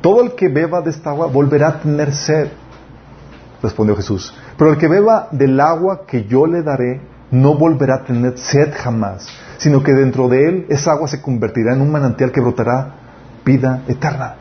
Todo 0.00 0.22
el 0.22 0.34
que 0.34 0.48
beba 0.48 0.80
de 0.80 0.90
esta 0.90 1.10
agua 1.10 1.26
volverá 1.26 1.68
a 1.68 1.80
tener 1.80 2.12
sed 2.12 2.48
respondió 3.62 3.96
Jesús. 3.96 4.34
Pero 4.58 4.72
el 4.72 4.78
que 4.78 4.88
beba 4.88 5.28
del 5.30 5.58
agua 5.60 6.04
que 6.06 6.24
yo 6.24 6.46
le 6.46 6.62
daré 6.62 7.00
no 7.30 7.54
volverá 7.54 7.96
a 7.96 8.04
tener 8.04 8.36
sed 8.36 8.74
jamás, 8.76 9.26
sino 9.56 9.82
que 9.82 9.92
dentro 9.92 10.28
de 10.28 10.48
él 10.48 10.66
esa 10.68 10.92
agua 10.92 11.08
se 11.08 11.22
convertirá 11.22 11.74
en 11.74 11.80
un 11.80 11.90
manantial 11.90 12.30
que 12.30 12.40
brotará 12.40 12.94
vida 13.44 13.82
eterna. 13.88 14.36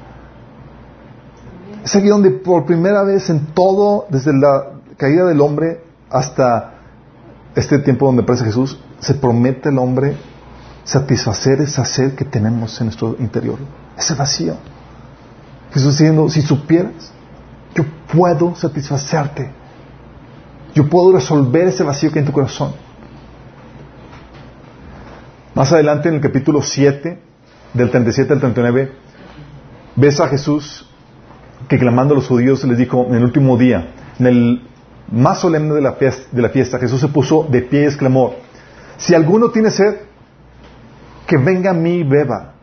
Es 1.84 1.96
aquí 1.96 2.08
donde 2.08 2.32
por 2.32 2.66
primera 2.66 3.04
vez 3.04 3.30
en 3.30 3.48
todo, 3.48 4.06
desde 4.10 4.34
la 4.34 4.68
caída 4.98 5.26
del 5.26 5.42
hombre 5.42 5.84
hasta 6.10 6.76
este 7.56 7.80
tiempo 7.80 8.06
donde 8.06 8.22
aparece 8.22 8.46
Jesús, 8.46 8.80
se 9.00 9.16
promete 9.16 9.70
al 9.70 9.80
hombre 9.80 10.16
satisfacer 10.84 11.62
esa 11.62 11.86
sed 11.86 12.14
que 12.16 12.26
tenemos 12.26 12.80
en 12.80 12.88
nuestro 12.88 13.16
interior, 13.20 13.58
ese 13.98 14.14
vacío. 14.14 14.56
Jesús 15.74 15.98
diciendo, 15.98 16.30
si 16.30 16.42
supieras, 16.42 17.12
yo 17.74 17.84
puedo 18.14 18.56
satisfacerte. 18.56 19.52
Yo 20.76 20.90
puedo 20.90 21.14
resolver 21.14 21.68
ese 21.68 21.84
vacío 21.84 22.12
que 22.12 22.20
hay 22.20 22.24
en 22.24 22.28
tu 22.28 22.34
corazón. 22.34 22.74
Más 25.56 25.72
adelante 25.72 26.10
en 26.10 26.16
el 26.16 26.22
capítulo 26.22 26.62
7, 26.62 27.20
del 27.74 27.90
37 27.90 28.34
al 28.34 28.40
39, 28.40 28.92
ves 29.96 30.20
a 30.20 30.28
Jesús 30.28 30.91
que 31.68 31.80
clamando 31.80 32.14
a 32.14 32.18
los 32.18 32.28
judíos 32.28 32.64
les 32.64 32.78
dijo 32.78 33.06
en 33.08 33.16
el 33.16 33.24
último 33.24 33.58
día, 33.58 33.94
en 34.20 34.26
el 34.26 34.62
más 35.12 35.40
solemne 35.40 35.74
de 35.76 35.82
la, 35.82 35.94
fiesta, 35.94 36.28
de 36.32 36.42
la 36.42 36.50
fiesta, 36.50 36.80
Jesús 36.80 37.02
se 37.02 37.08
puso 37.10 37.46
de 37.50 37.62
pie 37.62 37.82
y 37.82 37.86
exclamó, 37.86 38.34
si 38.98 39.14
alguno 39.14 39.50
tiene 39.50 39.72
sed, 39.72 39.96
que 41.28 41.38
venga 41.38 41.72
a 41.72 41.74
mí 41.74 41.96
y 41.96 42.04
beba. 42.04 42.54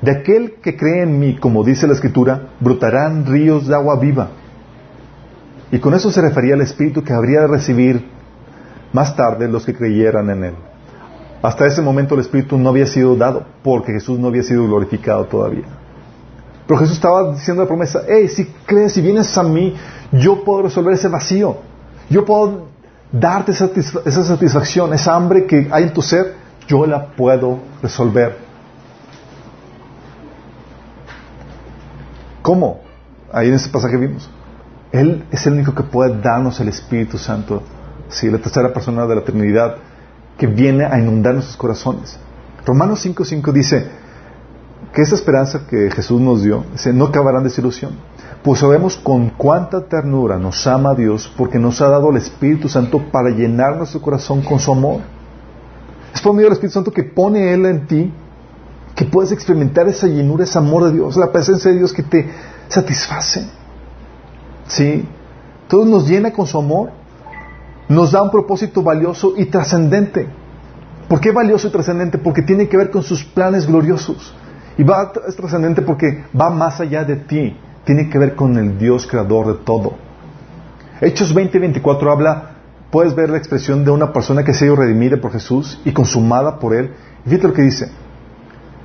De 0.00 0.10
aquel 0.10 0.54
que 0.62 0.76
cree 0.76 1.02
en 1.02 1.18
mí, 1.18 1.36
como 1.36 1.64
dice 1.64 1.86
la 1.86 1.92
Escritura, 1.94 2.48
brotarán 2.60 3.24
ríos 3.26 3.68
de 3.68 3.74
agua 3.74 3.98
viva. 3.98 4.30
Y 5.70 5.78
con 5.78 5.94
eso 5.94 6.10
se 6.10 6.20
refería 6.20 6.54
al 6.54 6.60
Espíritu 6.60 7.02
que 7.02 7.12
habría 7.12 7.42
de 7.42 7.46
recibir 7.46 8.08
más 8.92 9.16
tarde 9.16 9.48
los 9.48 9.64
que 9.64 9.74
creyeran 9.74 10.28
en 10.30 10.44
Él. 10.44 10.54
Hasta 11.42 11.66
ese 11.66 11.82
momento 11.82 12.14
el 12.14 12.20
Espíritu 12.20 12.58
no 12.58 12.68
había 12.68 12.86
sido 12.86 13.16
dado, 13.16 13.44
porque 13.62 13.92
Jesús 13.92 14.18
no 14.18 14.28
había 14.28 14.42
sido 14.42 14.64
glorificado 14.66 15.24
todavía. 15.24 15.64
Pero 16.72 16.80
Jesús 16.80 16.96
estaba 16.96 17.34
diciendo 17.34 17.64
la 17.64 17.68
promesa, 17.68 18.00
hey, 18.08 18.28
si 18.28 18.46
crees, 18.64 18.94
si 18.94 19.02
vienes 19.02 19.36
a 19.36 19.42
mí, 19.42 19.76
yo 20.10 20.42
puedo 20.42 20.62
resolver 20.62 20.94
ese 20.94 21.06
vacío. 21.06 21.58
Yo 22.08 22.24
puedo 22.24 22.68
darte 23.12 23.52
esa 23.52 24.24
satisfacción, 24.24 24.94
esa 24.94 25.14
hambre 25.14 25.44
que 25.44 25.68
hay 25.70 25.82
en 25.82 25.92
tu 25.92 26.00
ser, 26.00 26.34
yo 26.66 26.86
la 26.86 27.08
puedo 27.08 27.58
resolver. 27.82 28.38
¿Cómo? 32.40 32.80
Ahí 33.30 33.48
en 33.48 33.54
ese 33.54 33.68
pasaje 33.68 33.98
vimos. 33.98 34.30
Él 34.92 35.26
es 35.30 35.46
el 35.46 35.52
único 35.52 35.74
que 35.74 35.82
puede 35.82 36.22
darnos 36.22 36.58
el 36.60 36.68
Espíritu 36.68 37.18
Santo, 37.18 37.62
sí, 38.08 38.30
la 38.30 38.38
tercera 38.38 38.72
persona 38.72 39.04
de 39.04 39.14
la 39.14 39.24
Trinidad, 39.24 39.76
que 40.38 40.46
viene 40.46 40.86
a 40.86 40.98
inundar 40.98 41.34
nuestros 41.34 41.58
corazones. 41.58 42.18
Romanos 42.64 43.04
5.5 43.04 43.52
dice 43.52 44.01
que 44.92 45.02
esa 45.02 45.14
esperanza 45.14 45.66
que 45.66 45.90
Jesús 45.90 46.20
nos 46.20 46.42
dio, 46.42 46.64
no 46.92 47.06
acabará 47.06 47.38
en 47.38 47.44
desilusión. 47.44 47.92
Pues 48.42 48.60
sabemos 48.60 48.96
con 48.96 49.30
cuánta 49.30 49.86
ternura 49.86 50.38
nos 50.38 50.66
ama 50.66 50.94
Dios 50.94 51.32
porque 51.36 51.58
nos 51.58 51.80
ha 51.80 51.88
dado 51.88 52.10
el 52.10 52.16
Espíritu 52.16 52.68
Santo 52.68 53.00
para 53.10 53.30
llenar 53.30 53.76
nuestro 53.76 54.02
corazón 54.02 54.42
con 54.42 54.58
su 54.58 54.72
amor. 54.72 55.00
Es 56.12 56.20
por 56.20 56.34
medio 56.34 56.46
del 56.46 56.54
Espíritu 56.54 56.74
Santo 56.74 56.90
que 56.90 57.04
pone 57.04 57.54
Él 57.54 57.64
en 57.66 57.86
ti 57.86 58.12
que 58.94 59.06
puedes 59.06 59.32
experimentar 59.32 59.88
esa 59.88 60.06
llenura, 60.06 60.44
ese 60.44 60.58
amor 60.58 60.84
de 60.84 60.92
Dios, 60.92 61.16
la 61.16 61.32
presencia 61.32 61.70
de 61.70 61.78
Dios 61.78 61.92
que 61.92 62.02
te 62.02 62.28
satisface. 62.68 63.48
¿Sí? 64.66 65.08
Todo 65.68 65.86
nos 65.86 66.06
llena 66.08 66.32
con 66.32 66.46
su 66.46 66.58
amor, 66.58 66.90
nos 67.88 68.12
da 68.12 68.22
un 68.22 68.30
propósito 68.30 68.82
valioso 68.82 69.32
y 69.36 69.46
trascendente. 69.46 70.28
¿Por 71.08 71.20
qué 71.20 71.30
valioso 71.30 71.68
y 71.68 71.70
trascendente? 71.70 72.18
Porque 72.18 72.42
tiene 72.42 72.68
que 72.68 72.76
ver 72.76 72.90
con 72.90 73.02
sus 73.02 73.24
planes 73.24 73.66
gloriosos. 73.66 74.34
Y 74.78 74.82
va, 74.82 75.12
es 75.28 75.36
trascendente 75.36 75.82
porque 75.82 76.24
va 76.38 76.50
más 76.50 76.80
allá 76.80 77.04
de 77.04 77.16
ti. 77.16 77.56
Tiene 77.84 78.08
que 78.08 78.18
ver 78.18 78.34
con 78.34 78.56
el 78.56 78.78
Dios 78.78 79.06
creador 79.06 79.46
de 79.48 79.64
todo. 79.64 79.94
Hechos 81.00 81.34
20 81.34 81.56
y 81.56 81.60
24 81.60 82.12
habla 82.12 82.50
puedes 82.90 83.14
ver 83.14 83.30
la 83.30 83.38
expresión 83.38 83.84
de 83.84 83.90
una 83.90 84.12
persona 84.12 84.44
que 84.44 84.52
ha 84.52 84.64
ido 84.64 84.76
redimida 84.76 85.16
por 85.16 85.32
Jesús 85.32 85.80
y 85.84 85.92
consumada 85.92 86.58
por 86.58 86.74
Él. 86.74 86.92
Y 87.24 87.30
fíjate 87.30 87.48
lo 87.48 87.54
que 87.54 87.62
dice. 87.62 87.90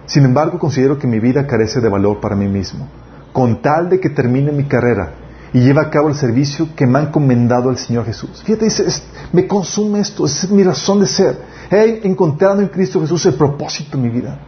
Sin 0.06 0.24
embargo, 0.24 0.58
considero 0.58 0.98
que 0.98 1.08
mi 1.08 1.20
vida 1.20 1.46
carece 1.46 1.82
de 1.82 1.90
valor 1.90 2.22
para 2.22 2.36
mí 2.36 2.48
mismo, 2.48 2.88
con 3.34 3.62
tal 3.62 3.90
de 3.90 4.00
que 4.00 4.10
termine 4.10 4.52
mi 4.54 4.64
carrera 4.64 5.12
y 5.54 5.60
lleve 5.60 5.82
a 5.82 5.90
cabo 5.90 6.10
el 6.10 6.16
servicio 6.16 6.70
que 6.76 6.86
me 6.86 7.00
ha 7.00 7.04
encomendado 7.04 7.70
el 7.70 7.78
Señor 7.78 8.06
Jesús. 8.06 8.42
Fíjate, 8.44 8.66
dice, 8.66 8.86
me 9.34 9.48
consume 9.48 10.00
esto, 10.00 10.26
es 10.26 10.50
mi 10.50 10.64
razón 10.64 11.02
de 11.02 11.08
ser. 11.08 11.38
He 11.70 12.08
encontrado 12.08 12.62
en 12.62 12.68
Cristo 12.68 13.02
Jesús 13.02 13.26
el 13.26 13.36
propósito 13.36 13.98
de 13.98 14.04
mi 14.04 14.10
vida, 14.10 14.40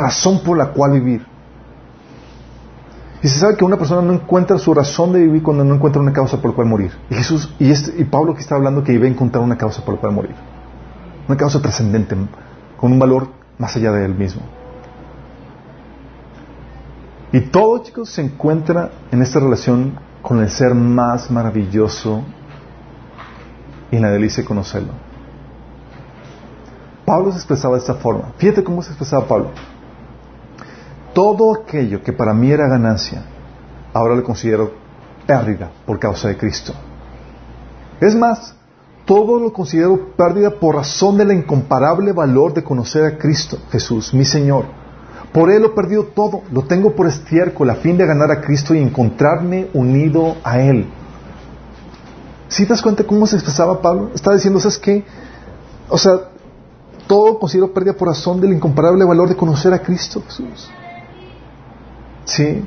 razón 0.00 0.42
por 0.42 0.56
la 0.56 0.68
cual 0.68 0.92
vivir. 0.92 1.26
Y 3.22 3.28
se 3.28 3.38
sabe 3.38 3.56
que 3.56 3.64
una 3.64 3.76
persona 3.76 4.02
no 4.02 4.14
encuentra 4.14 4.58
su 4.58 4.74
razón 4.74 5.12
de 5.12 5.20
vivir 5.20 5.42
cuando 5.42 5.62
no 5.64 5.76
encuentra 5.76 6.02
una 6.02 6.12
causa 6.12 6.38
por 6.38 6.50
la 6.50 6.56
cual 6.56 6.66
morir. 6.66 6.90
Y 7.08 7.14
Jesús, 7.14 7.54
y, 7.60 7.70
este, 7.70 8.00
y 8.00 8.04
Pablo 8.04 8.34
que 8.34 8.40
está 8.40 8.56
hablando 8.56 8.82
que 8.82 8.92
iba 8.92 9.04
a 9.04 9.08
encontrar 9.08 9.44
una 9.44 9.56
causa 9.56 9.84
por 9.84 9.94
la 9.94 10.00
cual 10.00 10.12
morir. 10.12 10.34
Una 11.28 11.36
causa 11.36 11.62
trascendente, 11.62 12.16
con 12.76 12.92
un 12.92 12.98
valor 12.98 13.28
más 13.58 13.76
allá 13.76 13.92
de 13.92 14.06
él 14.06 14.14
mismo. 14.14 14.42
Y 17.32 17.40
todo, 17.42 17.78
chicos, 17.78 18.10
se 18.10 18.22
encuentra 18.22 18.90
en 19.12 19.22
esta 19.22 19.38
relación 19.38 19.94
con 20.20 20.40
el 20.40 20.50
ser 20.50 20.74
más 20.74 21.30
maravilloso 21.30 22.22
y 23.90 23.98
la 23.98 24.10
delicia 24.10 24.42
de 24.42 24.48
conocerlo. 24.48 24.92
Pablo 27.04 27.30
se 27.30 27.38
expresaba 27.38 27.74
de 27.74 27.80
esta 27.80 27.94
forma. 27.94 28.32
Fíjate 28.36 28.64
cómo 28.64 28.82
se 28.82 28.90
expresaba 28.90 29.26
Pablo. 29.26 29.50
Todo 31.14 31.54
aquello 31.54 32.02
que 32.02 32.12
para 32.12 32.32
mí 32.32 32.50
era 32.50 32.68
ganancia, 32.68 33.22
ahora 33.92 34.14
lo 34.14 34.24
considero 34.24 34.72
pérdida 35.26 35.70
por 35.86 35.98
causa 35.98 36.28
de 36.28 36.36
Cristo. 36.36 36.72
Es 38.00 38.14
más, 38.14 38.54
todo 39.04 39.38
lo 39.38 39.52
considero 39.52 40.14
pérdida 40.16 40.50
por 40.50 40.76
razón 40.76 41.18
del 41.18 41.32
incomparable 41.32 42.12
valor 42.12 42.54
de 42.54 42.64
conocer 42.64 43.04
a 43.04 43.18
Cristo, 43.18 43.58
Jesús, 43.70 44.14
mi 44.14 44.24
Señor. 44.24 44.64
Por 45.32 45.50
Él 45.50 45.62
lo 45.62 45.68
he 45.68 45.74
perdido 45.74 46.04
todo, 46.04 46.42
lo 46.50 46.62
tengo 46.62 46.94
por 46.94 47.06
estiércol 47.06 47.70
a 47.70 47.76
fin 47.76 47.96
de 47.96 48.06
ganar 48.06 48.30
a 48.30 48.40
Cristo 48.40 48.74
y 48.74 48.78
encontrarme 48.78 49.68
unido 49.72 50.36
a 50.44 50.60
Él. 50.60 50.86
¿Sí 52.48 52.64
te 52.64 52.70
das 52.70 52.82
cuenta 52.82 53.04
cómo 53.04 53.26
se 53.26 53.36
expresaba 53.36 53.80
Pablo? 53.80 54.10
Está 54.14 54.34
diciendo, 54.34 54.60
¿sabes 54.60 54.78
qué? 54.78 55.04
O 55.88 55.96
sea, 55.96 56.12
todo 57.06 57.38
considero 57.38 57.72
pérdida 57.72 57.94
por 57.94 58.08
razón 58.08 58.40
del 58.40 58.52
incomparable 58.52 59.04
valor 59.04 59.28
de 59.28 59.36
conocer 59.36 59.72
a 59.72 59.78
Cristo, 59.78 60.22
Jesús. 60.26 60.70
¿Sí? 62.24 62.64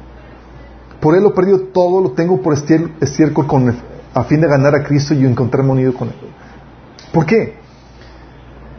Por 1.00 1.16
Él 1.16 1.24
lo 1.24 1.34
perdido 1.34 1.60
todo, 1.60 2.02
lo 2.02 2.12
tengo 2.12 2.42
por 2.42 2.54
estiércol 2.54 3.48
con, 3.48 3.76
a 4.14 4.24
fin 4.24 4.42
de 4.42 4.48
ganar 4.48 4.76
a 4.76 4.84
Cristo 4.84 5.14
y 5.14 5.26
encontrarme 5.26 5.72
unido 5.72 5.94
con 5.94 6.10
Él. 6.10 6.16
¿Por 7.14 7.26
qué? 7.26 7.66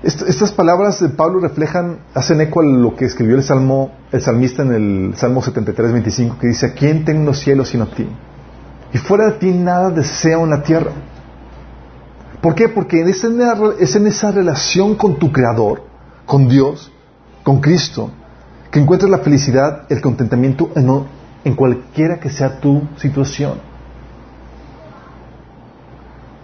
estas 0.03 0.53
palabras 0.53 1.01
de 1.01 1.09
Pablo 1.09 1.41
reflejan, 1.41 1.99
hacen 2.15 2.41
eco 2.41 2.61
a 2.61 2.65
lo 2.65 2.95
que 2.95 3.07
escribió 3.07 3.37
el 3.37 3.43
Salmo, 3.43 3.91
el 4.13 4.21
salmista 4.21 4.63
en 4.63 4.73
el 4.73 5.15
Salmo 5.17 5.43
73, 5.43 5.93
25, 5.93 6.39
que 6.39 6.49
dice, 6.49 6.67
¿a 6.67 6.75
quién 6.75 7.05
tengo 7.05 7.25
los 7.25 7.41
cielos 7.41 7.71
sino 7.71 7.85
a 7.85 7.87
ti? 7.89 8.07
Y 8.93 8.99
fuera 8.99 9.27
de 9.27 9.33
ti 9.33 9.51
nada 9.51 9.91
deseo 9.91 10.45
en 10.45 10.51
la 10.51 10.63
tierra. 10.63 10.93
¿Por 12.41 12.55
qué? 12.55 12.69
Porque 12.69 13.01
es 13.01 13.25
en 13.25 14.07
esa 14.07 14.31
relación 14.31 14.95
con 14.95 15.19
tu 15.19 15.33
Creador, 15.33 15.83
con 16.25 16.49
Dios, 16.49 16.93
con 17.43 17.61
Cristo, 17.61 18.11
que 18.77 18.81
encuentres 18.83 19.11
la 19.11 19.21
felicidad, 19.21 19.87
el 19.89 20.03
contentamiento 20.03 20.71
en, 20.77 20.87
en 21.45 21.55
cualquiera 21.55 22.21
que 22.21 22.29
sea 22.29 22.61
tu 22.61 22.83
situación. 22.99 23.55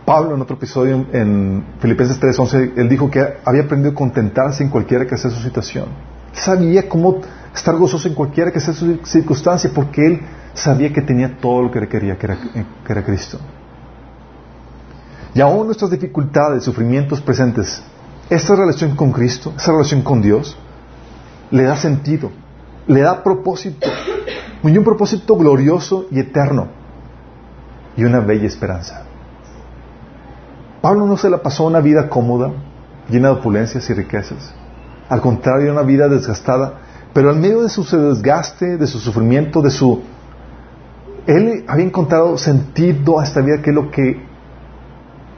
Pablo 0.07 0.35
en 0.35 0.41
otro 0.41 0.57
episodio 0.57 1.05
en 1.13 1.63
Filipenses 1.79 2.19
3:11, 2.19 2.73
él 2.79 2.89
dijo 2.89 3.11
que 3.11 3.35
había 3.45 3.65
aprendido 3.65 3.93
a 3.93 3.95
contentarse 3.95 4.65
en 4.65 4.71
cualquiera 4.71 5.07
que 5.07 5.19
sea 5.19 5.31
su 5.31 5.43
situación. 5.43 5.89
Sabía 6.33 6.89
cómo 6.89 7.21
estar 7.55 7.77
gozoso 7.77 8.09
en 8.09 8.15
cualquiera 8.15 8.51
que 8.51 8.61
sea 8.61 8.73
su 8.73 9.01
circunstancia 9.05 9.71
porque 9.75 10.07
él 10.07 10.21
sabía 10.55 10.91
que 10.91 11.03
tenía 11.03 11.37
todo 11.37 11.65
lo 11.65 11.71
que 11.71 11.87
quería, 11.87 12.17
que 12.17 12.25
era, 12.25 12.39
que 12.39 12.93
era 12.93 13.05
Cristo. 13.05 13.39
Y 15.35 15.43
aún 15.43 15.67
nuestras 15.67 15.91
dificultades, 15.91 16.65
sufrimientos 16.65 17.21
presentes, 17.21 17.83
esta 18.31 18.57
relación 18.57 18.97
con 18.97 19.13
Cristo, 19.13 19.53
esa 19.55 19.73
relación 19.73 20.01
con 20.01 20.23
Dios, 20.23 20.57
le 21.53 21.65
da 21.65 21.77
sentido, 21.77 22.31
le 22.87 23.03
da 23.03 23.23
propósito, 23.23 23.87
y 24.65 24.77
un 24.77 24.85
propósito 24.85 25.37
glorioso 25.37 26.07
y 26.11 26.19
eterno, 26.19 26.69
y 27.97 28.05
una 28.05 28.21
bella 28.21 28.47
esperanza. 28.47 29.05
Pablo 30.81 31.07
no 31.07 31.17
se 31.17 31.31
la 31.31 31.43
pasó 31.43 31.65
una 31.65 31.81
vida 31.81 32.09
cómoda, 32.09 32.51
llena 33.09 33.29
de 33.29 33.35
opulencias 33.35 33.89
y 33.91 33.95
riquezas. 33.95 34.55
Al 35.09 35.21
contrario, 35.21 35.71
una 35.71 35.83
vida 35.83 36.09
desgastada, 36.09 36.81
pero 37.13 37.31
en 37.31 37.41
medio 37.41 37.63
de 37.63 37.69
su 37.69 37.85
desgaste, 37.85 38.79
de 38.79 38.87
su 38.87 38.99
sufrimiento, 38.99 39.61
de 39.61 39.71
su... 39.71 40.03
Él 41.27 41.65
había 41.69 41.85
encontrado 41.85 42.37
sentido 42.39 43.21
a 43.21 43.25
esta 43.25 43.43
vida 43.43 43.61
que 43.63 43.71
es 43.71 43.77
lo 43.77 43.91
que 43.91 44.25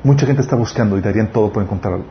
mucha 0.05 0.27
gente 0.27 0.43
está 0.43 0.55
buscando 0.55 0.97
y 0.97 1.01
darían 1.01 1.33
todo 1.33 1.53
por 1.53 1.63
encontrarlo. 1.63 2.05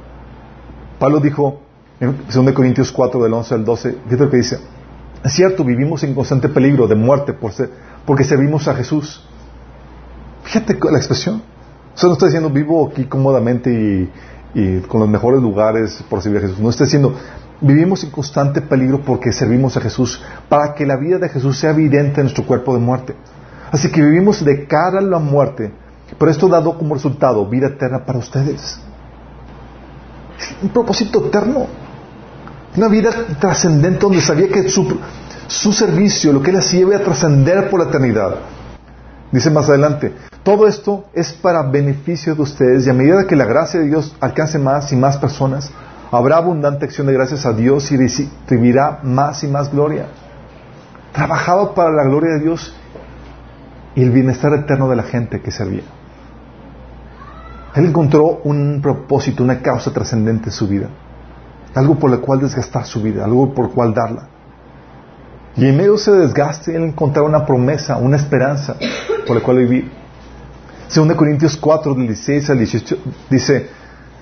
Pablo 0.99 1.19
dijo 1.19 1.62
en 2.03 2.17
2 2.45 2.53
Corintios 2.53 2.91
4, 2.91 3.23
del 3.23 3.33
11 3.33 3.53
al 3.55 3.65
12, 3.65 3.91
fíjate 3.91 4.23
lo 4.23 4.29
que 4.29 4.37
dice, 4.37 4.59
es 5.23 5.31
cierto, 5.31 5.63
vivimos 5.63 6.03
en 6.03 6.13
constante 6.13 6.49
peligro 6.49 6.85
de 6.85 6.95
muerte 6.95 7.33
porque 8.05 8.23
servimos 8.25 8.67
a 8.67 8.75
Jesús. 8.75 9.25
Fíjate 10.43 10.77
la 10.91 10.97
expresión. 10.97 11.41
O 11.95 11.97
sea, 11.97 12.07
no 12.07 12.13
estoy 12.13 12.27
diciendo 12.27 12.49
vivo 12.49 12.89
aquí 12.89 13.05
cómodamente 13.05 14.09
y 14.53 14.79
con 14.81 14.99
los 14.99 15.09
mejores 15.09 15.41
lugares 15.41 16.03
por 16.09 16.21
servir 16.21 16.39
a 16.39 16.41
Jesús. 16.41 16.59
No 16.59 16.69
está 16.69 16.83
diciendo, 16.83 17.15
vivimos 17.61 18.03
en 18.03 18.11
constante 18.11 18.61
peligro 18.61 18.99
porque 18.99 19.31
servimos 19.31 19.77
a 19.77 19.81
Jesús, 19.81 20.21
para 20.49 20.73
que 20.73 20.85
la 20.85 20.97
vida 20.97 21.17
de 21.19 21.29
Jesús 21.29 21.57
sea 21.57 21.71
evidente 21.71 22.19
en 22.19 22.25
nuestro 22.25 22.45
cuerpo 22.45 22.73
de 22.73 22.81
muerte. 22.81 23.15
Así 23.71 23.89
que 23.89 24.01
vivimos 24.01 24.43
de 24.43 24.67
cara 24.67 24.99
a 24.99 25.01
la 25.01 25.19
muerte, 25.19 25.71
pero 26.19 26.29
esto 26.29 26.49
dado 26.49 26.77
como 26.77 26.95
resultado 26.95 27.47
vida 27.47 27.67
eterna 27.67 28.03
para 28.05 28.19
ustedes. 28.19 28.77
Un 30.61 30.67
propósito 30.67 31.27
eterno. 31.27 31.67
Una 32.75 32.87
vida 32.87 33.11
trascendente 33.39 33.99
donde 33.99 34.21
sabía 34.21 34.47
que 34.47 34.67
su, 34.67 35.73
servicio, 35.73 36.33
lo 36.33 36.41
que 36.41 36.49
él 36.49 36.57
hacía, 36.57 36.81
iba 36.81 36.95
a 36.95 36.99
trascender 36.99 37.69
por 37.69 37.79
la 37.79 37.89
eternidad. 37.89 38.35
Dice 39.31 39.51
más 39.51 39.69
adelante, 39.69 40.13
todo 40.41 40.67
esto 40.67 41.05
es 41.13 41.33
para 41.33 41.61
beneficio 41.63 42.33
de 42.33 42.41
ustedes 42.41 42.87
y 42.87 42.89
a 42.89 42.93
medida 42.93 43.27
que 43.27 43.35
la 43.35 43.45
gracia 43.45 43.79
de 43.79 43.87
Dios 43.87 44.15
alcance 44.19 44.57
más 44.57 44.91
y 44.91 44.95
más 44.95 45.17
personas, 45.17 45.71
habrá 46.11 46.37
abundante 46.37 46.85
acción 46.85 47.07
de 47.07 47.13
gracias 47.13 47.45
a 47.45 47.53
Dios 47.53 47.91
y 47.91 47.97
recibirá 47.97 48.99
más 49.03 49.43
y 49.43 49.47
más 49.47 49.71
gloria. 49.71 50.07
Trabajado 51.11 51.75
para 51.75 51.91
la 51.91 52.03
gloria 52.05 52.33
de 52.33 52.39
Dios 52.39 52.75
y 53.95 54.01
el 54.01 54.09
bienestar 54.09 54.51
eterno 54.53 54.89
de 54.89 54.95
la 54.95 55.03
gente 55.03 55.41
que 55.41 55.51
servía. 55.51 55.83
Él 57.75 57.85
encontró 57.85 58.41
un 58.43 58.79
propósito, 58.81 59.43
una 59.43 59.61
causa 59.61 59.91
trascendente 59.91 60.45
en 60.45 60.51
su 60.51 60.67
vida. 60.67 60.89
Algo 61.75 61.95
por 61.95 62.11
lo 62.11 62.21
cual 62.21 62.39
desgastar 62.39 62.85
su 62.85 63.01
vida, 63.01 63.25
algo 63.25 63.53
por 63.53 63.71
cual 63.71 63.93
darla. 63.93 64.27
Y 65.55 65.67
en 65.67 65.77
medio 65.77 65.91
de 65.91 65.97
ese 65.97 66.11
desgaste, 66.11 66.75
él 66.75 66.83
encontraba 66.83 67.27
una 67.27 67.45
promesa, 67.45 67.97
una 67.97 68.17
esperanza 68.17 68.75
por 69.25 69.35
la 69.35 69.43
cual 69.43 69.57
vivir. 69.57 69.91
Según 70.87 71.13
Corintios 71.13 71.57
4, 71.57 71.93
del 71.95 72.07
16 72.07 72.49
al 72.49 72.57
18, 72.59 72.97
dice, 73.29 73.69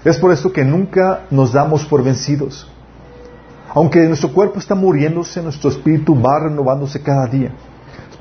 es 0.04 0.18
por 0.18 0.32
esto 0.32 0.52
que 0.52 0.64
nunca 0.64 1.24
nos 1.30 1.54
damos 1.54 1.86
por 1.86 2.04
vencidos. 2.04 2.70
Aunque 3.74 4.00
nuestro 4.02 4.34
cuerpo 4.34 4.60
está 4.60 4.76
muriéndose, 4.76 5.42
nuestro 5.42 5.70
espíritu 5.70 6.20
va 6.20 6.40
renovándose 6.40 7.02
cada 7.02 7.28
día. 7.28 7.52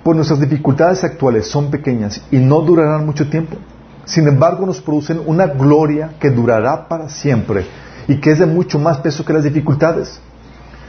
Pues 0.02 0.16
nuestras 0.16 0.40
dificultades 0.40 1.02
actuales 1.04 1.46
son 1.48 1.70
pequeñas 1.70 2.22
y 2.30 2.38
no 2.38 2.60
durarán 2.60 3.06
mucho 3.06 3.28
tiempo. 3.28 3.56
Sin 4.04 4.26
embargo, 4.26 4.66
nos 4.66 4.80
producen 4.80 5.20
una 5.26 5.46
gloria 5.46 6.14
que 6.18 6.30
durará 6.30 6.88
para 6.88 7.08
siempre 7.08 7.66
y 8.08 8.16
que 8.20 8.32
es 8.32 8.38
de 8.38 8.46
mucho 8.46 8.78
más 8.78 8.98
peso 8.98 9.24
que 9.24 9.32
las 9.32 9.44
dificultades. 9.44 10.20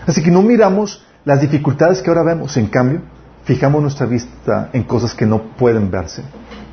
Así 0.07 0.23
que 0.23 0.31
no 0.31 0.41
miramos 0.41 1.05
las 1.25 1.41
dificultades 1.41 2.01
que 2.01 2.09
ahora 2.09 2.23
vemos, 2.23 2.57
en 2.57 2.67
cambio, 2.67 3.01
fijamos 3.43 3.81
nuestra 3.81 4.05
vista 4.05 4.69
en 4.73 4.83
cosas 4.83 5.13
que 5.13 5.25
no 5.25 5.41
pueden 5.57 5.91
verse. 5.91 6.23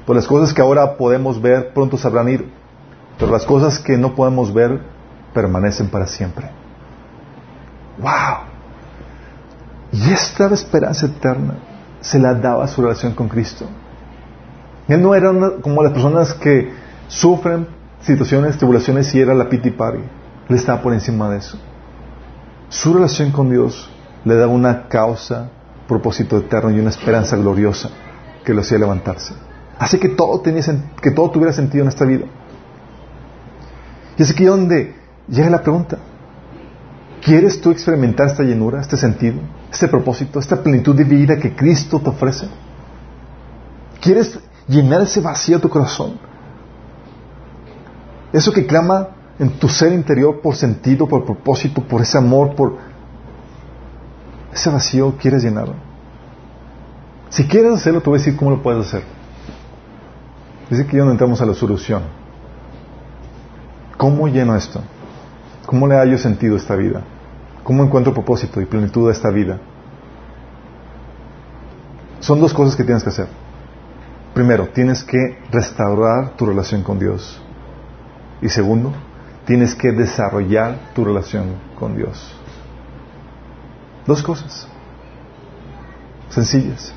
Pues 0.07 0.17
las 0.17 0.27
cosas 0.27 0.55
que 0.55 0.63
ahora 0.63 0.97
podemos 0.97 1.41
ver 1.41 1.73
pronto 1.75 1.99
sabrán 1.99 2.29
ir, 2.29 2.51
pero 3.19 3.31
las 3.31 3.45
cosas 3.45 3.79
que 3.79 3.99
no 3.99 4.15
podemos 4.15 4.53
ver 4.53 4.81
permanecen 5.35 5.89
para 5.89 6.07
siempre. 6.07 6.49
¡Wow! 7.99 8.49
Y 9.93 10.11
esta 10.11 10.47
esperanza 10.47 11.07
eterna 11.07 11.55
se 12.01 12.19
la 12.19 12.35
daba 12.35 12.67
su 12.69 12.83
relación 12.83 13.13
con 13.15 13.29
Cristo. 13.29 13.67
Él 14.87 15.03
no 15.03 15.15
era 15.15 15.31
como 15.61 15.83
las 15.83 15.93
personas 15.93 16.33
que 16.35 16.73
sufren 17.09 17.67
situaciones, 18.01 18.57
tribulaciones 18.57 19.15
y 19.15 19.21
era 19.21 19.35
la 19.35 19.49
pity 19.49 19.71
party. 19.71 20.01
Él 20.49 20.57
estaba 20.57 20.81
por 20.81 20.93
encima 20.93 21.29
de 21.31 21.39
eso. 21.39 21.59
Su 22.69 22.95
relación 22.95 23.31
con 23.33 23.51
Dios 23.51 23.91
le 24.25 24.35
daba 24.35 24.53
una 24.53 24.89
causa, 24.89 25.51
propósito 25.87 26.39
eterno 26.39 26.71
y 26.71 26.81
una 26.81 26.91
esperanza 26.91 27.37
gloriosa 27.37 27.91
que 28.45 28.55
lo 28.55 28.61
hacía 28.61 28.79
levantarse. 28.79 29.35
Hace 29.79 29.99
que 29.99 30.09
todo, 30.09 30.43
que 30.43 31.11
todo 31.11 31.31
tuviera 31.31 31.53
sentido 31.53 31.83
en 31.83 31.89
esta 31.89 32.05
vida. 32.05 32.25
Y 34.17 34.23
es 34.23 34.31
aquí 34.31 34.45
donde 34.45 34.97
llega 35.29 35.51
la 35.51 35.63
pregunta. 35.63 35.99
¿Quieres 37.23 37.61
tú 37.61 37.71
experimentar 37.71 38.27
esta 38.27 38.43
llenura, 38.43 38.81
este 38.81 38.97
sentido, 38.97 39.41
este 39.71 39.89
propósito, 39.89 40.39
esta 40.39 40.63
plenitud 40.63 40.95
de 40.95 41.05
vida 41.05 41.37
que 41.39 41.55
Cristo 41.55 42.01
te 42.01 42.11
ofrece? 42.11 42.49
¿Quieres 44.01 44.39
llenar 44.67 45.03
ese 45.03 45.21
vacío 45.21 45.57
de 45.57 45.63
tu 45.63 45.69
corazón? 45.69 46.19
Eso 48.33 48.53
que 48.53 48.67
clama 48.67 49.09
en 49.39 49.51
tu 49.59 49.69
ser 49.69 49.93
interior 49.93 50.41
por 50.41 50.57
sentido, 50.57 51.07
por 51.07 51.25
propósito, 51.25 51.83
por 51.83 52.03
ese 52.03 52.19
amor, 52.19 52.55
por 52.55 52.77
ese 54.53 54.71
vacío, 54.71 55.15
¿quieres 55.19 55.43
llenarlo? 55.43 55.75
Si 57.29 57.47
quieres 57.47 57.75
hacerlo, 57.75 58.01
te 58.01 58.11
voy 58.11 58.19
a 58.19 58.21
decir 58.21 58.37
cómo 58.37 58.51
lo 58.51 58.63
puedes 58.63 58.87
hacer. 58.87 59.03
Dice 60.71 60.87
que 60.87 60.97
ya 60.97 61.05
no 61.05 61.13
entramos 61.13 61.41
a 61.41 61.47
la 61.47 61.55
solución. 61.55 62.03
¿Cómo 63.97 64.29
lleno 64.29 64.57
esto? 64.57 64.83
¿Cómo 65.67 65.87
le 65.87 65.97
hallo 65.97 66.19
sentido 66.19 66.55
a 66.55 66.59
esta 66.59 66.75
vida? 66.75 67.03
¿Cómo 67.63 67.85
encuentro 67.85 68.15
propósito 68.15 68.61
y 68.61 68.65
plenitud 68.65 69.09
a 69.09 69.13
esta 69.13 69.31
vida? 69.31 69.61
Son 72.21 72.41
dos 72.41 72.53
cosas 72.53 72.75
que 72.75 72.85
tienes 72.85 73.03
que 73.03 73.11
hacer. 73.11 73.29
Primero, 74.35 74.69
tienes 74.69 75.05
que 75.05 75.39
restaurar 75.51 76.37
tu 76.37 76.47
relación 76.47 76.83
con 76.83 76.99
Dios. 76.99 77.43
Y 78.41 78.49
segundo, 78.49 78.93
tienes 79.49 79.75
que 79.75 79.93
desarrollar 79.93 80.93
tu 80.95 81.07
relación 81.07 81.55
con 81.79 81.97
Dios. 81.97 82.37
Dos 84.07 84.23
cosas. 84.23 84.69
Sencillas. 86.29 86.93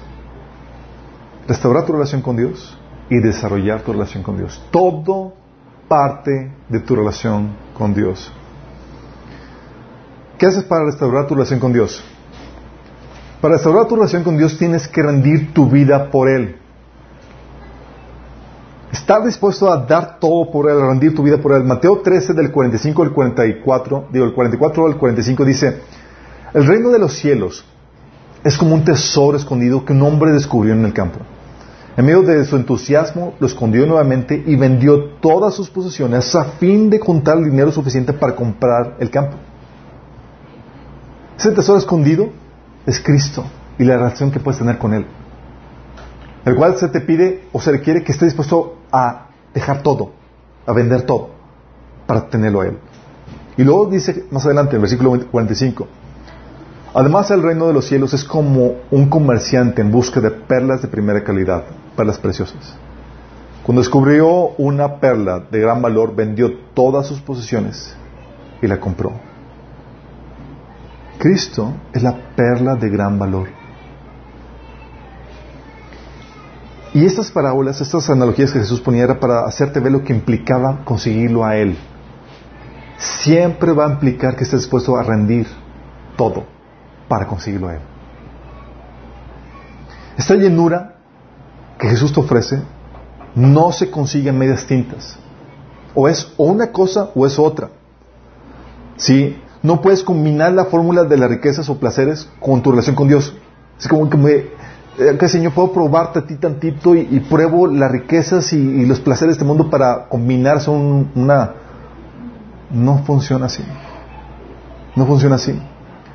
Restaurar 1.47 1.85
tu 1.85 1.93
relación 1.93 2.21
con 2.21 2.35
Dios 2.35 2.77
y 3.09 3.19
desarrollar 3.19 3.83
tu 3.83 3.93
relación 3.93 4.21
con 4.21 4.37
Dios. 4.37 4.61
Todo 4.69 5.33
parte 5.87 6.51
de 6.67 6.81
tu 6.81 6.93
relación 6.93 7.55
con 7.73 7.93
Dios. 7.93 8.29
¿Qué 10.37 10.45
haces 10.45 10.65
para 10.65 10.83
restaurar 10.83 11.27
tu 11.27 11.35
relación 11.35 11.61
con 11.61 11.71
Dios? 11.71 12.03
Para 13.39 13.53
restaurar 13.53 13.87
tu 13.87 13.95
relación 13.95 14.25
con 14.25 14.37
Dios 14.37 14.57
tienes 14.57 14.89
que 14.89 15.01
rendir 15.01 15.53
tu 15.53 15.69
vida 15.69 16.11
por 16.11 16.27
Él. 16.27 16.57
Estar 18.91 19.23
dispuesto 19.23 19.71
a 19.71 19.77
dar 19.77 20.19
todo 20.19 20.51
por 20.51 20.69
Él, 20.69 20.77
a 20.77 20.87
rendir 20.87 21.15
tu 21.15 21.23
vida 21.23 21.37
por 21.37 21.53
Él. 21.53 21.63
Mateo 21.63 22.01
13 22.01 22.33
del 22.33 22.51
45 22.51 23.03
al 23.03 23.11
44, 23.13 24.07
digo 24.11 24.25
el 24.25 24.33
44 24.33 24.85
al 24.85 24.97
45 24.97 25.45
dice, 25.45 25.81
el 26.53 26.67
reino 26.67 26.89
de 26.89 26.99
los 26.99 27.13
cielos 27.13 27.63
es 28.43 28.57
como 28.57 28.75
un 28.75 28.83
tesoro 28.83 29.37
escondido 29.37 29.85
que 29.85 29.93
un 29.93 30.01
hombre 30.01 30.31
descubrió 30.31 30.73
en 30.73 30.83
el 30.83 30.93
campo. 30.93 31.19
En 31.95 32.05
medio 32.05 32.21
de 32.23 32.43
su 32.45 32.55
entusiasmo, 32.55 33.33
lo 33.39 33.47
escondió 33.47 33.85
nuevamente 33.85 34.41
y 34.45 34.55
vendió 34.55 35.05
todas 35.21 35.53
sus 35.53 35.69
posesiones 35.69 36.33
a 36.35 36.45
fin 36.45 36.89
de 36.89 36.99
juntar 36.99 37.37
el 37.37 37.45
dinero 37.45 37.71
suficiente 37.71 38.13
para 38.13 38.35
comprar 38.35 38.95
el 38.99 39.09
campo. 39.09 39.37
Ese 41.37 41.51
tesoro 41.51 41.77
escondido 41.77 42.29
es 42.85 42.99
Cristo 42.99 43.45
y 43.77 43.83
la 43.83 43.97
relación 43.97 44.31
que 44.31 44.39
puedes 44.39 44.59
tener 44.59 44.77
con 44.77 44.93
Él. 44.93 45.05
El 46.45 46.55
cual 46.55 46.77
se 46.77 46.87
te 46.87 47.01
pide 47.01 47.47
o 47.51 47.61
se 47.61 47.71
requiere 47.71 48.03
que 48.03 48.11
estés 48.11 48.29
dispuesto 48.29 48.77
a 48.91 49.27
dejar 49.53 49.83
todo, 49.83 50.11
a 50.65 50.73
vender 50.73 51.03
todo, 51.03 51.29
para 52.07 52.29
tenerlo 52.29 52.61
a 52.61 52.67
Él. 52.67 52.77
Y 53.57 53.63
luego 53.63 53.85
dice 53.85 54.25
más 54.31 54.45
adelante, 54.45 54.75
en 54.75 54.81
versículo 54.81 55.19
45, 55.29 55.87
además 56.93 57.29
el 57.31 57.43
reino 57.43 57.67
de 57.67 57.73
los 57.73 57.85
cielos 57.85 58.13
es 58.13 58.23
como 58.23 58.75
un 58.89 59.09
comerciante 59.09 59.81
en 59.81 59.91
busca 59.91 60.19
de 60.19 60.31
perlas 60.31 60.81
de 60.81 60.87
primera 60.87 61.23
calidad, 61.23 61.63
perlas 61.95 62.17
preciosas. 62.17 62.75
Cuando 63.63 63.81
descubrió 63.81 64.55
una 64.57 64.99
perla 64.99 65.39
de 65.51 65.59
gran 65.59 65.81
valor, 65.81 66.15
vendió 66.15 66.51
todas 66.73 67.05
sus 67.05 67.21
posesiones 67.21 67.95
y 68.61 68.67
la 68.67 68.79
compró. 68.79 69.11
Cristo 71.19 71.71
es 71.93 72.01
la 72.01 72.15
perla 72.35 72.75
de 72.75 72.89
gran 72.89 73.19
valor. 73.19 73.60
Y 76.93 77.05
estas 77.05 77.31
parábolas, 77.31 77.79
estas 77.79 78.09
analogías 78.09 78.51
que 78.51 78.59
Jesús 78.59 78.81
ponía 78.81 79.03
era 79.03 79.19
para 79.19 79.45
hacerte 79.45 79.79
ver 79.79 79.91
lo 79.91 80.03
que 80.03 80.13
implicaba 80.13 80.83
conseguirlo 80.83 81.45
a 81.45 81.55
Él. 81.55 81.77
Siempre 82.97 83.71
va 83.71 83.85
a 83.85 83.91
implicar 83.91 84.35
que 84.35 84.43
estés 84.43 84.61
dispuesto 84.61 84.97
a 84.97 85.03
rendir 85.03 85.47
todo 86.17 86.43
para 87.07 87.27
conseguirlo 87.27 87.69
a 87.69 87.75
Él. 87.75 87.81
Esta 90.17 90.35
llenura 90.35 90.97
que 91.77 91.87
Jesús 91.87 92.13
te 92.13 92.19
ofrece 92.19 92.61
no 93.35 93.71
se 93.71 93.89
consigue 93.89 94.29
en 94.29 94.37
medias 94.37 94.65
tintas. 94.65 95.17
O 95.95 96.07
es 96.07 96.33
una 96.37 96.71
cosa 96.71 97.09
o 97.15 97.25
es 97.25 97.39
otra. 97.39 97.69
¿Sí? 98.97 99.37
no 99.63 99.81
puedes 99.81 100.03
combinar 100.03 100.53
la 100.53 100.65
fórmula 100.65 101.03
de 101.03 101.17
las 101.17 101.29
riquezas 101.29 101.69
o 101.69 101.77
placeres 101.77 102.27
con 102.39 102.61
tu 102.61 102.71
relación 102.71 102.95
con 102.95 103.07
Dios. 103.07 103.33
Es 103.79 103.87
como 103.87 104.09
que 104.09 104.17
eh, 104.97 105.27
Señor, 105.27 105.53
puedo 105.53 105.71
probarte 105.71 106.19
a 106.19 106.25
ti 106.25 106.35
tantito 106.35 106.95
y, 106.95 107.19
pruebo 107.21 107.67
las 107.67 107.91
riquezas 107.91 108.51
y, 108.53 108.85
los 108.85 108.99
placeres 108.99 109.35
de 109.35 109.39
este 109.39 109.45
mundo 109.45 109.69
para 109.69 110.07
combinar 110.09 110.59
son 110.59 111.11
una... 111.15 111.53
No 112.69 113.03
funciona 113.03 113.47
así. 113.47 113.63
No 114.95 115.05
funciona 115.05 115.35
así. 115.35 115.59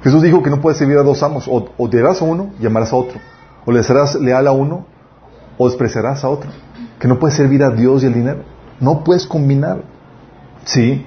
Jesús 0.03 0.22
dijo 0.22 0.43
que 0.43 0.51
no 0.51 0.61
puedes 0.61 0.79
servir 0.79 0.97
a 0.97 1.03
dos 1.03 1.22
amos. 1.22 1.49
O, 1.49 1.68
o 1.77 1.91
te 1.91 1.99
darás 2.01 2.22
a 2.22 2.24
uno 2.24 2.51
y 2.61 2.66
amarás 2.66 2.93
a 2.93 2.97
otro. 2.97 3.18
O 3.64 3.72
le 3.72 3.83
serás 3.83 4.14
leal 4.14 4.47
a 4.47 4.53
uno 4.53 4.87
o 5.59 5.68
despreciarás 5.68 6.24
a 6.24 6.29
otro. 6.29 6.51
Que 6.99 7.09
no 7.09 7.18
puedes 7.18 7.37
servir 7.37 7.62
a 7.62 7.70
Dios 7.70 8.03
y 8.03 8.07
al 8.07 8.14
dinero. 8.14 8.41
No 8.81 9.05
puedes 9.05 9.27
combinar. 9.27 9.83
Sí. 10.64 11.05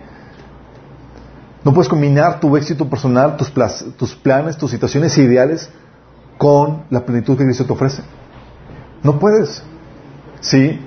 No 1.63 1.73
puedes 1.73 1.89
combinar 1.89 2.39
tu 2.39 2.55
éxito 2.57 2.87
personal, 2.89 3.37
tus, 3.37 3.51
tus 3.97 4.15
planes, 4.15 4.57
tus 4.57 4.69
situaciones 4.69 5.17
ideales 5.17 5.71
con 6.39 6.85
la 6.89 7.05
plenitud 7.05 7.37
que 7.37 7.43
Cristo 7.43 7.65
te 7.65 7.73
ofrece. 7.73 8.01
No 9.03 9.19
puedes. 9.19 9.61
¿Sí? 10.39 10.79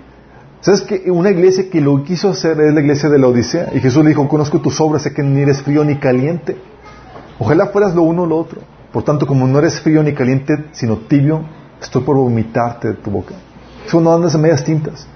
¿Sabes 0.62 0.80
que 0.80 1.10
una 1.10 1.30
iglesia 1.30 1.68
que 1.68 1.82
lo 1.82 2.02
quiso 2.04 2.30
hacer 2.30 2.58
es 2.58 2.72
la 2.72 2.80
iglesia 2.80 3.10
de 3.10 3.18
la 3.18 3.26
Odisea? 3.26 3.68
Y 3.74 3.80
Jesús 3.80 4.02
le 4.02 4.08
dijo, 4.08 4.26
conozco 4.28 4.60
tus 4.62 4.80
obras, 4.80 5.02
sé 5.02 5.12
que 5.12 5.22
ni 5.22 5.42
eres 5.42 5.60
frío 5.60 5.84
ni 5.84 5.96
caliente. 5.96 6.56
Ojalá 7.38 7.66
fueras 7.66 7.94
lo 7.94 8.02
uno 8.02 8.22
o 8.22 8.26
lo 8.26 8.38
otro. 8.38 8.62
Por 8.94 9.02
tanto, 9.02 9.26
como 9.26 9.46
no 9.46 9.58
eres 9.58 9.78
frío 9.78 10.02
ni 10.02 10.14
caliente, 10.14 10.54
sino 10.72 10.96
tibio, 10.96 11.44
estoy 11.82 12.00
por 12.02 12.16
vomitarte 12.16 12.88
de 12.88 12.94
tu 12.94 13.10
boca. 13.10 13.34
Eso 13.86 14.00
no 14.00 14.14
andas 14.14 14.34
en 14.34 14.40
medias 14.40 14.64
tintas. 14.64 15.06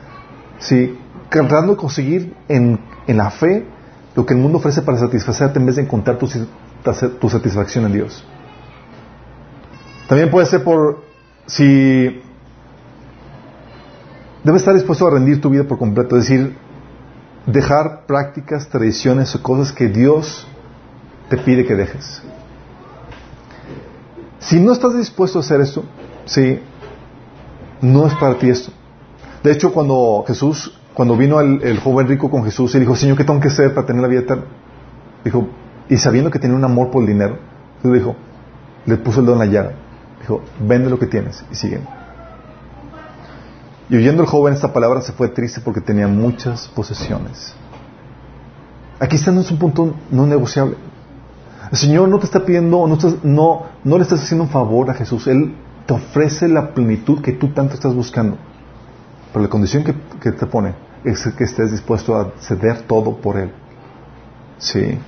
¿Sí? 0.59 0.99
Tratando 1.31 1.73
de 1.73 1.79
conseguir 1.79 2.35
en, 2.47 2.79
en, 3.07 3.17
la 3.17 3.31
fe 3.31 3.67
lo 4.15 4.27
que 4.27 4.35
el 4.35 4.41
mundo 4.41 4.59
ofrece 4.59 4.83
para 4.83 4.99
satisfacerte 4.99 5.59
en 5.59 5.65
vez 5.65 5.77
de 5.77 5.83
encontrar 5.83 6.19
tu 6.19 7.29
satisfacción 7.31 7.87
en 7.87 7.93
Dios. 7.93 8.23
También 10.09 10.31
puede 10.31 10.47
ser 10.47 10.63
por 10.63 11.03
si 11.47 12.23
debes 14.45 14.63
estar 14.63 14.75
dispuesto 14.75 15.07
a 15.07 15.11
rendir 15.11 15.41
tu 15.41 15.51
vida 15.51 15.65
por 15.65 15.79
completo, 15.79 16.17
es 16.17 16.29
decir, 16.29 16.57
dejar 17.47 18.07
prácticas, 18.07 18.69
tradiciones 18.69 19.35
o 19.35 19.43
cosas 19.43 19.73
que 19.73 19.89
Dios 19.89 20.47
te 21.29 21.37
pide 21.37 21.65
que 21.65 21.75
dejes. 21.75 22.23
Si 24.39 24.61
no 24.61 24.73
estás 24.73 24.97
dispuesto 24.97 25.39
a 25.39 25.41
hacer 25.41 25.61
esto, 25.61 25.85
sí, 26.25 26.61
no 27.81 28.07
es 28.07 28.15
para 28.15 28.39
ti 28.39 28.49
esto. 28.49 28.71
De 29.43 29.51
hecho, 29.51 29.73
cuando 29.73 30.25
Jesús, 30.27 30.79
cuando 30.95 31.17
vino 31.17 31.41
el, 31.41 31.79
joven 31.81 32.07
rico 32.07 32.31
con 32.31 32.45
Jesús 32.45 32.75
y 32.75 32.81
dijo, 32.81 32.95
Señor, 32.95 33.17
¿qué 33.17 33.25
tengo 33.25 33.41
que 33.41 33.49
hacer 33.49 33.75
para 33.75 33.87
tener 33.87 34.03
la 34.03 34.09
vida 34.09 34.21
eterna? 34.21 34.45
Dijo, 35.25 35.49
y 35.89 35.97
sabiendo 35.97 36.31
que 36.31 36.39
tenía 36.39 36.57
un 36.57 36.65
amor 36.65 36.91
por 36.91 37.03
el 37.03 37.09
dinero, 37.09 37.39
Jesús 37.79 37.95
dijo, 37.95 38.17
le 38.85 38.97
puso 38.97 39.21
el 39.21 39.27
dedo 39.27 39.35
en 39.35 39.39
la 39.41 39.47
llaga. 39.47 39.86
Dijo, 40.27 40.43
vende 40.59 40.91
lo 40.91 40.99
que 40.99 41.07
tienes 41.07 41.45
y 41.53 41.55
sigue. 41.55 41.81
Y 43.89 43.97
oyendo 43.97 44.25
el 44.25 44.29
joven 44.29 44.55
esta 44.55 44.73
palabra 44.73 45.01
se 45.01 45.13
fue 45.13 45.29
triste 45.29 45.61
porque 45.61 45.81
tenía 45.81 46.09
muchas 46.09 46.67
posesiones. 46.67 47.55
Aquí 48.99 49.15
está 49.15 49.31
en 49.31 49.39
un 49.39 49.45
punto 49.57 49.95
no 50.11 50.27
negociable. 50.27 50.77
El 51.71 51.79
Señor 51.79 52.09
no 52.09 52.19
te 52.19 52.25
está 52.25 52.45
pidiendo, 52.45 52.89
no, 52.89 52.99
no, 53.23 53.67
no 53.85 53.97
le 53.97 54.03
estás 54.03 54.21
haciendo 54.21 54.45
un 54.45 54.51
favor 54.51 54.91
a 54.91 54.95
Jesús. 54.95 55.29
Él 55.29 55.55
te 55.87 55.95
ofrece 55.95 56.49
la 56.49 56.75
plenitud 56.75 57.21
que 57.23 57.31
tú 57.31 57.53
tanto 57.53 57.75
estás 57.75 57.95
buscando. 57.95 58.37
Pero 59.33 59.45
la 59.45 59.49
condición 59.49 59.85
que, 59.85 59.95
que 60.21 60.33
te 60.33 60.47
pone 60.47 60.75
es 61.05 61.25
que 61.39 61.45
estés 61.45 61.71
dispuesto 61.71 62.19
a 62.19 62.33
ceder 62.41 62.83
todo 62.83 63.19
por 63.19 63.37
Él. 63.37 63.53
Sí. 64.59 64.99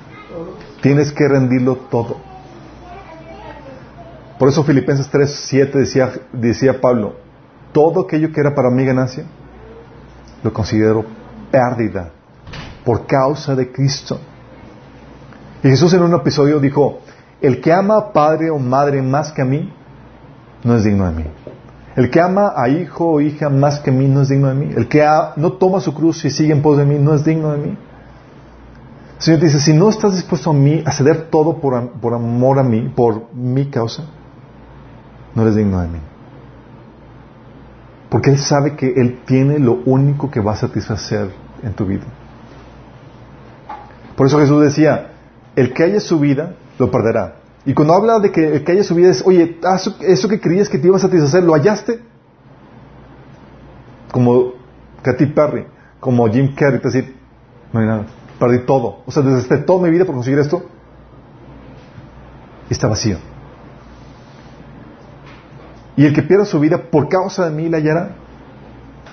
Tienes 0.80 1.10
que 1.10 1.26
rendirlo 1.26 1.74
todo. 1.90 2.27
Por 4.38 4.48
eso 4.48 4.62
Filipenses 4.62 5.08
3, 5.08 5.30
7 5.48 5.78
decía, 5.78 6.12
decía 6.32 6.80
Pablo, 6.80 7.16
todo 7.72 8.02
aquello 8.02 8.32
que 8.32 8.40
era 8.40 8.54
para 8.54 8.70
mí 8.70 8.84
ganancia, 8.84 9.24
lo 10.42 10.52
considero 10.52 11.04
pérdida 11.50 12.10
por 12.84 13.06
causa 13.06 13.56
de 13.56 13.70
Cristo. 13.72 14.18
Y 15.62 15.68
Jesús 15.68 15.92
en 15.92 16.02
un 16.02 16.14
episodio 16.14 16.60
dijo, 16.60 17.00
el 17.40 17.60
que 17.60 17.72
ama 17.72 17.96
a 17.96 18.12
padre 18.12 18.50
o 18.50 18.58
madre 18.58 19.02
más 19.02 19.32
que 19.32 19.42
a 19.42 19.44
mí, 19.44 19.72
no 20.62 20.76
es 20.76 20.84
digno 20.84 21.04
de 21.06 21.16
mí. 21.16 21.24
El 21.96 22.10
que 22.10 22.20
ama 22.20 22.52
a 22.56 22.68
hijo 22.68 23.06
o 23.06 23.20
hija 23.20 23.48
más 23.48 23.80
que 23.80 23.90
a 23.90 23.92
mí, 23.92 24.06
no 24.06 24.22
es 24.22 24.28
digno 24.28 24.48
de 24.48 24.54
mí. 24.54 24.72
El 24.76 24.88
que 24.88 25.04
no 25.36 25.54
toma 25.54 25.80
su 25.80 25.92
cruz 25.92 26.24
y 26.24 26.30
sigue 26.30 26.52
en 26.52 26.62
pos 26.62 26.78
de 26.78 26.84
mí, 26.84 26.96
no 26.96 27.12
es 27.12 27.24
digno 27.24 27.52
de 27.52 27.58
mí. 27.58 27.76
El 29.16 29.22
Señor 29.22 29.40
dice, 29.40 29.58
si 29.58 29.72
no 29.72 29.88
estás 29.88 30.14
dispuesto 30.14 30.50
a 30.50 30.54
mí, 30.54 30.82
a 30.86 30.92
ceder 30.92 31.28
todo 31.28 31.58
por, 31.58 31.90
por 32.00 32.14
amor 32.14 32.60
a 32.60 32.62
mí, 32.62 32.92
por 32.94 33.34
mi 33.34 33.66
causa, 33.66 34.04
no 35.34 35.42
eres 35.42 35.56
digno 35.56 35.80
de 35.80 35.88
mí. 35.88 35.98
Porque 38.08 38.30
Él 38.30 38.38
sabe 38.38 38.76
que 38.76 38.92
Él 38.96 39.20
tiene 39.26 39.58
lo 39.58 39.80
único 39.84 40.30
que 40.30 40.40
va 40.40 40.52
a 40.52 40.56
satisfacer 40.56 41.30
en 41.62 41.72
tu 41.74 41.86
vida. 41.86 42.04
Por 44.16 44.26
eso 44.26 44.38
Jesús 44.38 44.62
decía, 44.62 45.12
el 45.54 45.72
que 45.72 45.84
haya 45.84 46.00
su 46.00 46.18
vida, 46.18 46.54
lo 46.78 46.90
perderá. 46.90 47.36
Y 47.64 47.74
cuando 47.74 47.94
habla 47.94 48.18
de 48.18 48.32
que 48.32 48.56
el 48.56 48.64
que 48.64 48.72
haya 48.72 48.84
su 48.84 48.94
vida 48.94 49.10
es, 49.10 49.22
oye, 49.26 49.58
eso 50.00 50.28
que 50.28 50.40
creías 50.40 50.68
que 50.68 50.78
te 50.78 50.86
iba 50.86 50.96
a 50.96 51.00
satisfacer, 51.00 51.42
¿lo 51.42 51.54
hallaste? 51.54 52.00
Como 54.10 54.54
Katy 55.02 55.26
Perry, 55.26 55.66
como 56.00 56.28
Jim 56.28 56.54
Carrey, 56.54 56.80
te 56.80 56.88
decir, 56.88 57.16
no 57.72 57.80
hay 57.80 57.86
nada, 57.86 58.06
perdí 58.38 58.60
todo. 58.60 59.02
O 59.04 59.10
sea, 59.10 59.22
desde 59.22 59.58
toda 59.58 59.82
mi 59.82 59.90
vida 59.90 60.04
por 60.04 60.14
conseguir 60.14 60.38
esto, 60.38 60.62
está 62.70 62.88
vacío. 62.88 63.18
Y 65.98 66.06
el 66.06 66.14
que 66.14 66.22
pierda 66.22 66.44
su 66.44 66.60
vida 66.60 66.90
por 66.92 67.08
causa 67.08 67.46
de 67.46 67.50
mí 67.50 67.68
la 67.68 67.78
hallará. 67.78 68.12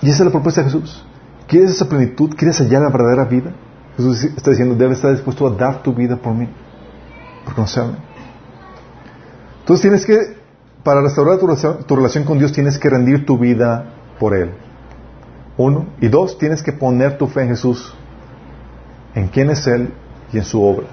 Y 0.03 0.09
esa 0.09 0.19
es 0.19 0.25
la 0.25 0.31
propuesta 0.31 0.61
de 0.61 0.69
Jesús. 0.69 1.03
¿Quieres 1.47 1.71
esa 1.71 1.89
plenitud? 1.89 2.35
¿Quieres 2.37 2.59
hallar 2.59 2.83
la 2.83 2.89
verdadera 2.89 3.25
vida? 3.25 3.53
Jesús 3.97 4.23
está 4.23 4.51
diciendo, 4.51 4.75
debes 4.75 4.97
estar 4.97 5.11
dispuesto 5.11 5.47
a 5.47 5.49
dar 5.49 5.81
tu 5.81 5.95
vida 5.95 6.15
por 6.15 6.35
mí, 6.35 6.47
por 7.43 7.55
conocerme. 7.55 7.95
Entonces 9.61 9.81
tienes 9.81 10.05
que, 10.05 10.37
para 10.83 11.01
restaurar 11.01 11.39
tu 11.39 11.47
relación, 11.95 12.23
con 12.23 12.37
Dios, 12.37 12.53
tienes 12.53 12.77
que 12.77 12.87
rendir 12.87 13.25
tu 13.25 13.39
vida 13.39 13.85
por 14.19 14.35
Él. 14.35 14.51
Uno. 15.57 15.87
Y 16.01 16.07
dos, 16.07 16.37
tienes 16.37 16.61
que 16.61 16.71
poner 16.71 17.17
tu 17.17 17.25
fe 17.25 17.41
en 17.41 17.47
Jesús, 17.47 17.95
en 19.15 19.27
quién 19.29 19.49
es 19.49 19.65
Él 19.65 19.91
y 20.31 20.37
en 20.37 20.43
su 20.43 20.63
obra. 20.63 20.85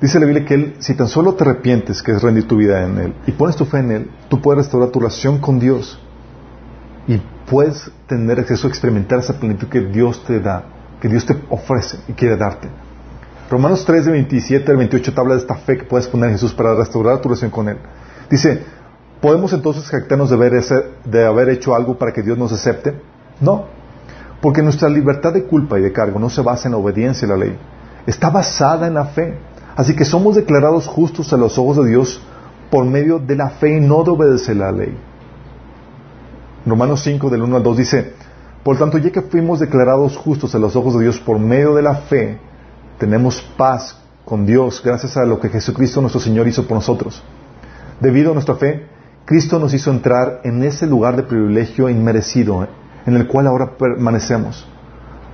Dice 0.00 0.18
la 0.18 0.26
Biblia 0.26 0.46
que 0.46 0.54
Él, 0.54 0.76
si 0.78 0.94
tan 0.94 1.08
solo 1.08 1.34
te 1.34 1.44
arrepientes, 1.44 2.02
que 2.02 2.12
es 2.12 2.22
rendir 2.22 2.48
tu 2.48 2.56
vida 2.56 2.84
en 2.84 2.98
Él, 2.98 3.14
y 3.26 3.32
pones 3.32 3.56
tu 3.56 3.64
fe 3.64 3.78
en 3.78 3.90
Él, 3.90 4.10
tú 4.28 4.40
puedes 4.40 4.64
restaurar 4.64 4.90
tu 4.90 5.00
relación 5.00 5.38
con 5.38 5.58
Dios 5.58 6.00
y 7.06 7.20
puedes 7.48 7.90
tener 8.06 8.40
acceso 8.40 8.66
a 8.66 8.70
experimentar 8.70 9.18
esa 9.18 9.38
plenitud 9.38 9.68
que 9.68 9.80
Dios 9.80 10.24
te 10.24 10.40
da 10.40 10.64
que 11.00 11.08
Dios 11.08 11.26
te 11.26 11.36
ofrece 11.48 11.98
y 12.06 12.12
quiere 12.12 12.36
darte. 12.36 12.68
Romanos 13.50 13.84
3, 13.84 14.04
de 14.04 14.12
27 14.12 14.70
al 14.70 14.76
28 14.76 15.12
te 15.12 15.20
habla 15.20 15.34
de 15.34 15.40
esta 15.40 15.56
fe 15.56 15.78
que 15.78 15.84
puedes 15.84 16.06
poner 16.06 16.28
en 16.28 16.36
Jesús 16.36 16.52
para 16.52 16.74
restaurar 16.74 17.20
tu 17.20 17.28
relación 17.28 17.50
con 17.50 17.68
Él. 17.68 17.78
Dice, 18.30 18.62
¿podemos 19.20 19.52
entonces 19.52 19.88
jactarnos 19.88 20.30
de 20.30 20.36
haber, 20.36 20.62
de 21.04 21.26
haber 21.26 21.48
hecho 21.48 21.74
algo 21.74 21.98
para 21.98 22.12
que 22.12 22.22
Dios 22.22 22.38
nos 22.38 22.52
acepte? 22.52 22.94
No, 23.40 23.64
porque 24.40 24.62
nuestra 24.62 24.88
libertad 24.88 25.32
de 25.32 25.44
culpa 25.44 25.78
y 25.78 25.82
de 25.82 25.92
cargo 25.92 26.20
no 26.20 26.30
se 26.30 26.42
basa 26.42 26.68
en 26.68 26.72
la 26.72 26.78
obediencia 26.78 27.26
a 27.26 27.30
la 27.30 27.36
ley, 27.38 27.58
está 28.06 28.30
basada 28.30 28.86
en 28.86 28.94
la 28.94 29.06
fe. 29.06 29.38
Así 29.76 29.94
que 29.94 30.04
somos 30.04 30.36
declarados 30.36 30.86
justos 30.86 31.32
a 31.32 31.36
los 31.36 31.58
ojos 31.58 31.76
de 31.78 31.88
Dios 31.88 32.20
por 32.70 32.84
medio 32.84 33.18
de 33.18 33.36
la 33.36 33.50
fe 33.50 33.76
y 33.76 33.80
no 33.80 34.04
de 34.04 34.10
obedecer 34.10 34.56
la 34.56 34.72
ley. 34.72 34.96
Romanos 36.66 37.02
5 37.02 37.30
del 37.30 37.42
1 37.42 37.56
al 37.56 37.62
2 37.62 37.76
dice, 37.76 38.14
por 38.62 38.76
tanto, 38.76 38.98
ya 38.98 39.10
que 39.10 39.22
fuimos 39.22 39.60
declarados 39.60 40.16
justos 40.16 40.54
a 40.54 40.58
los 40.58 40.76
ojos 40.76 40.94
de 40.94 41.04
Dios 41.04 41.18
por 41.18 41.38
medio 41.38 41.74
de 41.74 41.82
la 41.82 41.94
fe, 41.94 42.38
tenemos 42.98 43.40
paz 43.56 43.96
con 44.24 44.44
Dios 44.44 44.82
gracias 44.84 45.16
a 45.16 45.24
lo 45.24 45.40
que 45.40 45.48
Jesucristo 45.48 46.00
nuestro 46.00 46.20
Señor 46.20 46.46
hizo 46.46 46.66
por 46.66 46.76
nosotros. 46.76 47.22
Debido 48.00 48.30
a 48.30 48.34
nuestra 48.34 48.56
fe, 48.56 48.86
Cristo 49.24 49.58
nos 49.58 49.72
hizo 49.72 49.90
entrar 49.90 50.40
en 50.44 50.62
ese 50.62 50.86
lugar 50.86 51.16
de 51.16 51.22
privilegio 51.22 51.88
inmerecido 51.88 52.66
en 53.06 53.16
el 53.16 53.26
cual 53.26 53.46
ahora 53.46 53.76
permanecemos. 53.78 54.66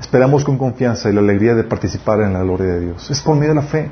Esperamos 0.01 0.45
con 0.45 0.59
confianza 0.59 1.09
y 1.09 1.12
la 1.12 1.20
alegría 1.20 1.55
de 1.55 1.64
participar 1.64 2.20
en 2.20 2.34
la 2.34 2.43
gloria 2.43 2.74
de 2.74 2.80
Dios. 2.80 3.11
Es 3.11 3.20
por 3.20 3.34
medio 3.34 3.51
de 3.51 3.61
la 3.61 3.66
fe. 3.66 3.91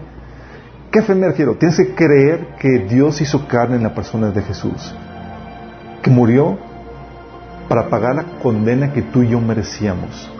¿Qué 0.94 1.02
fe 1.02 1.12
me 1.16 1.26
refiero? 1.26 1.56
Tienes 1.56 1.76
que 1.76 1.92
creer 1.92 2.54
que 2.56 2.86
Dios 2.88 3.20
hizo 3.20 3.48
carne 3.48 3.74
en 3.74 3.82
la 3.82 3.92
persona 3.96 4.30
de 4.30 4.40
Jesús, 4.42 4.94
que 6.00 6.08
murió 6.08 6.56
para 7.68 7.88
pagar 7.88 8.14
la 8.14 8.22
condena 8.40 8.92
que 8.92 9.02
tú 9.02 9.24
y 9.24 9.30
yo 9.30 9.40
merecíamos 9.40 10.30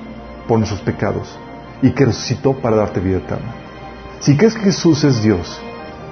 por 0.47 0.59
nuestros 0.59 0.81
pecados 0.83 1.37
y 1.83 1.91
que 1.91 2.05
resucitó 2.05 2.53
para 2.53 2.77
darte 2.77 3.01
vida 3.01 3.17
eterna. 3.17 3.53
Si 4.21 4.37
crees 4.37 4.55
que 4.55 4.67
Jesús 4.67 5.03
es 5.03 5.25
Dios, 5.25 5.61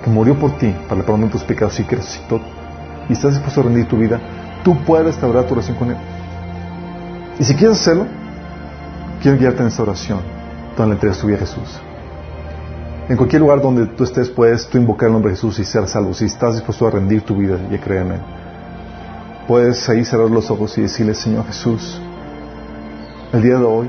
que 0.03 0.11
murió 0.11 0.37
por 0.37 0.59
ti 0.59 0.75
para 0.89 1.03
el 1.03 1.07
perdón 1.07 1.21
de 1.21 1.29
tus 1.29 1.45
pecados 1.45 1.79
y 1.79 1.85
que 1.85 1.95
resucitó 1.95 2.41
y 3.09 3.13
estás 3.13 3.35
dispuesto 3.35 3.61
a 3.61 3.63
rendir 3.63 3.87
tu 3.87 3.97
vida, 3.97 4.21
tú 4.65 4.77
puedes 4.85 5.07
restaurar 5.07 5.45
tu 5.45 5.55
relación 5.55 5.77
con 5.77 5.91
Él. 5.91 5.97
Y 7.39 7.45
si 7.45 7.55
quieres 7.55 7.81
hacerlo, 7.81 8.09
quiero 9.23 9.39
guiarte 9.39 9.61
en 9.61 9.69
esta 9.69 9.85
oración 9.85 10.19
donde 10.77 10.89
le 10.89 10.95
entregas 10.95 11.21
tu 11.21 11.29
vida 11.29 11.37
a 11.37 11.41
Jesús. 11.41 11.81
En 13.09 13.17
cualquier 13.17 13.43
lugar 13.43 13.61
donde 13.61 13.87
tú 13.87 14.05
estés, 14.05 14.31
puedes 14.31 14.69
tú 14.69 14.79
invocar 14.79 15.09
el 15.09 15.15
nombre 15.15 15.33
de 15.33 15.37
Jesús 15.37 15.59
y 15.59 15.65
ser 15.65 15.89
salvo. 15.89 16.15
Si 16.15 16.27
estás 16.27 16.55
dispuesto 16.55 16.87
a 16.87 16.91
rendir 16.91 17.23
tu 17.23 17.37
vida 17.37 17.59
y 17.71 17.75
a 17.75 17.81
creer 17.81 18.07
puedes 19.49 19.89
ahí 19.89 20.05
cerrar 20.05 20.31
los 20.31 20.51
ojos 20.51 20.79
y 20.79 20.83
decirle, 20.83 21.15
Señor 21.15 21.45
Jesús, 21.47 22.01
el 23.33 23.43
día 23.43 23.59
de 23.59 23.65
hoy 23.65 23.89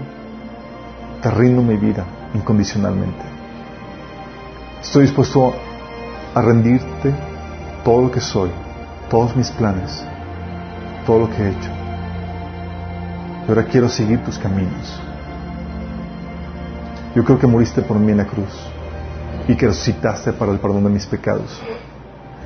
te 1.22 1.30
rindo 1.30 1.62
mi 1.62 1.78
vida 1.78 2.06
incondicionalmente. 2.34 3.24
Estoy 4.82 5.04
dispuesto 5.04 5.54
a 6.34 6.42
rendirte 6.42 7.14
todo 7.86 8.02
lo 8.02 8.12
que 8.12 8.20
soy, 8.20 8.50
todos 9.12 9.36
mis 9.36 9.52
planes, 9.52 10.04
todo 11.06 11.20
lo 11.20 11.30
que 11.30 11.44
he 11.44 11.50
hecho. 11.50 11.70
Y 13.46 13.50
ahora 13.50 13.66
quiero 13.66 13.88
seguir 13.88 14.24
tus 14.24 14.40
caminos. 14.40 15.00
Yo 17.16 17.24
creo 17.24 17.38
que 17.38 17.46
moriste 17.46 17.84
por 17.84 18.00
mí 18.00 18.12
en 18.12 18.18
la 18.18 18.26
cruz 18.26 18.73
y 19.48 19.56
que 19.56 19.68
resucitaste 19.68 20.34
para 20.34 20.52
el 20.52 20.60
perdón 20.60 20.84
de 20.86 20.90
mis 20.90 21.06
pecados. 21.06 21.62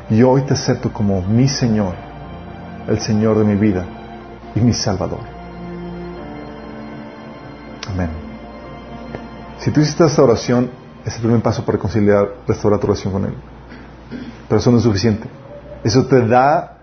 Y 0.09 0.23
hoy 0.23 0.41
te 0.43 0.53
acepto 0.53 0.91
como 0.91 1.21
mi 1.21 1.47
Señor, 1.47 1.95
el 2.87 2.99
Señor 2.99 3.37
de 3.37 3.43
mi 3.43 3.55
vida 3.55 3.85
y 4.55 4.61
mi 4.61 4.73
Salvador. 4.73 5.19
Amén. 7.89 8.09
Si 9.59 9.71
tú 9.71 9.81
hiciste 9.81 10.05
esta 10.05 10.23
oración, 10.23 10.69
es 11.05 11.15
el 11.15 11.21
primer 11.21 11.41
paso 11.41 11.65
para 11.65 11.77
reconciliar, 11.77 12.35
restaurar 12.47 12.79
tu 12.79 12.87
relación 12.87 13.13
con 13.13 13.25
Él. 13.25 13.33
Pero 14.47 14.59
eso 14.59 14.71
no 14.71 14.77
es 14.77 14.83
suficiente. 14.83 15.27
Eso 15.83 16.05
te 16.05 16.25
da 16.25 16.77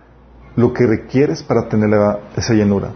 lo 0.57 0.73
que 0.73 0.87
requieres 0.87 1.43
para 1.43 1.69
tener 1.69 1.91
esa 2.37 2.55
llenura. 2.55 2.91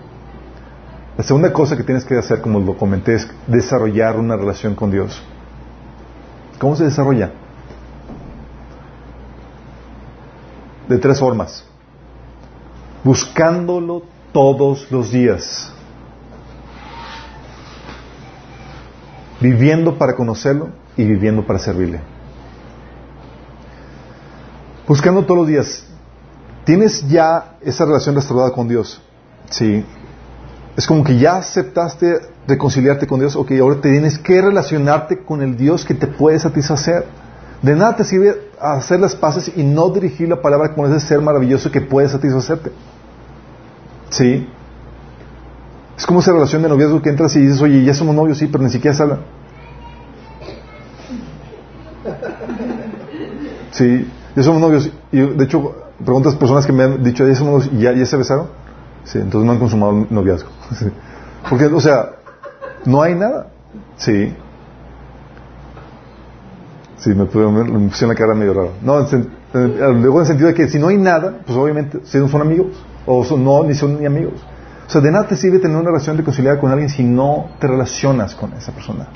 La 1.16 1.24
segunda 1.24 1.52
cosa 1.52 1.76
que 1.76 1.82
tienes 1.82 2.04
que 2.04 2.16
hacer, 2.16 2.40
como 2.40 2.60
lo 2.60 2.76
comenté, 2.76 3.14
es 3.14 3.28
desarrollar 3.46 4.16
una 4.16 4.36
relación 4.36 4.74
con 4.74 4.90
Dios. 4.90 5.20
¿Cómo 6.58 6.74
se 6.74 6.84
desarrolla? 6.84 7.32
De 10.88 10.98
tres 10.98 11.18
formas. 11.18 11.64
Buscándolo 13.04 14.02
todos 14.32 14.90
los 14.90 15.10
días. 15.12 15.72
Viviendo 19.40 19.96
para 19.96 20.16
conocerlo 20.16 20.70
y 20.96 21.04
viviendo 21.04 21.46
para 21.46 21.60
servirle. 21.60 22.00
Buscando 24.86 25.24
todos 25.24 25.38
los 25.38 25.46
días. 25.46 25.86
Tienes 26.64 27.06
ya 27.08 27.56
esa 27.60 27.84
relación 27.84 28.16
restaurada 28.16 28.50
con 28.50 28.66
Dios. 28.66 29.00
Sí. 29.50 29.84
Es 30.78 30.86
como 30.86 31.02
que 31.02 31.18
ya 31.18 31.38
aceptaste 31.38 32.20
reconciliarte 32.46 33.08
con 33.08 33.18
Dios, 33.18 33.34
ok, 33.34 33.50
ahora 33.60 33.80
tienes 33.80 34.16
que 34.16 34.40
relacionarte 34.40 35.24
con 35.24 35.42
el 35.42 35.56
Dios 35.56 35.84
que 35.84 35.92
te 35.92 36.06
puede 36.06 36.38
satisfacer. 36.38 37.04
De 37.62 37.74
nada 37.74 37.96
te 37.96 38.04
sirve 38.04 38.52
hacer 38.60 39.00
las 39.00 39.16
paces 39.16 39.50
y 39.56 39.64
no 39.64 39.90
dirigir 39.90 40.28
la 40.28 40.40
palabra 40.40 40.76
con 40.76 40.88
ese 40.88 41.04
ser 41.04 41.20
maravilloso 41.20 41.72
que 41.72 41.80
puede 41.80 42.08
satisfacerte. 42.08 42.70
¿Sí? 44.10 44.48
Es 45.96 46.06
como 46.06 46.20
esa 46.20 46.32
relación 46.32 46.62
de 46.62 46.68
noviazgo 46.68 47.02
que 47.02 47.08
entras 47.08 47.34
y 47.34 47.40
dices, 47.40 47.60
oye, 47.60 47.82
ya 47.82 47.92
somos 47.92 48.14
novios, 48.14 48.38
sí, 48.38 48.46
pero 48.46 48.62
ni 48.62 48.70
siquiera 48.70 48.96
se 48.96 49.02
hablan. 49.02 49.18
Sí, 53.72 54.08
ya 54.36 54.42
somos 54.44 54.60
novios. 54.60 54.92
Y 55.10 55.18
de 55.18 55.44
hecho, 55.44 55.74
preguntas 56.04 56.36
personas 56.36 56.64
que 56.64 56.72
me 56.72 56.84
han 56.84 57.02
dicho, 57.02 57.26
ya 57.26 57.34
somos 57.34 57.66
novios 57.66 57.82
ya, 57.82 57.92
ya 57.92 58.06
se 58.06 58.16
besaron. 58.16 58.46
Sí, 59.02 59.18
entonces 59.18 59.44
no 59.44 59.50
han 59.50 59.58
consumado 59.58 60.06
noviazgo. 60.08 60.57
Porque, 61.48 61.66
o 61.66 61.80
sea, 61.80 62.10
no 62.84 63.02
hay 63.02 63.14
nada. 63.14 63.48
Sí. 63.96 64.34
Sí, 66.98 67.10
me, 67.10 67.24
me, 67.24 67.88
pusieron 67.88 68.08
la 68.08 68.14
cara 68.14 68.34
medio 68.34 68.54
raro. 68.54 68.72
No, 68.82 69.06
luego 69.52 70.16
en 70.16 70.20
el 70.20 70.26
sentido 70.26 70.48
de 70.48 70.54
que 70.54 70.68
si 70.68 70.78
no 70.78 70.88
hay 70.88 70.96
nada, 70.96 71.38
pues 71.46 71.56
obviamente 71.56 72.00
si 72.04 72.18
no 72.18 72.28
son 72.28 72.40
amigos. 72.40 72.84
O 73.06 73.24
no, 73.36 73.64
ni 73.64 73.74
son 73.74 73.98
ni 73.98 74.06
amigos. 74.06 74.34
O 74.86 74.90
sea, 74.90 75.00
de 75.00 75.10
nada 75.10 75.26
te 75.26 75.36
sirve 75.36 75.58
tener 75.58 75.76
una 75.76 75.90
relación 75.90 76.16
reconciliada 76.16 76.58
con 76.58 76.70
alguien 76.70 76.88
si 76.88 77.02
no 77.04 77.50
te 77.58 77.66
relacionas 77.66 78.34
con 78.34 78.52
esa 78.54 78.72
persona. 78.72 79.08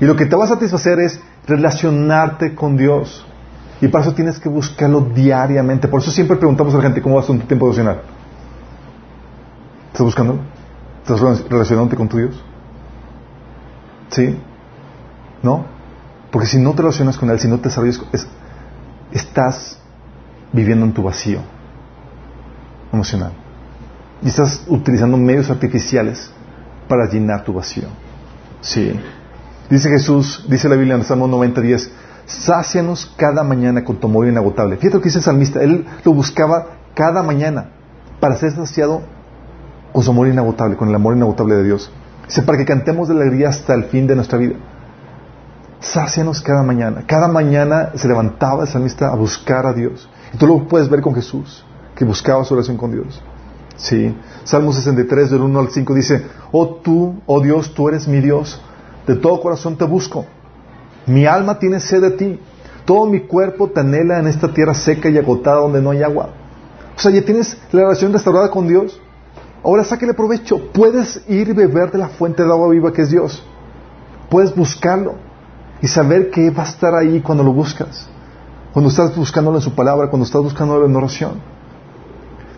Y 0.00 0.04
lo 0.04 0.16
que 0.16 0.26
te 0.26 0.34
va 0.34 0.44
a 0.44 0.48
satisfacer 0.48 0.98
es 1.00 1.20
relacionarte 1.46 2.54
con 2.54 2.76
Dios. 2.76 3.26
Y 3.80 3.88
para 3.88 4.04
eso 4.04 4.14
tienes 4.14 4.38
que 4.38 4.48
buscarlo 4.48 5.00
diariamente. 5.00 5.88
Por 5.88 6.00
eso 6.00 6.10
siempre 6.10 6.36
preguntamos 6.36 6.74
a 6.74 6.78
la 6.78 6.84
gente, 6.84 7.02
¿cómo 7.02 7.16
vas 7.16 7.26
tu 7.26 7.36
tiempo 7.38 7.66
devocional? 7.66 8.02
¿Estás 9.92 10.06
buscando? 10.06 10.40
¿Estás 11.02 11.20
relacionándote 11.50 11.96
con 11.96 12.08
tu 12.08 12.16
Dios? 12.16 12.42
¿Sí? 14.08 14.38
¿No? 15.42 15.66
Porque 16.30 16.48
si 16.48 16.58
no 16.58 16.72
te 16.72 16.78
relacionas 16.78 17.18
con 17.18 17.28
Él, 17.28 17.38
si 17.38 17.46
no 17.46 17.58
te 17.58 17.64
desarrollas, 17.64 18.00
estás 19.12 19.78
viviendo 20.50 20.86
en 20.86 20.94
tu 20.94 21.02
vacío 21.02 21.40
emocional. 22.90 23.32
Y 24.22 24.28
estás 24.28 24.64
utilizando 24.66 25.18
medios 25.18 25.50
artificiales 25.50 26.30
para 26.88 27.06
llenar 27.10 27.44
tu 27.44 27.52
vacío. 27.52 27.88
Sí. 28.62 28.98
Dice 29.68 29.90
Jesús, 29.90 30.46
dice 30.48 30.70
la 30.70 30.76
Biblia 30.76 30.94
en 30.94 31.00
el 31.00 31.06
Salmo 31.06 31.26
90, 31.26 31.60
10, 31.60 31.92
sácianos 32.24 33.12
cada 33.16 33.42
mañana 33.42 33.84
con 33.84 33.96
tu 33.96 34.06
amor 34.06 34.26
inagotable. 34.26 34.78
Fíjate 34.78 34.96
lo 34.96 35.02
que 35.02 35.08
dice 35.08 35.18
el 35.18 35.24
salmista, 35.24 35.62
él 35.62 35.84
lo 36.02 36.14
buscaba 36.14 36.78
cada 36.94 37.22
mañana 37.22 37.72
para 38.20 38.36
ser 38.36 38.52
saciado 38.52 39.02
con 39.92 40.02
su 40.02 40.10
amor 40.10 40.28
inagotable, 40.28 40.76
con 40.76 40.88
el 40.88 40.94
amor 40.94 41.16
inagotable 41.16 41.56
de 41.56 41.64
Dios. 41.64 41.90
Dice, 42.26 42.42
para 42.42 42.58
que 42.58 42.64
cantemos 42.64 43.08
de 43.08 43.14
alegría 43.14 43.48
hasta 43.48 43.74
el 43.74 43.84
fin 43.84 44.06
de 44.06 44.16
nuestra 44.16 44.38
vida. 44.38 44.54
Sácianos 45.80 46.40
cada 46.40 46.62
mañana. 46.62 47.02
Cada 47.06 47.28
mañana 47.28 47.90
se 47.94 48.06
levantaba 48.08 48.62
el 48.62 48.68
salmista 48.68 49.08
a 49.08 49.16
buscar 49.16 49.66
a 49.66 49.72
Dios. 49.72 50.08
Y 50.32 50.36
tú 50.38 50.46
lo 50.46 50.66
puedes 50.68 50.88
ver 50.88 51.00
con 51.00 51.14
Jesús, 51.14 51.64
que 51.96 52.04
buscaba 52.04 52.44
su 52.44 52.54
relación 52.54 52.76
con 52.76 52.92
Dios. 52.92 53.20
Sí. 53.76 54.16
Salmo 54.44 54.72
63, 54.72 55.30
del 55.30 55.42
1 55.42 55.58
al 55.58 55.70
5 55.70 55.94
dice, 55.94 56.24
Oh 56.52 56.76
tú, 56.76 57.20
oh 57.26 57.40
Dios, 57.40 57.74
tú 57.74 57.88
eres 57.88 58.06
mi 58.06 58.20
Dios. 58.20 58.62
De 59.06 59.16
todo 59.16 59.40
corazón 59.40 59.76
te 59.76 59.84
busco. 59.84 60.24
Mi 61.06 61.26
alma 61.26 61.58
tiene 61.58 61.80
sed 61.80 62.00
de 62.00 62.10
ti. 62.12 62.40
Todo 62.84 63.06
mi 63.06 63.20
cuerpo 63.26 63.68
te 63.68 63.80
anhela 63.80 64.20
en 64.20 64.28
esta 64.28 64.54
tierra 64.54 64.74
seca 64.74 65.08
y 65.08 65.18
agotada 65.18 65.60
donde 65.60 65.82
no 65.82 65.90
hay 65.90 66.02
agua. 66.02 66.30
O 66.96 67.00
sea, 67.00 67.10
ya 67.10 67.24
tienes 67.24 67.58
la 67.72 67.82
relación 67.82 68.12
restaurada 68.12 68.50
con 68.50 68.68
Dios. 68.68 69.00
Ahora 69.64 69.84
sáquele 69.84 70.14
provecho. 70.14 70.72
Puedes 70.72 71.22
ir 71.28 71.48
y 71.48 71.52
beber 71.52 71.90
de 71.90 71.98
la 71.98 72.08
fuente 72.08 72.42
de 72.42 72.50
agua 72.50 72.68
viva 72.70 72.92
que 72.92 73.02
es 73.02 73.10
Dios. 73.10 73.44
Puedes 74.28 74.54
buscarlo 74.54 75.14
y 75.80 75.88
saber 75.88 76.30
que 76.30 76.50
va 76.50 76.64
a 76.64 76.66
estar 76.66 76.94
ahí 76.94 77.20
cuando 77.20 77.44
lo 77.44 77.52
buscas. 77.52 78.08
Cuando 78.72 78.90
estás 78.90 79.14
buscándolo 79.14 79.58
en 79.58 79.62
su 79.62 79.74
palabra, 79.74 80.08
cuando 80.08 80.24
estás 80.24 80.42
buscándolo 80.42 80.86
en 80.86 80.96
oración. 80.96 81.34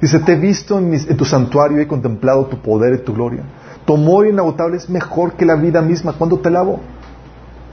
Dice, 0.01 0.19
te 0.21 0.33
he 0.33 0.37
visto 0.37 0.79
en, 0.79 0.95
en 0.95 1.17
tu 1.17 1.25
santuario 1.25 1.79
y 1.79 1.83
he 1.83 1.89
contemplado 1.89 2.47
tu 2.47 2.59
poder 2.59 2.95
y 2.95 2.99
tu 2.99 3.15
gloria. 3.15 3.43
Tu 3.85 3.95
amor 3.95 4.27
inagotable 4.27 4.77
es 4.77 4.89
mejor 4.89 5.35
que 5.35 5.45
la 5.45 5.57
vida 5.57 5.83
misma. 5.83 6.13
cuando 6.13 6.39
te 6.39 6.51
lavo? 6.51 6.81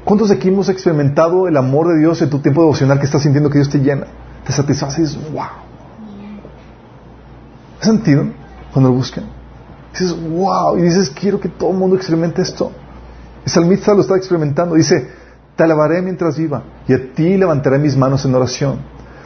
¿Cuántos 0.04 0.30
de 0.30 0.36
aquí 0.36 0.48
hemos 0.48 0.68
experimentado 0.68 1.48
el 1.48 1.56
amor 1.58 1.90
de 1.90 2.00
Dios 2.00 2.22
en 2.22 2.30
tu 2.30 2.40
tiempo 2.40 2.62
devocional 2.62 3.00
que 3.00 3.06
estás 3.06 3.22
sintiendo 3.22 3.50
que 3.50 3.60
Dios 3.60 3.70
te 3.70 3.80
llena? 3.80 4.08
Te 4.46 4.52
satisface 4.52 5.02
y 5.02 5.04
dices, 5.06 5.32
wow. 5.32 5.44
¿Has 7.80 7.86
sentido? 7.86 8.41
Cuando 8.72 8.90
lo 8.90 8.96
buscan. 8.96 9.26
Dices, 9.92 10.16
wow, 10.30 10.78
y 10.78 10.84
dices, 10.84 11.10
quiero 11.10 11.40
que 11.40 11.50
todo 11.50 11.72
el 11.72 11.78
mundo 11.78 11.96
experimente 11.96 12.42
esto. 12.42 12.72
El 13.46 13.52
salmista 13.52 13.94
lo 13.94 14.02
está 14.02 14.16
experimentando. 14.16 14.76
Dice, 14.76 15.10
te 15.56 15.64
alabaré 15.64 16.02
mientras 16.02 16.38
viva 16.38 16.64
y 16.88 16.94
a 16.94 17.14
ti 17.14 17.38
levantaré 17.38 17.78
mis 17.78 17.98
manos 17.98 18.24
en 18.26 18.34
oración, 18.34 18.80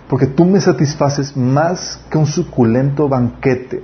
porque 0.09 0.25
tú 0.25 0.45
me 0.45 0.59
satisfaces 0.59 1.35
más 1.37 1.99
que 2.09 2.17
un 2.17 2.25
suculento 2.25 3.07
banquete. 3.07 3.83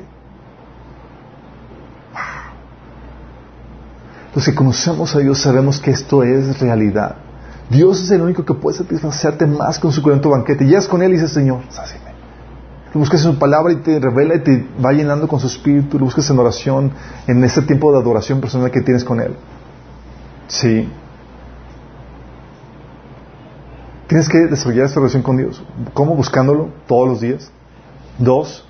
Los 4.34 4.46
que 4.46 4.56
conocemos 4.56 5.14
a 5.16 5.20
Dios 5.20 5.40
sabemos 5.42 5.80
que 5.80 5.92
esto 5.92 6.24
es 6.24 6.60
realidad. 6.60 7.16
Dios 7.70 8.02
es 8.02 8.12
el 8.12 8.22
único 8.22 8.44
que 8.44 8.54
puede 8.54 8.78
satisfacerte 8.78 9.46
más 9.46 9.78
que 9.78 9.88
un 9.88 9.94
suculento 9.94 10.30
banquete. 10.30 10.74
Es 10.74 10.88
con 10.88 11.02
Él 11.02 11.12
y 11.12 11.14
dices, 11.14 11.32
Señor, 11.32 11.62
lo 12.94 13.00
buscas 13.00 13.24
en 13.26 13.34
su 13.34 13.40
palabra 13.40 13.72
y 13.72 13.78
te 13.78 14.00
revela 14.00 14.36
y 14.36 14.40
te 14.40 14.68
va 14.84 14.92
llenando 14.92 15.28
con 15.28 15.40
su 15.40 15.48
espíritu. 15.48 15.98
Lo 15.98 16.06
buscas 16.06 16.30
en 16.30 16.40
oración, 16.40 16.92
en 17.26 17.42
ese 17.44 17.62
tiempo 17.62 17.92
de 17.94 18.00
adoración 18.00 18.42
personal 18.42 18.70
que 18.70 18.82
tienes 18.82 19.06
con 19.06 19.22
Él. 19.22 19.34
Sí. 20.48 20.90
Tienes 24.08 24.28
que 24.28 24.40
desarrollar 24.40 24.88
esta 24.88 25.00
relación 25.00 25.24
con 25.24 25.38
Dios. 25.38 25.64
¿Cómo? 25.94 26.16
Buscándolo 26.16 26.70
todos 26.86 27.08
los 27.08 27.22
días. 27.22 27.50
Dos, 28.18 28.66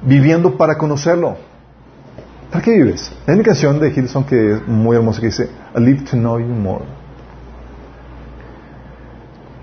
viviendo 0.00 0.56
para 0.56 0.78
conocerlo. 0.78 1.36
¿Para 2.50 2.64
qué 2.64 2.70
vives? 2.70 3.12
Hay 3.26 3.34
una 3.34 3.42
canción 3.42 3.78
de 3.78 3.90
Hilson 3.90 4.24
que 4.24 4.54
es 4.54 4.66
muy 4.66 4.96
hermosa 4.96 5.20
que 5.20 5.26
dice, 5.26 5.50
I 5.76 5.80
live 5.80 6.04
to 6.10 6.16
know 6.16 6.38
you 6.38 6.46
more. 6.46 6.84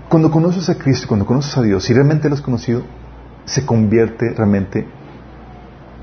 Cuando 0.08 0.30
conoces 0.30 0.68
a 0.68 0.76
Cristo, 0.76 1.08
cuando 1.08 1.26
conoces 1.26 1.56
a 1.56 1.62
Dios, 1.62 1.82
si 1.82 1.94
realmente 1.94 2.28
lo 2.28 2.36
has 2.36 2.42
conocido, 2.42 2.82
se 3.44 3.66
convierte 3.66 4.30
realmente, 4.30 4.86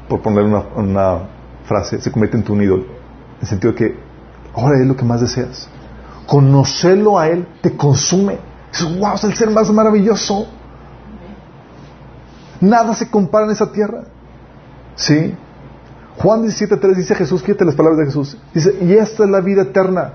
por 0.07 0.21
poner 0.21 0.43
una, 0.43 1.19
frase, 1.65 2.01
se 2.01 2.11
convierte 2.11 2.37
en 2.37 2.43
tu 2.43 2.55
ídolo. 2.59 2.83
En 2.83 3.41
el 3.41 3.47
sentido 3.47 3.73
de 3.73 3.77
que 3.77 3.99
ahora 4.53 4.79
es 4.79 4.87
lo 4.87 4.95
que 4.95 5.05
más 5.05 5.21
deseas. 5.21 5.69
Conocerlo 6.25 7.17
a 7.19 7.27
Él 7.27 7.47
te 7.61 7.75
consume. 7.75 8.37
Es, 8.71 8.99
wow, 8.99 9.15
es 9.15 9.23
el 9.23 9.35
ser 9.35 9.49
más 9.51 9.71
maravilloso. 9.71 10.47
Nada 12.59 12.93
se 12.93 13.09
compara 13.09 13.45
en 13.45 13.51
esa 13.51 13.71
tierra. 13.71 14.03
¿Sí? 14.95 15.35
Juan 16.17 16.43
17.3 16.43 16.95
dice 16.95 17.15
Jesús, 17.15 17.41
fíjate 17.43 17.63
las 17.63 17.75
palabras 17.75 17.99
de 17.99 18.05
Jesús. 18.05 18.37
Dice, 18.53 18.77
y 18.81 18.93
esta 18.93 19.23
es 19.23 19.29
la 19.29 19.39
vida 19.39 19.61
eterna. 19.61 20.13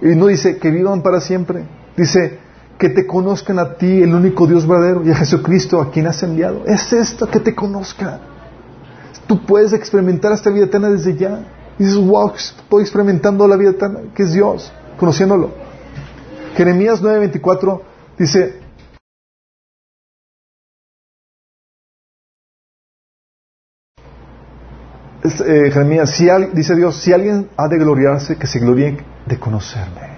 Y 0.00 0.14
no 0.14 0.26
dice 0.26 0.58
que 0.58 0.70
vivan 0.70 1.02
para 1.02 1.20
siempre. 1.20 1.64
Dice, 1.96 2.38
que 2.78 2.90
te 2.90 3.06
conozcan 3.06 3.58
a 3.58 3.74
ti, 3.74 4.02
el 4.02 4.14
único 4.14 4.46
Dios 4.46 4.66
verdadero, 4.66 5.04
y 5.04 5.10
a 5.10 5.14
Jesucristo 5.14 5.80
a 5.80 5.90
quien 5.90 6.06
has 6.06 6.22
enviado. 6.22 6.64
Es 6.66 6.92
esto, 6.92 7.26
que 7.26 7.40
te 7.40 7.54
conozca. 7.54 8.20
Tú 9.26 9.44
puedes 9.44 9.72
experimentar 9.72 10.32
esta 10.32 10.50
vida 10.50 10.66
eterna 10.66 10.90
desde 10.90 11.16
ya. 11.16 11.40
Dices, 11.78 11.96
wow, 11.96 12.32
estoy 12.34 12.82
experimentando 12.82 13.46
la 13.48 13.56
vida 13.56 13.70
eterna, 13.70 14.00
que 14.14 14.22
es 14.22 14.32
Dios, 14.32 14.72
conociéndolo. 14.98 15.50
Jeremías 16.54 17.02
9:24 17.02 17.82
dice, 18.18 18.60
eh, 25.24 25.70
Jeremías, 25.70 26.10
si 26.10 26.28
dice 26.52 26.76
Dios, 26.76 26.96
si 26.96 27.12
alguien 27.12 27.48
ha 27.56 27.68
de 27.68 27.78
gloriarse, 27.78 28.36
que 28.36 28.46
se 28.46 28.58
gloríe 28.58 28.98
de 29.26 29.38
conocerme. 29.38 30.15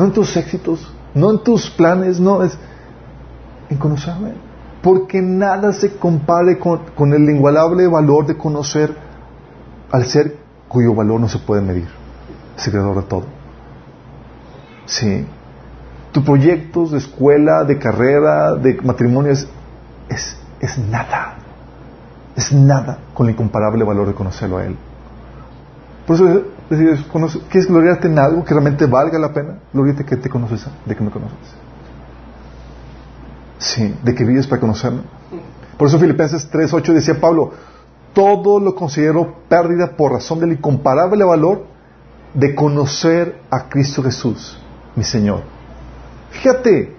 No 0.00 0.06
en 0.06 0.12
tus 0.12 0.34
éxitos, 0.34 0.90
no 1.14 1.30
en 1.30 1.42
tus 1.42 1.68
planes, 1.68 2.18
no 2.18 2.42
es 2.42 2.56
en 3.68 3.76
conocerme. 3.76 4.32
Porque 4.82 5.20
nada 5.20 5.74
se 5.74 5.96
compare 5.96 6.58
con, 6.58 7.12
el 7.12 7.22
inigualable 7.22 7.86
valor 7.86 8.26
de 8.26 8.38
conocer 8.38 8.96
al 9.92 10.06
ser 10.06 10.38
cuyo 10.68 10.94
valor 10.94 11.20
no 11.20 11.28
se 11.28 11.38
puede 11.38 11.60
medir. 11.60 11.88
Es 12.56 12.66
el 12.66 12.72
creador 12.72 12.96
de 12.96 13.02
todo. 13.02 13.24
Sí. 14.86 15.26
Tus 16.12 16.24
proyectos 16.24 16.92
de 16.92 16.98
escuela, 16.98 17.64
de 17.64 17.78
carrera, 17.78 18.54
de 18.54 18.80
matrimonio 18.80 19.32
es, 19.32 19.46
es 20.08 20.78
nada 20.78 21.36
es 22.40 22.52
nada 22.52 22.98
con 23.12 23.26
el 23.26 23.34
incomparable 23.34 23.84
valor 23.84 24.06
de 24.06 24.14
conocerlo 24.14 24.58
a 24.58 24.64
Él. 24.64 24.76
Por 26.06 26.16
eso, 26.16 26.42
¿quieres 26.70 27.66
gloriarte 27.68 28.06
en 28.06 28.18
algo 28.18 28.44
que 28.44 28.54
realmente 28.54 28.86
valga 28.86 29.18
la 29.18 29.32
pena? 29.32 29.58
Gloriate 29.72 30.04
que 30.04 30.16
te 30.16 30.28
conoces, 30.28 30.66
de 30.86 30.94
que 30.94 31.02
me 31.02 31.10
conoces. 31.10 31.36
Sí, 33.58 33.94
de 34.02 34.14
que 34.14 34.24
vives 34.24 34.46
para 34.46 34.60
conocerme. 34.60 35.02
Por 35.76 35.88
eso 35.88 35.98
Filipenses 35.98 36.50
3.8 36.50 36.92
decía 36.92 37.20
Pablo, 37.20 37.52
todo 38.12 38.60
lo 38.60 38.74
considero 38.74 39.34
pérdida 39.48 39.96
por 39.96 40.12
razón 40.12 40.40
del 40.40 40.52
incomparable 40.52 41.24
valor 41.24 41.64
de 42.34 42.54
conocer 42.54 43.40
a 43.50 43.68
Cristo 43.68 44.02
Jesús, 44.02 44.58
mi 44.94 45.02
Señor. 45.04 45.42
Fíjate, 46.30 46.94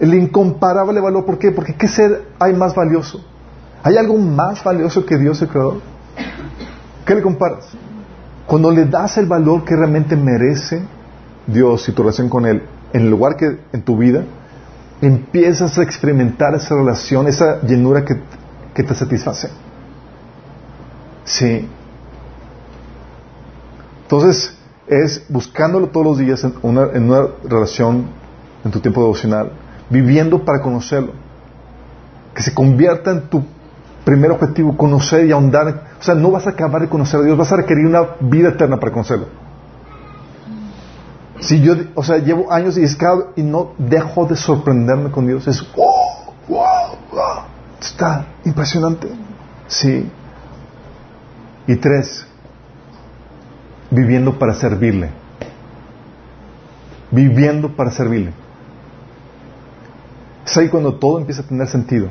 el 0.00 0.14
incomparable 0.14 1.00
valor, 1.00 1.24
¿por 1.24 1.38
qué? 1.38 1.52
Porque 1.52 1.74
¿qué 1.74 1.86
ser 1.86 2.28
hay 2.38 2.52
más 2.52 2.74
valioso? 2.74 3.24
¿Hay 3.82 3.96
algo 3.96 4.16
más 4.18 4.64
valioso 4.64 5.06
que 5.06 5.16
Dios 5.18 5.40
el 5.42 5.48
creador? 5.48 5.80
¿Qué 7.04 7.14
le 7.14 7.22
comparas? 7.22 7.68
Cuando 8.46 8.70
le 8.70 8.84
das 8.84 9.16
el 9.16 9.26
valor 9.26 9.64
que 9.64 9.74
realmente 9.74 10.16
merece 10.16 10.82
Dios 11.46 11.88
y 11.88 11.92
tu 11.92 12.02
relación 12.02 12.28
con 12.28 12.46
Él, 12.46 12.62
en 12.92 13.02
el 13.02 13.10
lugar 13.10 13.36
que 13.36 13.58
en 13.72 13.82
tu 13.82 13.96
vida, 13.96 14.24
empiezas 15.00 15.78
a 15.78 15.82
experimentar 15.82 16.54
esa 16.54 16.74
relación, 16.74 17.26
esa 17.26 17.60
llenura 17.62 18.04
que, 18.04 18.14
te 18.82 18.94
satisface. 18.94 19.48
Sí. 21.24 21.68
Entonces, 24.02 24.54
es 24.86 25.24
buscándolo 25.28 25.88
todos 25.88 26.06
los 26.06 26.18
días 26.18 26.44
en 26.44 26.54
una, 26.62 26.88
en 26.92 27.10
una 27.10 27.26
relación, 27.44 28.06
en 28.64 28.70
tu 28.70 28.80
tiempo 28.80 29.00
devocional, 29.00 29.52
viviendo 29.88 30.44
para 30.44 30.60
conocerlo. 30.60 31.12
Que 32.34 32.42
se 32.42 32.52
convierta 32.52 33.12
en 33.12 33.22
tu 33.28 33.44
primer 34.04 34.30
objetivo, 34.32 34.76
conocer 34.76 35.26
y 35.26 35.32
ahondar. 35.32 35.93
O 36.04 36.06
sea, 36.06 36.14
no 36.14 36.30
vas 36.30 36.46
a 36.46 36.50
acabar 36.50 36.82
de 36.82 36.88
conocer 36.90 37.20
a 37.20 37.22
Dios, 37.22 37.34
vas 37.34 37.50
a 37.50 37.56
requerir 37.56 37.86
una 37.86 38.16
vida 38.20 38.50
eterna 38.50 38.78
para 38.78 38.92
conocerlo. 38.92 39.24
Si 41.40 41.62
yo, 41.62 41.76
o 41.94 42.04
sea, 42.04 42.18
llevo 42.18 42.52
años 42.52 42.76
y, 42.76 42.84
y 43.40 43.42
no 43.42 43.72
dejo 43.78 44.26
de 44.26 44.36
sorprenderme 44.36 45.10
con 45.10 45.26
Dios, 45.26 45.48
es 45.48 45.66
wow, 45.74 46.34
wow, 46.46 46.98
wow. 47.10 47.44
Está 47.80 48.26
impresionante. 48.44 49.08
Sí. 49.66 50.10
Y 51.66 51.76
tres, 51.76 52.26
viviendo 53.90 54.38
para 54.38 54.52
servirle. 54.52 55.08
Viviendo 57.10 57.74
para 57.74 57.90
servirle. 57.92 58.34
Es 60.44 60.54
ahí 60.58 60.68
cuando 60.68 60.96
todo 60.96 61.16
empieza 61.18 61.40
a 61.40 61.46
tener 61.46 61.66
sentido. 61.66 62.08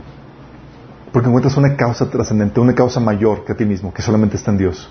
Porque 1.14 1.30
encuentras 1.30 1.56
una 1.58 1.78
causa 1.78 2.10
trascendente, 2.10 2.60
una 2.60 2.74
causa 2.74 3.00
mayor 3.00 3.46
que 3.46 3.54
a 3.54 3.56
ti 3.56 3.66
mismo, 3.66 3.94
que 3.94 4.02
solamente 4.02 4.36
está 4.36 4.52
en 4.52 4.58
Dios. 4.58 4.90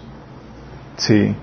Sí. 0.97 1.35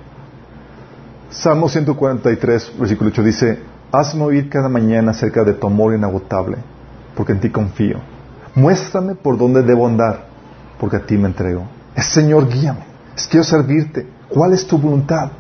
Salmo 1.30 1.68
143, 1.68 2.80
versículo 2.80 3.10
8 3.10 3.24
dice, 3.24 3.60
Hazme 3.92 4.24
oír 4.24 4.50
cada 4.50 4.70
mañana 4.70 5.12
acerca 5.12 5.44
de 5.44 5.54
tu 5.54 5.68
amor 5.68 5.94
inagotable, 5.94 6.58
porque 7.14 7.34
en 7.34 7.42
ti 7.42 7.50
confío. 7.50 8.00
Muéstrame 8.56 9.16
por 9.16 9.38
dónde 9.38 9.64
debo 9.64 9.86
andar, 9.86 10.28
porque 10.80 10.96
a 10.96 11.06
ti 11.06 11.18
me 11.18 11.28
entrego. 11.28 11.66
Es 11.94 12.06
Señor, 12.06 12.48
guíame. 12.48 12.86
Es 13.18 13.28
quiero 13.28 13.44
servirte. 13.44 14.08
¿Cuál 14.30 14.54
es 14.54 14.66
tu 14.66 14.78
voluntad? 14.78 15.32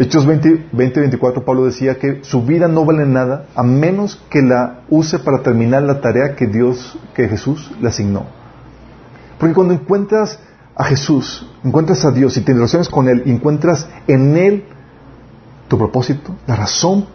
Hechos 0.00 0.26
20, 0.26 0.68
24, 0.72 1.44
Pablo 1.44 1.64
decía 1.64 1.98
que 1.98 2.20
su 2.22 2.44
vida 2.44 2.68
no 2.68 2.84
vale 2.84 3.04
nada 3.04 3.46
a 3.56 3.64
menos 3.64 4.22
que 4.30 4.42
la 4.42 4.82
use 4.88 5.18
para 5.18 5.42
terminar 5.42 5.82
la 5.82 6.00
tarea 6.00 6.36
que 6.36 6.46
Dios, 6.46 6.96
que 7.16 7.28
Jesús 7.28 7.72
le 7.80 7.88
asignó. 7.88 8.24
Porque 9.40 9.56
cuando 9.56 9.74
encuentras 9.74 10.38
a 10.76 10.84
Jesús, 10.84 11.50
encuentras 11.64 12.04
a 12.04 12.12
Dios 12.12 12.36
y 12.36 12.42
te 12.42 12.54
relaciones 12.54 12.88
con 12.88 13.08
Él, 13.08 13.24
encuentras 13.26 13.88
en 14.06 14.36
Él 14.36 14.64
tu 15.66 15.76
propósito, 15.76 16.32
la 16.46 16.54
razón 16.54 17.06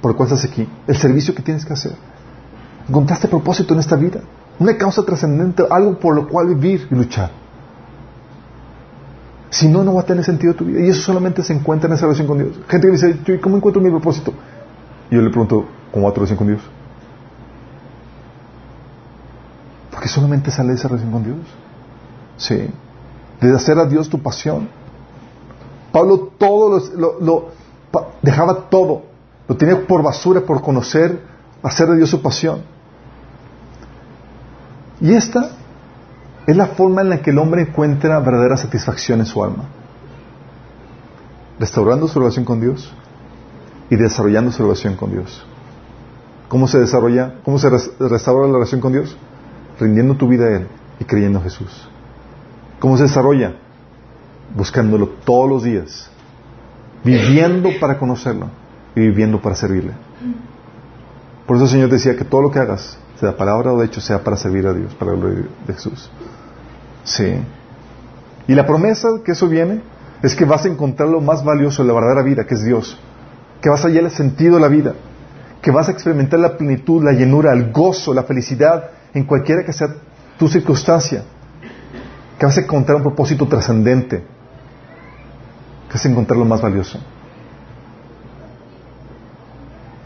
por 0.00 0.12
la 0.12 0.16
cual 0.16 0.30
estás 0.30 0.50
aquí, 0.50 0.66
el 0.86 0.96
servicio 0.96 1.34
que 1.34 1.42
tienes 1.42 1.66
que 1.66 1.74
hacer. 1.74 1.92
Encontraste 2.88 3.28
propósito 3.28 3.74
en 3.74 3.80
esta 3.80 3.96
vida, 3.96 4.20
una 4.58 4.74
causa 4.78 5.04
trascendente, 5.04 5.64
algo 5.68 5.98
por 6.00 6.14
lo 6.14 6.26
cual 6.26 6.46
vivir 6.46 6.88
y 6.90 6.94
luchar. 6.94 7.45
Si 9.56 9.68
no, 9.68 9.82
no 9.82 9.94
va 9.94 10.02
a 10.02 10.04
tener 10.04 10.22
sentido 10.22 10.52
tu 10.52 10.66
vida. 10.66 10.80
Y 10.80 10.90
eso 10.90 11.00
solamente 11.00 11.42
se 11.42 11.54
encuentra 11.54 11.88
en 11.88 11.94
esa 11.94 12.02
relación 12.04 12.26
con 12.26 12.36
Dios. 12.36 12.60
Gente 12.68 12.88
que 12.88 12.92
dice, 12.92 13.40
¿cómo 13.40 13.56
encuentro 13.56 13.80
mi 13.80 13.88
propósito? 13.88 14.34
Y 15.10 15.14
yo 15.14 15.22
le 15.22 15.30
pregunto, 15.30 15.64
¿cómo 15.90 16.06
va 16.06 16.12
tu 16.12 16.20
relación 16.20 16.36
con 16.36 16.48
Dios? 16.48 16.60
Porque 19.90 20.08
solamente 20.08 20.50
sale 20.50 20.68
de 20.68 20.74
esa 20.74 20.88
relación 20.88 21.10
con 21.10 21.24
Dios. 21.24 21.38
Sí. 22.36 22.68
De 23.40 23.54
hacer 23.54 23.78
a 23.78 23.86
Dios 23.86 24.10
tu 24.10 24.20
pasión. 24.20 24.68
Pablo 25.90 26.32
todo 26.36 26.78
lo, 26.94 27.48
dejaba 28.20 28.68
todo. 28.68 29.04
Lo 29.48 29.56
tenía 29.56 29.86
por 29.86 30.02
basura, 30.02 30.42
por 30.42 30.60
conocer, 30.60 31.18
hacer 31.62 31.88
de 31.88 31.96
Dios 31.96 32.10
su 32.10 32.20
pasión. 32.20 32.60
Y 35.00 35.14
esta 35.14 35.52
es 36.46 36.56
la 36.56 36.68
forma 36.68 37.02
en 37.02 37.08
la 37.08 37.22
que 37.22 37.30
el 37.30 37.38
hombre 37.38 37.62
encuentra 37.62 38.20
verdadera 38.20 38.56
satisfacción 38.56 39.20
en 39.20 39.26
su 39.26 39.42
alma. 39.42 39.64
Restaurando 41.58 42.06
su 42.06 42.18
relación 42.20 42.44
con 42.44 42.60
Dios 42.60 42.92
y 43.90 43.96
desarrollando 43.96 44.52
su 44.52 44.62
relación 44.62 44.94
con 44.94 45.10
Dios. 45.10 45.44
¿Cómo 46.48 46.68
se 46.68 46.78
desarrolla? 46.78 47.34
¿Cómo 47.44 47.58
se 47.58 47.68
restaura 47.68 48.46
la 48.46 48.54
relación 48.54 48.80
con 48.80 48.92
Dios? 48.92 49.16
Rindiendo 49.80 50.14
tu 50.14 50.28
vida 50.28 50.46
a 50.46 50.56
Él 50.56 50.68
y 51.00 51.04
creyendo 51.04 51.38
en 51.38 51.44
Jesús. 51.44 51.88
¿Cómo 52.78 52.96
se 52.96 53.04
desarrolla? 53.04 53.56
Buscándolo 54.54 55.08
todos 55.24 55.48
los 55.48 55.64
días. 55.64 56.10
Viviendo 57.02 57.70
para 57.80 57.98
conocerlo 57.98 58.48
y 58.94 59.00
viviendo 59.00 59.40
para 59.40 59.56
servirle. 59.56 59.92
Por 61.46 61.56
eso 61.56 61.64
el 61.64 61.70
Señor 61.70 61.90
decía 61.90 62.16
que 62.16 62.24
todo 62.24 62.42
lo 62.42 62.50
que 62.50 62.58
hagas, 62.58 62.98
sea 63.18 63.36
palabra 63.36 63.72
o 63.72 63.80
de 63.80 63.86
hecho, 63.86 64.00
sea 64.00 64.22
para 64.22 64.36
servir 64.36 64.66
a 64.66 64.72
Dios, 64.72 64.94
para 64.94 65.12
la 65.12 65.18
gloria 65.18 65.44
de 65.66 65.74
Jesús. 65.74 66.10
Sí. 67.06 67.38
Y 68.48 68.54
la 68.54 68.66
promesa 68.66 69.08
que 69.24 69.32
eso 69.32 69.48
viene 69.48 69.80
es 70.22 70.34
que 70.34 70.44
vas 70.44 70.64
a 70.64 70.68
encontrar 70.68 71.08
lo 71.08 71.20
más 71.20 71.44
valioso 71.44 71.82
de 71.82 71.88
la 71.88 71.94
verdadera 71.94 72.22
vida, 72.22 72.44
que 72.44 72.54
es 72.54 72.64
Dios. 72.64 72.98
Que 73.62 73.70
vas 73.70 73.84
a 73.84 73.88
hallar 73.88 74.04
el 74.04 74.10
sentido 74.10 74.56
de 74.56 74.60
la 74.60 74.68
vida. 74.68 74.94
Que 75.62 75.70
vas 75.70 75.88
a 75.88 75.92
experimentar 75.92 76.38
la 76.40 76.56
plenitud, 76.56 77.02
la 77.02 77.12
llenura, 77.12 77.52
el 77.52 77.72
gozo, 77.72 78.12
la 78.12 78.24
felicidad 78.24 78.90
en 79.14 79.24
cualquiera 79.24 79.64
que 79.64 79.72
sea 79.72 79.88
tu 80.38 80.48
circunstancia. 80.48 81.22
Que 82.38 82.44
vas 82.44 82.58
a 82.58 82.60
encontrar 82.60 82.96
un 82.96 83.02
propósito 83.02 83.46
trascendente. 83.46 84.18
Que 85.88 85.94
vas 85.94 86.04
a 86.04 86.08
encontrar 86.08 86.38
lo 86.38 86.44
más 86.44 86.60
valioso. 86.60 86.98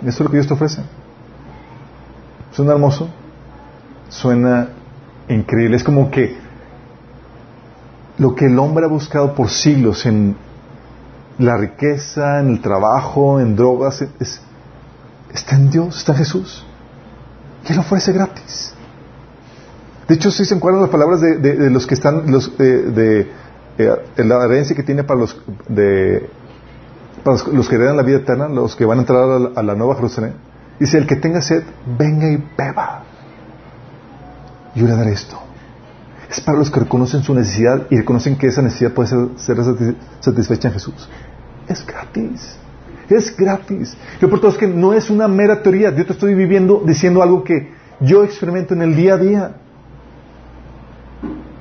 Eso 0.01 0.09
es 0.09 0.21
lo 0.21 0.31
que 0.31 0.37
Dios 0.37 0.47
te 0.47 0.55
ofrece. 0.55 0.83
¿Suena 2.53 2.73
hermoso? 2.73 3.09
Suena 4.09 4.69
increíble. 5.29 5.77
Es 5.77 5.85
como 5.85 6.11
que 6.11 6.50
lo 8.21 8.35
que 8.35 8.45
el 8.45 8.59
hombre 8.59 8.85
ha 8.85 8.89
buscado 8.89 9.35
por 9.35 9.49
siglos 9.49 10.05
en 10.05 10.37
la 11.39 11.57
riqueza, 11.57 12.41
en 12.41 12.51
el 12.51 12.61
trabajo, 12.61 13.41
en 13.41 13.57
drogas, 13.57 14.03
es, 14.21 14.43
está 15.33 15.57
en 15.57 15.71
Dios, 15.71 15.97
está 15.97 16.13
en 16.13 16.19
Jesús. 16.19 16.67
Y 17.67 17.73
Él 17.73 17.79
ofrece 17.79 18.13
gratis. 18.13 18.75
De 20.07 20.17
hecho, 20.17 20.31
si 20.31 20.45
se 20.45 20.55
encuentran 20.55 20.83
las 20.83 20.91
palabras 20.91 21.23
de, 21.23 21.71
los 21.71 21.87
que 21.87 21.95
están, 21.95 22.31
los, 22.31 22.59
de, 22.59 23.31
eh, 23.79 23.97
la 24.19 24.45
herencia 24.45 24.77
que 24.77 24.83
tiene 24.83 25.03
para 25.03 25.19
los, 25.19 25.41
de, 25.69 26.29
para 27.25 27.39
los, 27.51 27.69
que 27.71 27.75
heredan 27.77 27.97
la 27.97 28.03
vida 28.03 28.19
eterna, 28.19 28.49
los 28.49 28.77
que 28.77 28.85
van 28.85 28.99
a 28.99 29.01
entrar 29.01 29.23
a 29.23 29.39
la, 29.39 29.51
a 29.57 29.63
la 29.63 29.75
nueva 29.75 29.95
Jerusalén. 29.95 30.35
Dice, 30.79 30.99
el 30.99 31.07
que 31.07 31.17
tenga 31.17 31.41
sed, 31.41 31.63
venga 31.99 32.31
y 32.31 32.37
beba. 32.37 33.03
Yo 34.75 34.87
le 34.87 34.95
daré 34.95 35.13
esto 35.13 35.50
es 36.31 36.41
para 36.41 36.57
los 36.57 36.71
que 36.71 36.81
reconocen 36.81 37.23
su 37.23 37.35
necesidad 37.35 37.87
y 37.91 37.97
reconocen 37.97 38.37
que 38.37 38.47
esa 38.47 38.63
necesidad 38.63 38.93
puede 38.93 39.09
ser, 39.37 39.57
satisfecha 40.21 40.69
en 40.69 40.75
Jesús. 40.75 41.09
Es 41.67 41.85
gratis. 41.85 42.57
Es 43.09 43.37
gratis. 43.37 43.97
Lo 44.21 44.31
por 44.31 44.39
todo 44.39 44.53
es 44.53 44.57
que 44.57 44.69
no 44.69 44.93
es 44.93 45.11
una 45.11 45.27
mera 45.27 45.61
teoría. 45.61 45.91
Yo 45.91 46.07
te 46.07 46.13
estoy 46.13 46.35
viviendo 46.35 46.83
diciendo 46.87 47.21
algo 47.23 47.43
que 47.43 47.73
yo 47.99 48.23
experimento 48.23 48.75
en 48.75 48.83
el 48.83 48.95
día 48.95 49.15
a 49.15 49.19
día. 49.19 49.55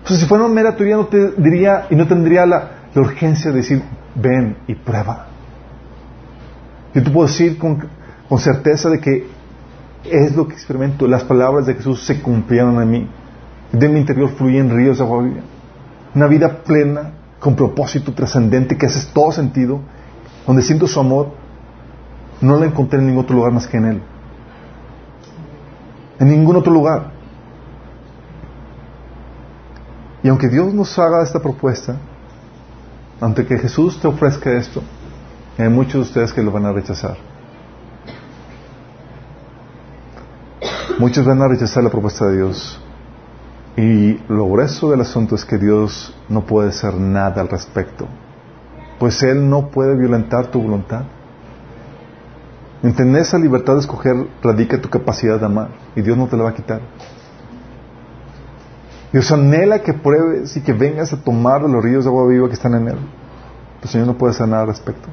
O 0.04 0.08
sea, 0.08 0.18
si 0.18 0.26
fuera 0.28 0.46
una 0.46 0.54
mera 0.54 0.76
teoría 0.76 0.98
no 0.98 1.08
te 1.08 1.32
diría 1.32 1.88
y 1.90 1.96
no 1.96 2.08
tendría 2.08 2.46
la, 2.46 2.72
urgencia 2.96 3.50
de 3.52 3.58
decir, 3.58 3.82
ven 4.14 4.58
y 4.68 4.76
prueba. 4.76 5.28
Yo 6.94 7.04
te 7.04 7.10
puedo 7.10 7.28
decir 7.28 7.58
con 7.58 7.90
certeza 8.38 8.90
de 8.90 9.00
que 9.00 9.28
es 10.04 10.36
lo 10.36 10.48
que 10.48 10.54
experimento. 10.54 11.08
Las 11.08 11.24
palabras 11.24 11.66
de 11.66 11.74
Jesús 11.74 12.04
se 12.06 12.22
cumplieron 12.22 12.80
en 12.82 12.90
mí. 12.90 13.10
De 13.72 13.88
mi 13.88 14.00
interior 14.00 14.30
fluyen 14.30 14.76
ríos 14.76 14.98
de 14.98 15.04
agua 15.04 15.24
viva. 15.24 15.42
Una 16.16 16.28
vida 16.28 16.64
plena, 16.64 17.12
con 17.40 17.56
propósito 17.56 18.14
trascendente, 18.14 18.78
que 18.78 18.88
hace 18.88 19.12
todo 19.14 19.32
sentido, 19.32 19.80
donde 20.48 20.62
siento 20.62 20.88
su 20.88 21.00
amor, 21.00 21.32
no 22.42 22.58
la 22.58 22.66
encontré 22.66 23.00
en 23.00 23.08
ningún 23.08 23.24
otro 23.24 23.36
lugar 23.36 23.52
más 23.52 23.68
que 23.68 23.78
en 23.78 23.86
Él. 23.86 24.02
En 26.20 26.30
ningún 26.30 26.56
otro 26.56 26.72
lugar. 26.74 27.12
Y 30.24 30.28
aunque 30.28 30.50
Dios 30.50 30.74
nos 30.74 30.98
haga 30.98 31.24
esta 31.24 31.40
propuesta, 31.40 31.98
ante 33.22 33.46
que 33.46 33.58
Jesús 33.58 34.00
te 34.02 34.08
ofrezca 34.08 34.52
esto, 34.52 34.82
hay 35.58 35.70
muchos 35.70 35.94
de 35.94 36.00
ustedes 36.02 36.34
que 36.34 36.42
lo 36.42 36.52
van 36.52 36.66
a 36.66 36.72
rechazar. 36.72 37.18
Muchos 40.98 41.26
van 41.26 41.42
a 41.42 41.48
rechazar 41.48 41.84
la 41.84 41.90
propuesta 41.90 42.26
de 42.26 42.38
Dios. 42.38 42.82
Y 43.80 44.20
lo 44.28 44.46
grueso 44.50 44.92
del 44.92 45.00
asunto 45.00 45.36
es 45.36 45.46
que 45.46 45.58
Dios 45.58 46.14
no 46.28 46.46
puede 46.46 46.68
hacer 46.68 46.96
nada 46.96 47.40
al 47.40 47.48
respecto. 47.48 48.10
Pues 49.00 49.24
Él 49.24 49.50
no 49.50 49.70
puede 49.70 49.96
violentar 49.96 50.48
tu 50.48 50.62
voluntad. 50.62 51.04
En 52.84 52.94
tener 52.94 53.22
esa 53.22 53.40
libertad 53.40 53.76
de 53.76 53.80
escoger 53.80 54.28
radica 54.44 54.82
tu 54.82 54.90
capacidad 54.90 55.40
de 55.40 55.46
amar. 55.46 55.70
Y 55.96 56.02
Dios 56.02 56.18
no 56.18 56.28
te 56.28 56.36
la 56.36 56.44
va 56.44 56.50
a 56.50 56.54
quitar. 56.54 56.82
Dios 59.14 59.32
anhela 59.32 59.80
que 59.80 59.94
pruebes 59.94 60.58
y 60.58 60.62
que 60.62 60.74
vengas 60.74 61.14
a 61.14 61.24
tomar 61.24 61.62
los 61.62 61.82
ríos 61.82 62.04
de 62.04 62.10
agua 62.10 62.28
viva 62.28 62.50
que 62.50 62.56
están 62.56 62.74
en 62.74 62.90
Él. 62.90 62.98
El 63.82 63.88
Señor 63.88 64.08
no 64.08 64.18
puede 64.18 64.34
hacer 64.34 64.50
nada 64.50 64.64
al 64.64 64.68
respecto. 64.68 65.08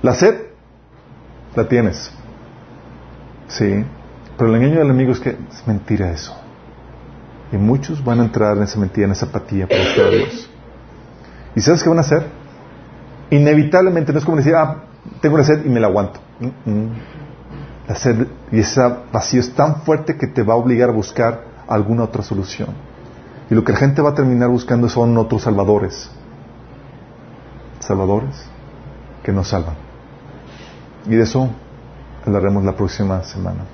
La 0.00 0.14
sed, 0.14 0.36
la 1.54 1.68
tienes. 1.68 2.10
Sí. 3.48 3.84
Pero 4.38 4.48
el 4.48 4.56
engaño 4.56 4.78
del 4.78 4.88
enemigo 4.88 5.12
es 5.12 5.20
que 5.20 5.36
es 5.52 5.66
mentira 5.66 6.10
eso. 6.12 6.34
Y 7.52 7.56
muchos 7.56 8.04
van 8.04 8.20
a 8.20 8.24
entrar 8.24 8.56
en 8.56 8.62
esa 8.62 8.78
mentira, 8.78 9.06
en 9.06 9.12
esa 9.12 9.26
apatía 9.26 9.66
por 9.66 9.76
los 9.76 10.10
Dios. 10.10 10.50
¿Y 11.56 11.60
sabes 11.60 11.82
qué 11.82 11.88
van 11.88 11.98
a 11.98 12.02
hacer? 12.02 12.26
Inevitablemente 13.30 14.12
no 14.12 14.18
es 14.18 14.24
como 14.24 14.36
decir, 14.36 14.54
ah, 14.54 14.84
tengo 15.20 15.34
una 15.34 15.44
sed 15.44 15.64
y 15.64 15.68
me 15.68 15.80
la 15.80 15.88
aguanto. 15.88 16.20
Mm, 16.38 16.70
mm. 16.70 16.90
La 17.88 17.94
sed 17.96 18.26
y 18.52 18.60
ese 18.60 18.80
vacío 19.12 19.40
es 19.40 19.52
tan 19.54 19.82
fuerte 19.82 20.16
que 20.16 20.28
te 20.28 20.42
va 20.42 20.54
a 20.54 20.56
obligar 20.56 20.90
a 20.90 20.92
buscar 20.92 21.44
alguna 21.66 22.04
otra 22.04 22.22
solución. 22.22 22.68
Y 23.50 23.54
lo 23.54 23.64
que 23.64 23.72
la 23.72 23.78
gente 23.78 24.00
va 24.00 24.10
a 24.10 24.14
terminar 24.14 24.48
buscando 24.48 24.88
son 24.88 25.16
otros 25.18 25.42
salvadores. 25.42 26.08
Salvadores 27.80 28.44
que 29.24 29.32
nos 29.32 29.48
salvan. 29.48 29.74
Y 31.06 31.16
de 31.16 31.22
eso 31.22 31.50
hablaremos 32.24 32.64
la 32.64 32.76
próxima 32.76 33.24
semana. 33.24 33.64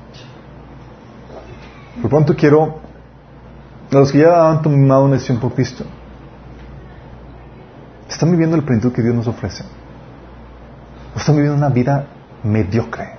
Por 2.00 2.10
pronto 2.10 2.34
quiero 2.34 2.85
los 3.90 4.12
que 4.12 4.18
ya 4.18 4.50
han 4.50 4.62
tomado 4.62 5.04
una 5.04 5.14
decisión 5.14 5.38
por 5.38 5.54
Cristo, 5.54 5.84
están 8.08 8.30
viviendo 8.30 8.56
el 8.56 8.62
plenitud 8.62 8.92
que 8.92 9.02
Dios 9.02 9.14
nos 9.14 9.26
ofrece. 9.26 9.64
O 11.14 11.18
están 11.18 11.36
viviendo 11.36 11.56
una 11.56 11.68
vida 11.68 12.06
mediocre. 12.42 13.16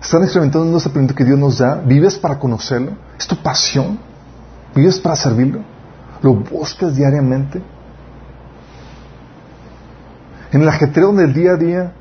Están 0.00 0.22
experimentando 0.22 0.76
esa 0.78 0.90
plenitud 0.90 1.14
que 1.14 1.24
Dios 1.24 1.38
nos 1.38 1.58
da. 1.58 1.76
¿Vives 1.76 2.16
para 2.16 2.38
conocerlo? 2.38 2.92
¿Es 3.18 3.26
tu 3.26 3.36
pasión? 3.36 3.98
¿Vives 4.74 4.98
para 4.98 5.16
servirlo? 5.16 5.60
¿Lo 6.22 6.34
buscas 6.34 6.96
diariamente? 6.96 7.62
En 10.52 10.62
el 10.62 10.68
ajetreo 10.68 11.12
del 11.12 11.32
día 11.32 11.52
a 11.52 11.56
día, 11.56 11.92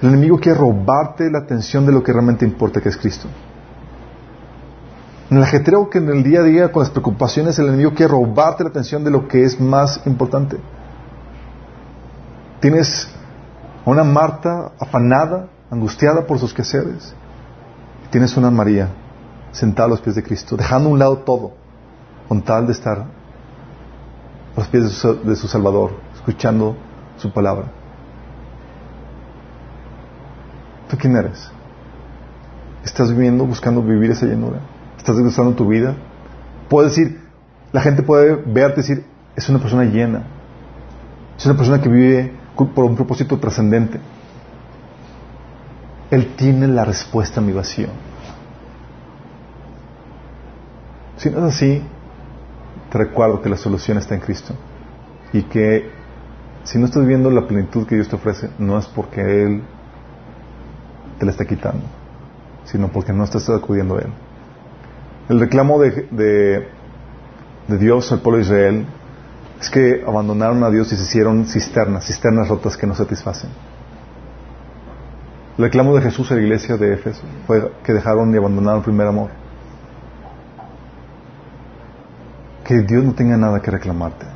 el 0.00 0.08
enemigo 0.08 0.38
quiere 0.38 0.58
robarte 0.58 1.30
la 1.30 1.38
atención 1.38 1.86
de 1.86 1.92
lo 1.92 2.02
que 2.02 2.12
realmente 2.12 2.44
importa, 2.44 2.80
que 2.80 2.88
es 2.88 2.96
Cristo. 2.96 3.28
En 5.30 5.38
el 5.38 5.42
ajetreo 5.42 5.90
que 5.90 5.98
en 5.98 6.08
el 6.08 6.22
día 6.22 6.40
a 6.40 6.44
día, 6.44 6.70
con 6.70 6.82
las 6.82 6.90
preocupaciones, 6.90 7.58
el 7.58 7.66
enemigo 7.66 7.94
quiere 7.94 8.12
robarte 8.12 8.62
la 8.62 8.70
atención 8.70 9.02
de 9.02 9.10
lo 9.10 9.26
que 9.26 9.44
es 9.44 9.60
más 9.60 10.00
importante. 10.06 10.58
Tienes 12.60 13.08
a 13.84 13.90
una 13.90 14.04
Marta 14.04 14.72
afanada, 14.78 15.48
angustiada 15.70 16.26
por 16.26 16.38
sus 16.38 16.54
quehaceres. 16.54 17.14
tienes 18.10 18.36
una 18.36 18.50
María 18.50 18.88
sentada 19.50 19.86
a 19.86 19.90
los 19.90 20.00
pies 20.00 20.14
de 20.14 20.22
Cristo, 20.22 20.56
dejando 20.56 20.88
a 20.88 20.92
un 20.92 20.98
lado 20.98 21.18
todo, 21.18 21.52
con 22.28 22.42
tal 22.42 22.66
de 22.66 22.72
estar 22.72 22.98
a 22.98 23.06
los 24.56 24.68
pies 24.68 24.84
de 24.84 24.90
su, 24.90 25.22
de 25.24 25.34
su 25.34 25.48
Salvador, 25.48 25.90
escuchando 26.14 26.76
su 27.16 27.32
palabra. 27.32 27.66
¿Tú 30.88 30.96
quién 30.96 31.16
eres? 31.16 31.50
¿Estás 32.84 33.10
viviendo, 33.10 33.44
buscando 33.44 33.82
vivir 33.82 34.12
esa 34.12 34.26
llenura? 34.26 34.60
Estás 35.12 35.22
gustando 35.22 35.54
tu 35.54 35.68
vida. 35.68 35.94
Puedes 36.68 36.96
decir, 36.96 37.20
la 37.72 37.80
gente 37.80 38.02
puede 38.02 38.34
verte 38.34 38.80
y 38.80 38.82
decir, 38.82 39.04
es 39.36 39.48
una 39.48 39.60
persona 39.60 39.84
llena. 39.84 40.24
Es 41.38 41.46
una 41.46 41.56
persona 41.56 41.80
que 41.80 41.88
vive 41.88 42.32
por 42.56 42.84
un 42.84 42.96
propósito 42.96 43.38
trascendente. 43.38 44.00
Él 46.10 46.34
tiene 46.36 46.66
la 46.66 46.84
respuesta 46.84 47.40
a 47.40 47.42
mi 47.42 47.52
vacío. 47.52 47.88
Si 51.18 51.30
no 51.30 51.38
es 51.38 51.54
así, 51.54 51.82
te 52.90 52.98
recuerdo 52.98 53.40
que 53.42 53.48
la 53.48 53.56
solución 53.56 53.98
está 53.98 54.14
en 54.14 54.20
Cristo. 54.20 54.54
Y 55.32 55.42
que 55.42 55.90
si 56.64 56.78
no 56.78 56.86
estás 56.86 57.02
viviendo 57.02 57.30
la 57.30 57.46
plenitud 57.46 57.86
que 57.86 57.94
Dios 57.94 58.08
te 58.08 58.16
ofrece, 58.16 58.50
no 58.58 58.76
es 58.78 58.86
porque 58.86 59.20
Él 59.20 59.62
te 61.18 61.26
la 61.26 61.30
está 61.30 61.44
quitando, 61.44 61.84
sino 62.64 62.88
porque 62.88 63.12
no 63.12 63.24
estás 63.24 63.48
acudiendo 63.50 63.96
a 63.96 64.00
Él. 64.00 64.25
El 65.28 65.40
reclamo 65.40 65.80
de, 65.80 66.06
de, 67.66 67.78
Dios 67.78 68.12
al 68.12 68.20
pueblo 68.20 68.38
de 68.38 68.44
Israel 68.44 68.86
es 69.60 69.70
que 69.70 70.04
abandonaron 70.06 70.62
a 70.62 70.70
Dios 70.70 70.92
y 70.92 70.96
se 70.96 71.02
hicieron 71.02 71.46
cisternas, 71.46 72.06
cisternas 72.06 72.48
rotas 72.48 72.76
que 72.76 72.86
no 72.86 72.94
satisfacen. 72.94 73.50
El 75.58 75.64
reclamo 75.64 75.96
de 75.96 76.02
Jesús 76.02 76.30
a 76.30 76.34
la 76.34 76.42
iglesia 76.42 76.76
de 76.76 76.94
Éfeso 76.94 77.22
fue 77.46 77.72
que 77.82 77.92
dejaron 77.92 78.32
y 78.32 78.36
abandonaron 78.36 78.78
el 78.78 78.84
primer 78.84 79.08
amor. 79.08 79.30
Que 82.62 82.82
Dios 82.82 83.02
no 83.02 83.14
tenga 83.14 83.36
nada 83.36 83.60
que 83.60 83.70
reclamarte. 83.70 84.26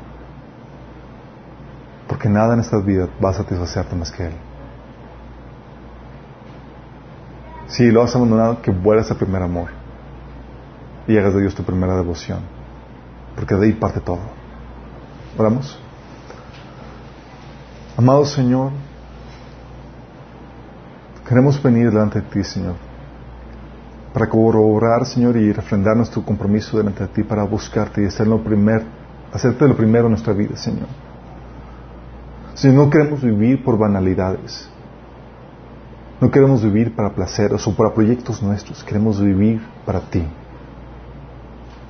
Porque 2.09 2.29
nada 2.29 2.55
en 2.55 2.61
esta 2.61 2.79
vida 2.79 3.09
va 3.25 3.31
a 3.31 3.35
satisfacerte 3.35 3.95
más 3.95 4.11
que 4.11 4.27
Él. 4.27 4.33
Si 7.69 7.91
lo 7.93 8.03
has 8.03 8.17
abandonado, 8.17 8.61
que 8.61 8.73
vuelvas 8.73 9.09
al 9.13 9.17
primer 9.17 9.43
amor 9.43 9.80
y 11.07 11.17
hagas 11.17 11.35
de 11.35 11.41
Dios 11.41 11.55
tu 11.55 11.63
primera 11.63 11.97
devoción. 11.97 12.41
Porque 13.35 13.55
de 13.55 13.67
ahí 13.67 13.73
parte 13.73 14.01
todo. 14.01 14.21
Oramos. 15.39 15.79
Amado 17.97 18.25
Señor, 18.25 18.73
queremos 21.29 21.63
venir 21.63 21.91
delante 21.91 22.21
de 22.21 22.29
ti, 22.29 22.43
Señor, 22.43 22.77
para 24.15 24.29
corroborar, 24.29 25.05
Señor, 25.05 25.37
y 25.37 25.53
refrendar 25.53 25.97
nuestro 25.97 26.25
compromiso 26.25 26.79
delante 26.79 27.03
de 27.03 27.09
ti 27.09 27.23
para 27.23 27.45
buscarte 27.45 28.03
y 28.03 28.07
hacer 28.07 28.27
lo 28.27 28.43
primer, 28.43 28.85
hacerte 29.33 29.69
lo 29.69 29.77
primero 29.77 30.07
en 30.07 30.13
nuestra 30.13 30.33
vida, 30.33 30.57
Señor. 30.57 30.89
Señor, 32.55 32.87
no 32.87 32.91
queremos 32.91 33.23
vivir 33.23 33.63
por 33.63 33.77
banalidades. 33.77 34.69
No 36.21 36.31
queremos 36.31 36.63
vivir 36.63 36.95
para 36.95 37.15
placeres 37.15 37.67
o 37.67 37.75
para 37.75 37.95
proyectos 37.95 38.43
nuestros. 38.43 38.85
Queremos 38.85 39.21
vivir 39.21 39.61
para 39.87 40.01
ti. 40.01 40.27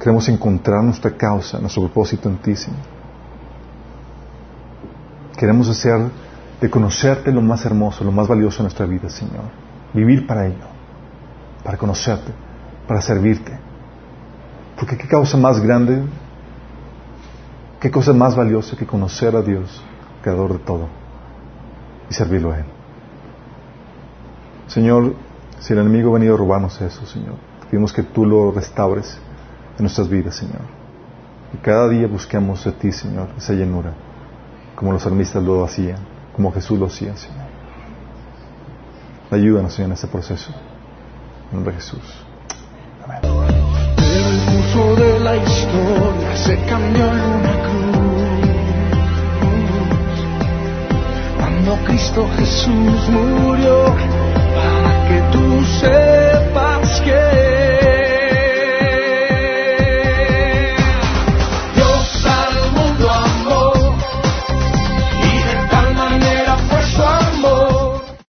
Queremos 0.01 0.27
encontrar 0.31 0.83
nuestra 0.83 1.11
causa, 1.11 1.59
nuestro 1.59 1.83
propósito 1.83 2.31
Señor. 2.31 2.79
Queremos 5.37 5.69
hacer 5.69 6.11
de 6.59 6.71
conocerte 6.71 7.31
lo 7.31 7.43
más 7.43 7.67
hermoso, 7.67 8.03
lo 8.03 8.11
más 8.11 8.27
valioso 8.27 8.61
en 8.61 8.65
nuestra 8.65 8.87
vida, 8.87 9.11
Señor. 9.11 9.45
Vivir 9.93 10.27
para 10.27 10.47
ello, 10.47 10.65
para 11.63 11.77
conocerte, 11.77 12.33
para 12.89 13.03
servirte. 13.03 13.59
Porque 14.77 14.97
qué 14.97 15.07
causa 15.07 15.37
más 15.37 15.61
grande, 15.61 16.03
qué 17.79 17.91
cosa 17.91 18.15
más 18.15 18.35
valiosa 18.35 18.79
que 18.79 18.87
conocer 18.87 19.37
a 19.37 19.43
Dios, 19.43 19.83
creador 20.23 20.55
de 20.55 20.59
todo, 20.61 20.89
y 22.09 22.15
servirlo 22.15 22.53
a 22.53 22.59
Él. 22.61 22.67
Señor, 24.67 25.15
si 25.59 25.75
el 25.75 25.81
enemigo 25.81 26.11
ha 26.11 26.15
venido 26.15 26.37
a 26.37 26.39
robarnos 26.39 26.81
eso, 26.81 27.05
Señor, 27.05 27.35
pedimos 27.71 27.93
que 27.93 28.03
tú 28.03 28.25
lo 28.25 28.51
restaures 28.51 29.21
en 29.81 29.85
nuestras 29.85 30.11
vidas, 30.11 30.37
Señor. 30.37 30.61
Y 31.55 31.57
cada 31.57 31.89
día 31.89 32.07
busquemos 32.07 32.63
de 32.65 32.73
ti, 32.73 32.93
Señor, 32.93 33.31
esa 33.39 33.55
llenura, 33.55 33.95
como 34.77 34.93
los 34.93 35.03
salmistas 35.03 35.43
lo 35.43 35.65
hacían, 35.65 35.97
como 36.37 36.53
Jesús 36.53 36.79
lo 36.79 36.85
hacía, 36.87 37.17
Señor. 37.17 37.47
Ayúdanos, 39.31 39.73
Señor, 39.73 39.89
en 39.89 39.93
este 39.95 40.07
proceso. 40.07 40.53
En 41.49 41.57
nombre 41.57 41.73
de 41.73 41.81
Jesús. 41.81 42.25
Amén. 43.05 43.21
El 43.97 44.41
curso 44.53 44.97
de 44.97 45.21
la 45.21 45.37
historia 45.37 46.37
se 46.37 46.63
cambió 46.67 47.07
en 47.07 47.21
una 47.21 47.55
cruz. 47.65 48.21
Cuando 51.39 51.77
Cristo 51.87 52.29
Jesús 52.37 53.09
murió 53.09 53.85
para 54.55 55.09
que 55.09 55.23
tú 55.33 55.65
seas. 55.81 56.20